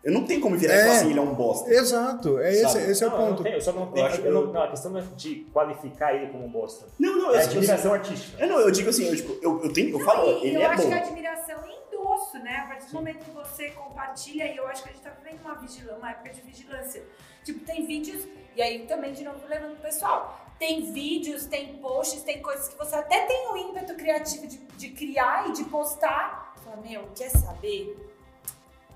[0.03, 0.81] eu não tenho como virar e É.
[0.83, 1.69] falar assim, ele é um bosta.
[1.71, 3.43] Exato, é esse, esse é o não, eu não ponto.
[3.43, 4.05] tenho, eu só não tenho.
[4.05, 6.87] Eu acho eu não- não, a questão não é de qualificar ele como um bosta.
[6.97, 8.41] Não, não, eu, É eu, admiração artística.
[8.41, 10.61] eu, não, eu digo assim, eu, tipo, eu, eu tenho, eu falo, E ele eu
[10.61, 10.87] é acho bom.
[10.89, 12.55] que a admiração é endosso, né?
[12.63, 15.41] A partir do momento que você compartilha, e eu acho que a gente tá vivendo
[15.43, 17.03] uma, vigilância, uma época de vigilância.
[17.43, 18.23] Tipo, tem vídeos,
[18.55, 20.39] e aí também, de novo, levando pro pessoal.
[20.61, 24.89] Tem vídeos, tem posts, tem coisas que você até tem o ímpeto criativo de, de
[24.89, 26.53] criar e de postar.
[26.63, 27.97] Fala, meu, quer saber?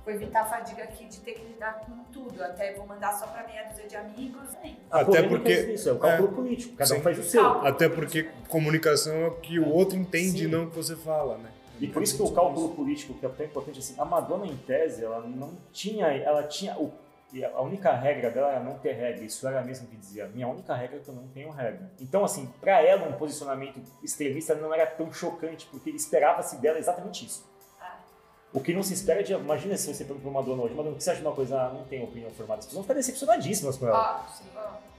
[0.06, 2.44] Vou evitar a fadiga aqui de ter que lidar com tudo.
[2.44, 4.48] Até vou mandar só pra meia dúzia de amigos.
[4.64, 4.78] hein?
[4.92, 7.02] A Até porque- é isso, é o cálculo político, cada um Sim.
[7.02, 7.42] faz o seu.
[7.42, 7.68] Cálculo.
[7.68, 10.48] Até porque comunicação é o que o outro entende, Sim.
[10.48, 11.50] não o que você fala, né?
[11.82, 14.56] E por isso que o cálculo político, que é tão importante, assim, a Madonna, em
[14.56, 16.94] tese, ela não tinha, ela tinha, o,
[17.36, 20.48] e a única regra dela era não ter regra, isso era mesmo que dizia, minha
[20.48, 21.92] única regra é que eu não tenho regra.
[22.00, 27.26] Então, assim, pra ela, um posicionamento extremista não era tão chocante, porque esperava-se dela exatamente
[27.26, 27.46] isso.
[28.54, 30.98] O que não se espera de, imagina se você pergunta pra Madonna hoje, Madonna, o
[30.98, 32.94] que você acha de uma coisa, ah, não tenho opinião formada, as pessoas vão ficar
[32.94, 34.46] decepcionadíssimas com ela, Ah, sim,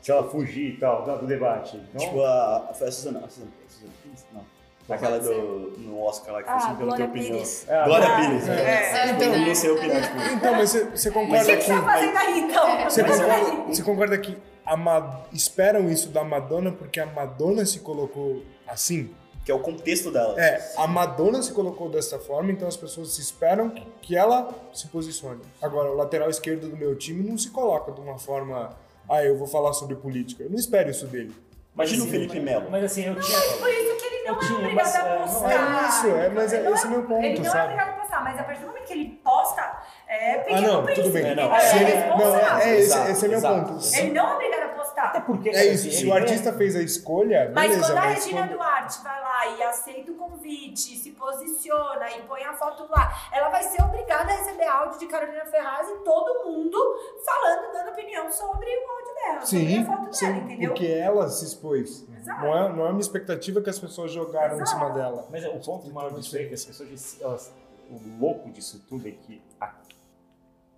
[0.03, 1.79] se ela fugir e tal, do debate.
[1.79, 4.27] Então, Tipo, a, foi a Suzana, a Suzana, a Suzana Pires?
[4.31, 4.56] Não.
[4.89, 7.45] Aquela do, no Oscar lá que foi Ah, assim, pelo Glória teu opinião.
[7.69, 8.63] É, Glória Ah, Pires, né?
[8.63, 11.57] é, Tipo, eu não sei opinar, tipo, Então, mas você, você O concorda que, que
[11.57, 11.63] que.
[11.65, 12.85] você tá fazendo aí, então?
[12.91, 14.39] Você Mas concorda, você concorda que
[14.79, 19.11] Ma- esperam isso da Madonna porque a Madonna se colocou assim?
[19.45, 20.35] que é o contexto dela.
[20.41, 23.71] É, a Madonna se colocou dessa forma, então as pessoas se esperam
[24.03, 25.41] que ela se posicione.
[25.63, 28.77] Agora, o lateral esquerdo do meu time não se coloca de uma forma,
[29.09, 30.43] ah, eu vou falar sobre política.
[30.43, 31.33] Eu não espero isso dele.
[31.77, 32.71] Imagina o Felipe Melo.
[32.71, 33.39] Mas assim, eu tinha...
[33.59, 35.51] Por isso que ele não é tinha, obrigado mas, a é, não postar.
[35.85, 37.59] é isso, é, mas é- esse é meu ponto, Ele não sabe?
[37.59, 39.79] é obrigado a postar, mas a partir do momento que ele posta,
[40.09, 41.35] é pequeno Ah, não, príncipe, tudo bem.
[41.37, 41.61] não.
[41.61, 42.59] Se Ele é não, é, responsável.
[42.67, 43.73] é esse, Exato, esse é meu exato.
[43.73, 43.97] ponto.
[43.97, 45.03] Ele não é obrigado a postar.
[45.05, 45.49] Até porque...
[45.51, 47.87] É isso, se o é- artista fez a escolha, Mas beleza.
[47.93, 52.23] quando a mas Regina quando- Duarte vai lá e aceita o convite, se posiciona e
[52.23, 55.95] põe a foto lá, ela vai ser obrigada a receber áudio de Carolina Ferraz e
[56.05, 56.79] todo mundo
[57.25, 60.71] falando, dando opinião sobre o áudio dela, Sim, a foto sim, dela, entendeu?
[60.71, 62.05] porque ela se expôs.
[62.19, 62.41] Exato.
[62.43, 64.71] Não é, não é uma expectativa que as pessoas jogaram em Exato.
[64.71, 65.27] cima dela.
[65.31, 67.53] Mas é, o ponto maior disso é que as pessoas, elas,
[67.91, 69.75] o louco disso tudo é que a-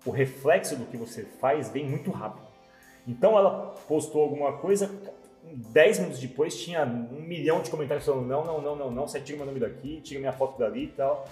[0.05, 2.47] o reflexo do que você faz vem muito rápido.
[3.07, 4.89] Então ela postou alguma coisa,
[5.43, 9.19] 10 minutos depois tinha um milhão de comentários falando não, não, não, não, não, você
[9.19, 11.27] tira meu nome daqui, tira minha foto dali e tal.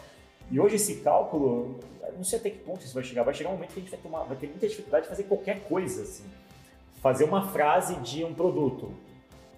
[0.49, 1.77] E hoje esse cálculo,
[2.15, 3.91] não sei até que ponto isso vai chegar, vai chegar um momento que a gente
[3.91, 6.23] vai, tomar, vai ter muita dificuldade de fazer qualquer coisa, assim.
[7.01, 8.91] Fazer uma frase de um produto.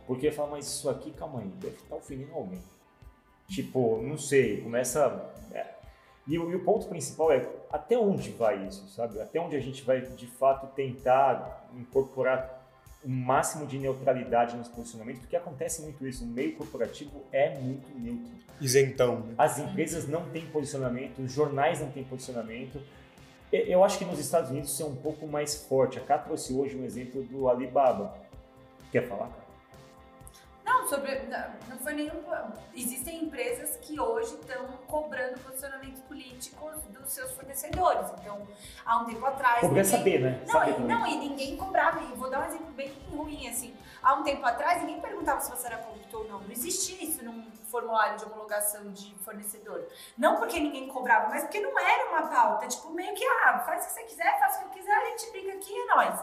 [0.06, 2.62] Porque fala, mas isso aqui, calma aí, deve estar ofendendo alguém.
[3.48, 5.32] Tipo, não sei, começa.
[5.54, 5.66] é.
[6.28, 9.20] E, o, e o ponto principal é até onde vai isso, sabe?
[9.20, 12.60] Até onde a gente vai de fato tentar incorporar
[13.04, 16.24] o máximo de neutralidade nos posicionamentos, porque acontece muito isso.
[16.24, 18.32] O meio corporativo é muito neutro.
[18.60, 19.20] Isentão.
[19.22, 19.36] né?
[19.38, 22.82] As empresas não têm posicionamento, os jornais não têm posicionamento.
[23.52, 25.98] Eu acho que nos Estados Unidos isso é um pouco mais forte.
[25.98, 28.16] A Cá trouxe hoje um exemplo do Alibaba.
[28.92, 29.50] Quer falar, cara?
[30.90, 31.20] sobre.
[31.28, 32.20] Não, não foi nenhum.
[32.76, 38.10] Existem empresas que hoje estão cobrando posicionamentos políticos dos seus fornecedores.
[38.20, 38.42] Então,
[38.86, 39.62] há um tempo atrás.
[39.64, 40.44] Ninguém- saber, né?
[40.46, 42.02] Não, Saber e, não, e ninguém cobrava.
[42.02, 43.74] E vou dar um exemplo bem ruim, assim.
[44.02, 46.42] Há um tempo atrás, ninguém perguntava se você era corrupto ou não.
[46.42, 49.88] Não existia isso num formulário de homologação de fornecedor.
[50.18, 52.68] Não porque ninguém cobrava, mas porque não era uma pauta.
[52.68, 55.32] Tipo, meio que, ah, faz o que você quiser, faz o que quiser, a gente
[55.32, 56.20] brinca aqui, é nóis.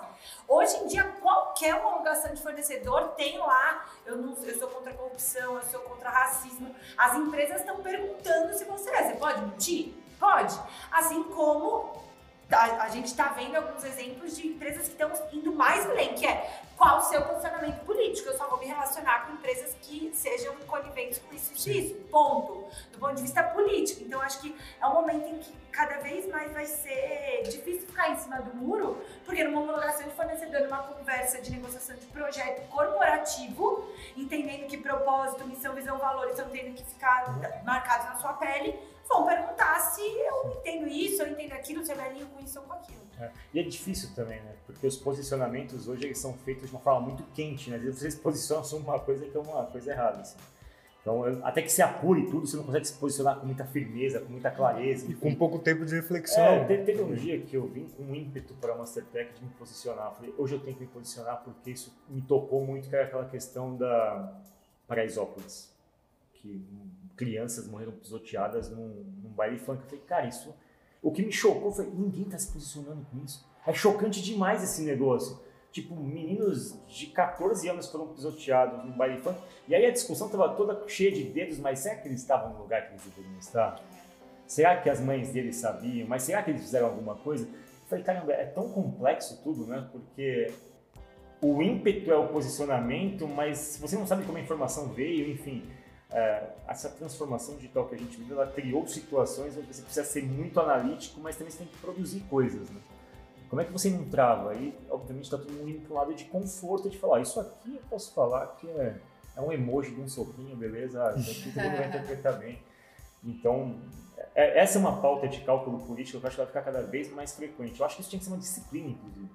[0.49, 4.97] Hoje em dia, qualquer homologação de fornecedor tem lá, eu, não, eu sou contra a
[4.97, 6.75] corrupção, eu sou contra racismo.
[6.97, 9.03] As empresas estão perguntando se você é.
[9.05, 9.95] Você pode mentir?
[10.19, 10.59] Pode.
[10.91, 12.05] Assim como
[12.51, 16.27] a, a gente está vendo alguns exemplos de empresas que estão indo mais além, que
[16.27, 18.29] é qual o seu posicionamento político.
[18.29, 21.95] Eu só vou me relacionar com empresas que sejam coniventes com isso e isso.
[22.11, 22.67] Ponto.
[22.93, 24.03] Do ponto de vista político.
[24.05, 28.11] Então, acho que é um momento em que cada vez mais vai ser difícil ficar
[28.11, 32.67] em cima do muro, porque numa homologação de fornecedor, numa conversa de negociação de projeto
[32.69, 33.87] corporativo,
[34.17, 39.27] entendendo que propósito, missão, visão, valores estão tendo que ficar marcados na sua pele, vão
[39.27, 42.73] perguntar se eu entendo isso, eu entendo aquilo, se eu alinho com isso ou com
[42.73, 43.06] aquilo.
[43.19, 43.31] É.
[43.55, 44.55] E é difícil também, né?
[44.67, 47.77] Porque os posicionamentos hoje eles são feitos de uma forma muito quente, né?
[47.77, 50.37] Às vezes você se posiciona sobre uma coisa que é uma coisa errada, assim.
[51.07, 54.29] Então, até que se apure tudo, você não consegue se posicionar com muita firmeza, com
[54.29, 55.07] muita clareza.
[55.07, 55.21] E enfim.
[55.21, 56.45] com pouco tempo de reflexão.
[56.45, 59.45] É, teve, teve um dia que eu vim com um ímpeto para a Mastertech de
[59.45, 60.13] me posicionar.
[60.17, 63.25] Falei, hoje eu tenho que me posicionar porque isso me tocou muito, que era aquela
[63.27, 64.37] questão da
[64.89, 65.73] Paraisópolis.
[66.35, 66.67] Que
[67.17, 69.83] crianças morreram pisoteadas num, num baile funk.
[69.83, 70.53] Eu falei, cara, isso...
[71.07, 73.49] O que me chocou foi, ninguém tá se posicionando com isso.
[73.65, 75.39] É chocante demais esse negócio.
[75.71, 79.39] Tipo, meninos de 14 anos foram pisoteados num baile funk.
[79.69, 82.59] E aí a discussão tava toda cheia de dedos, mas será que eles estavam no
[82.59, 83.81] lugar que eles deveriam estar?
[84.49, 86.09] Será que as mães deles sabiam?
[86.09, 87.45] Mas será que eles fizeram alguma coisa?
[87.47, 89.89] Eu falei, caramba, é tão complexo tudo, né?
[89.93, 90.51] Porque
[91.41, 95.63] o ímpeto é o posicionamento, mas se você não sabe como a informação veio, enfim,
[96.11, 100.23] é, essa transformação digital que a gente vive, ela criou situações onde você precisa ser
[100.25, 102.81] muito analítico, mas também você tem que produzir coisas, né?
[103.49, 104.51] Como é que você não trava?
[104.51, 107.77] Aí, obviamente, está todo mundo indo para um lado de conforto, de falar, isso aqui
[107.77, 108.97] eu posso falar que é,
[109.37, 111.05] é um emoji de um soquinho, beleza?
[111.05, 112.59] Ah, isso aqui todo mundo vai interpretar bem.
[113.25, 113.77] Então,
[114.35, 116.83] é- essa é uma pauta de cálculo político que eu acho que vai ficar cada
[116.83, 117.79] vez mais frequente.
[117.79, 119.29] Eu acho que isso tinha que ser uma disciplina, inclusive.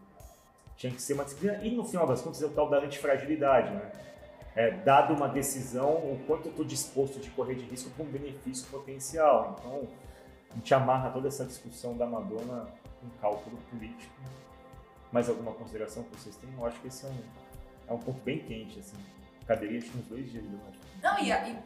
[0.75, 3.71] Tinha que ser uma disciplina, e no final das contas é o tal da antifragilidade,
[3.73, 3.91] né?
[4.55, 8.09] É, dado uma decisão, o quanto eu estou disposto de correr de risco para um
[8.09, 9.55] benefício potencial.
[9.59, 9.87] Então,
[10.51, 12.67] a gente amarra toda essa discussão da Madonna
[13.03, 14.13] em cálculo político.
[15.11, 16.49] Mais alguma consideração que vocês têm?
[16.57, 17.23] Eu acho que esse é um,
[17.87, 18.97] é um ponto bem quente, assim.
[19.47, 20.79] Acho que uns dois dias, eu acho.
[21.01, 21.57] Não, e, e,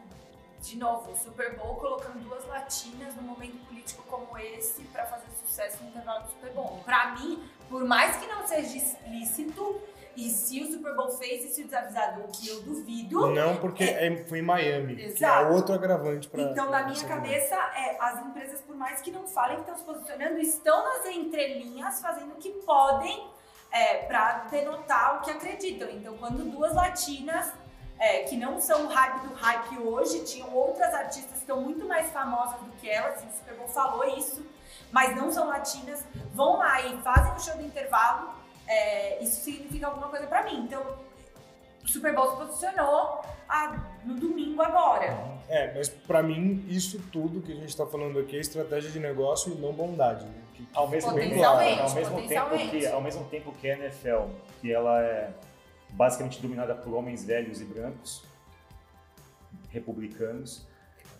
[0.60, 5.26] de novo, o Super Bowl colocando duas latinas num momento político como esse pra fazer
[5.44, 6.80] sucesso no intervalo do Super Bowl.
[6.84, 9.80] Pra mim, por mais que não seja explícito,
[10.16, 14.24] e se o Super Bowl fez isso desavisado, o que eu duvido, Não, porque é-
[14.26, 15.52] foi em Miami, que é Exato.
[15.52, 16.42] outro agravante para.
[16.42, 19.84] Então, na minha cabeça, é, as empresas, por mais que não falem que estão se
[19.84, 23.30] posicionando, estão nas entrelinhas fazendo o que podem
[23.70, 25.88] é, para denotar o que acreditam.
[25.90, 27.52] Então, quando duas latinas,
[27.98, 31.86] é, que não são o hype do hype hoje, tinham outras artistas que estão muito
[31.86, 34.44] mais famosas do que elas, e o Super Bowl falou isso,
[34.92, 38.30] mas não são latinas, vão lá e fazem o show do intervalo,
[38.66, 40.64] é, isso significa alguma coisa para mim.
[40.64, 40.82] Então,
[41.84, 45.16] o Super Bowl se posicionou ah, no domingo agora.
[45.48, 48.98] É, mas pra mim, isso tudo que a gente tá falando aqui é estratégia de
[48.98, 50.24] negócio e não bondade.
[50.24, 50.42] Né?
[50.54, 54.22] Que- Ao mesmo tempo, ao mesmo tempo que ao mesmo tempo que a NFL,
[54.60, 55.30] que ela é
[55.90, 58.24] basicamente dominada por homens velhos e brancos,
[59.70, 60.66] republicanos,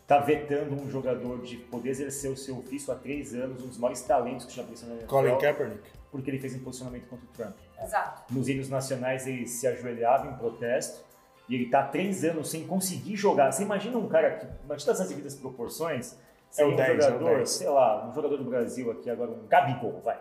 [0.06, 3.76] está vetando um jogador de poder exercer o seu ofício há três anos, um dos
[3.76, 5.82] maiores talentos que já apareceu na NFL, Colin Kaepernick.
[6.12, 7.56] porque ele fez um posicionamento contra o Trump.
[7.82, 8.32] Exato.
[8.32, 11.04] Nos hinos nacionais ele se ajoelhava em protesto
[11.48, 13.50] e ele está há três anos sem conseguir jogar.
[13.50, 16.16] Você imagina um cara que, imagina essas devidas proporções,
[16.56, 17.50] É um 10, é jogador, 10.
[17.50, 20.20] sei lá, um jogador do Brasil aqui agora, um Gabigol, vai.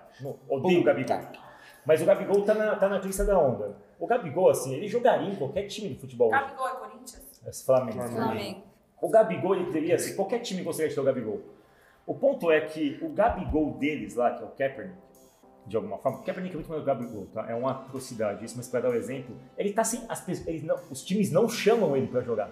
[0.49, 1.19] Odeio o Gabigol.
[1.85, 3.77] Mas o Gabigol tá na, tá na crista da onda.
[3.99, 6.31] O Gabigol, assim, ele jogaria em qualquer time de futebol.
[6.31, 7.21] Gabigol é Corinthians?
[7.45, 8.01] Esse Flamengo.
[8.01, 8.63] Flamengo.
[9.01, 11.41] O Gabigol, ele teria, assim, qualquer time gostaria de ter o Gabigol.
[12.07, 14.97] O ponto é que o Gabigol deles lá, que é o Kaepernick,
[15.67, 17.49] de alguma forma, o Kaepernick é muito mais do Gabigol, tá?
[17.49, 20.79] É uma atrocidade isso, mas para dar o exemplo, ele tá sem, as, eles não-
[20.91, 22.51] os times não chamam ele para jogar.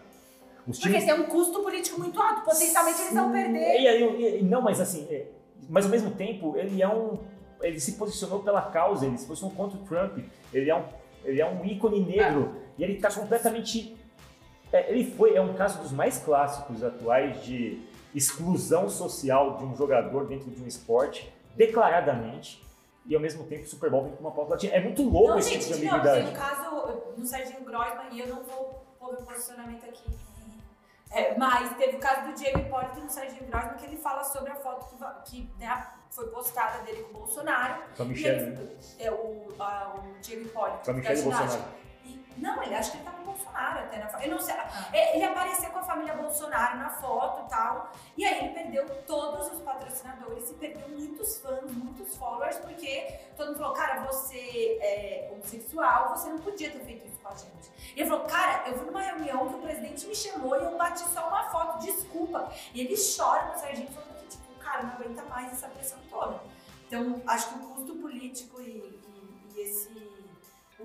[0.68, 3.82] Os Porque times tem um custo político muito alto, potencialmente eles vão perder.
[3.82, 5.28] e aí, e- não, mas assim, é,
[5.70, 7.20] mas ao mesmo tempo, ele é um.
[7.62, 10.18] Ele se posicionou pela causa, ele se posicionou contra o Trump,
[10.54, 10.84] ele é um,
[11.24, 13.96] ele é um ícone negro, e ele está completamente.
[14.74, 17.82] É, ele foi, é um caso dos mais clássicos atuais de
[18.14, 22.62] exclusão social de um jogador dentro de um esporte, declaradamente.
[23.06, 24.74] e ao mesmo tempo o Super Bowl vem com uma pauta latina.
[24.74, 26.30] É muito louco Não, esse gente, tipo de não, ambiguidade.
[26.30, 30.10] um caso no Serginho Grossman, e eu não vou pôr meu posicionamento aqui.
[31.12, 34.52] É, mas teve o caso do Diego Hipólito no Serginho Grossman, que ele fala sobre
[34.52, 34.88] a foto
[35.26, 37.84] que, que né, foi postada dele com o Bolsonaro.
[37.96, 38.70] Com a Michelle, ele- né?
[39.00, 40.80] É o, a- o Diego Hipólito.
[40.86, 41.22] Com a Michelle.
[41.22, 41.62] Bolsonaro.
[42.38, 44.24] Não, ele acha que ele tá com o Bolsonaro até na foto.
[44.24, 44.56] Eu não sei.
[44.56, 44.88] Ah.
[44.94, 47.92] É, Ele apareceu com a família Bolsonaro na foto e tal.
[48.18, 53.48] E aí ele perdeu todos os patrocinadores e perdeu muitos fãs, muitos followers, porque todo
[53.48, 57.72] mundo falou, cara, você é homossexual, você não podia ter feito isso com a gente.
[57.96, 60.78] E ele falou, cara, eu fui numa reunião que o presidente me chamou e eu
[60.78, 62.52] bati só uma foto, desculpa.
[62.74, 66.40] E ele chora no Serginho falando que, tipo, cara, não aguenta mais essa pressão toda.
[66.88, 70.13] Então, acho que o custo político e, e- e esse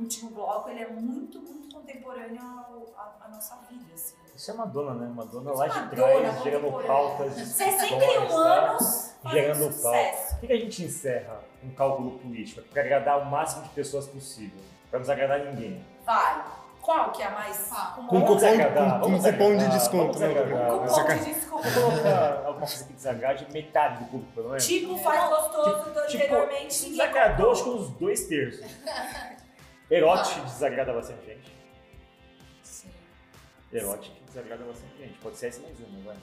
[0.01, 4.15] último bloco, ele é muito, muito contemporâneo ao- à, nossa vida, assim.
[4.35, 5.12] Isso é Madonna, né?
[5.15, 6.87] Madonna Isso lá é de trás, gerando contemporânea.
[6.87, 8.39] pautas de 61 histórias, tá?
[8.39, 9.73] anos gerando pauta.
[9.73, 10.37] sucesso.
[10.39, 12.62] Por que a gente encerra um cálculo político?
[12.69, 14.61] Para agradar o máximo de pessoas possível.
[14.91, 15.85] Para não agradar ninguém.
[16.07, 16.45] Vai.
[16.81, 17.69] Qual que é a mais...
[17.73, 20.12] Ah, Com cupom, desagradar, com, com vamos cupom de desagradar, desconto.
[20.12, 20.69] desagradar.
[20.70, 21.69] não, Cupom de desconto.
[21.69, 24.66] Vou colocar alguma coisa que desagrade metade do público, pelo menos.
[24.66, 26.83] Tipo, faz gostoso do anteriormente.
[26.85, 28.65] ninguém desagradou acho que uns dois terços.
[29.90, 31.52] Erote desagrada bastante gente.
[32.62, 32.90] Sim.
[33.73, 35.19] Erote desagrada bastante gente.
[35.19, 36.16] Pode ser esse mais uma, vai.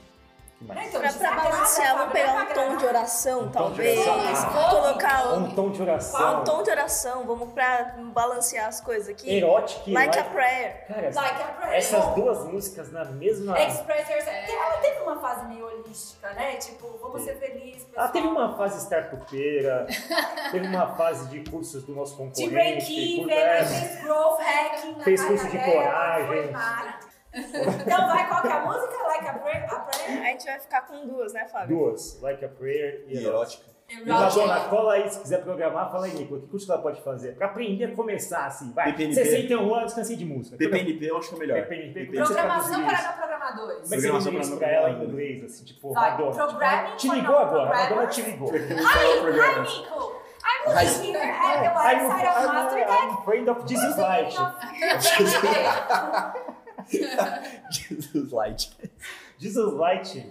[0.61, 0.87] Mais?
[0.87, 3.53] então, Pra, pra desagrada, balancear, vamos pegar é um tom de oração, Um tom de
[3.53, 4.07] talvez.
[4.07, 4.49] oração.
[4.55, 4.69] Ah.
[4.69, 6.39] Colocar Um um, tom de oração.
[6.39, 9.29] um tom de oração, vamos pra balancear as coisas aqui.
[9.37, 10.87] Erotic Like a like- prayer.
[10.87, 11.75] Cara, Like a prayer.
[11.77, 13.59] essas duas músicas na mesma.
[13.59, 14.51] Express Yourself.
[14.51, 16.55] Ela teve uma fase meio holística, né?
[16.55, 18.05] Tipo, vamos ser felizes, pessoal.
[18.05, 19.85] Ela teve uma fase startupeira,
[20.51, 23.29] teve uma fase de cursos do nosso De concorrente.
[23.29, 26.53] é, aí fez growth hacking Fez curso de coragem.
[27.35, 29.03] Então vai, qual que é a música?
[29.07, 29.65] Like a prayer?
[29.69, 30.21] A prayer?
[30.21, 31.77] A gente vai ficar com duas, né, Fábio?
[31.77, 33.75] Duas, Like a Prayer e, erótica.
[34.03, 37.35] Madonna, cola aí, se quiser programar, fala aí, Nicola, que curso ela pode fazer?
[37.35, 38.91] Pra aprender a começar assim, vai.
[38.91, 39.13] PPNP.
[39.13, 40.57] 61 anos, cansei de música.
[40.57, 41.61] PPNP eu acho que é o melhor.
[41.61, 43.81] PPNP, Programação para programadores.
[43.83, 46.31] Como é que você Programação para pra ela em inglês, assim, tipo, Vai, Madonna?
[46.31, 48.51] programming Te for ligou agora, a Madonna te ligou.
[48.51, 48.59] Ai,
[49.39, 50.25] ai, Nico!
[50.47, 54.35] I'm looking here at the I'm, website of Master I'm, I'm friend of Jesus Light.
[57.71, 58.67] Jesus Light.
[59.39, 60.25] Jesus Light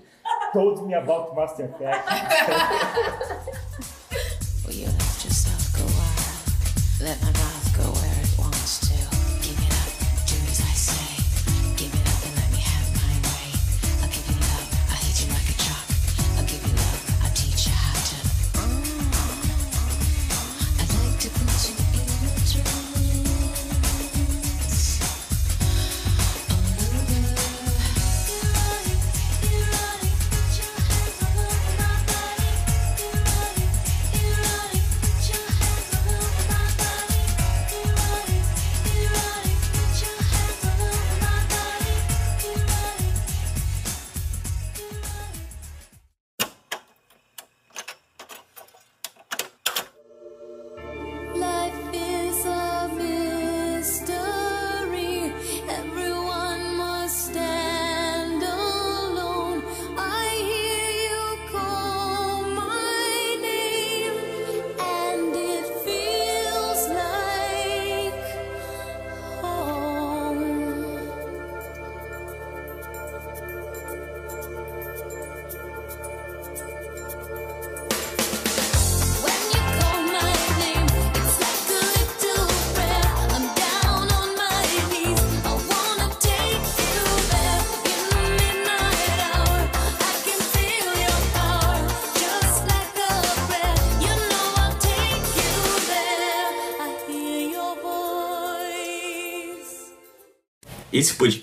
[0.53, 1.67] told me about Master.
[4.67, 7.03] Will you let yourself go wild?
[7.03, 7.44] Let my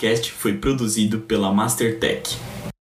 [0.01, 2.35] podcast foi produzido pela Mastertech.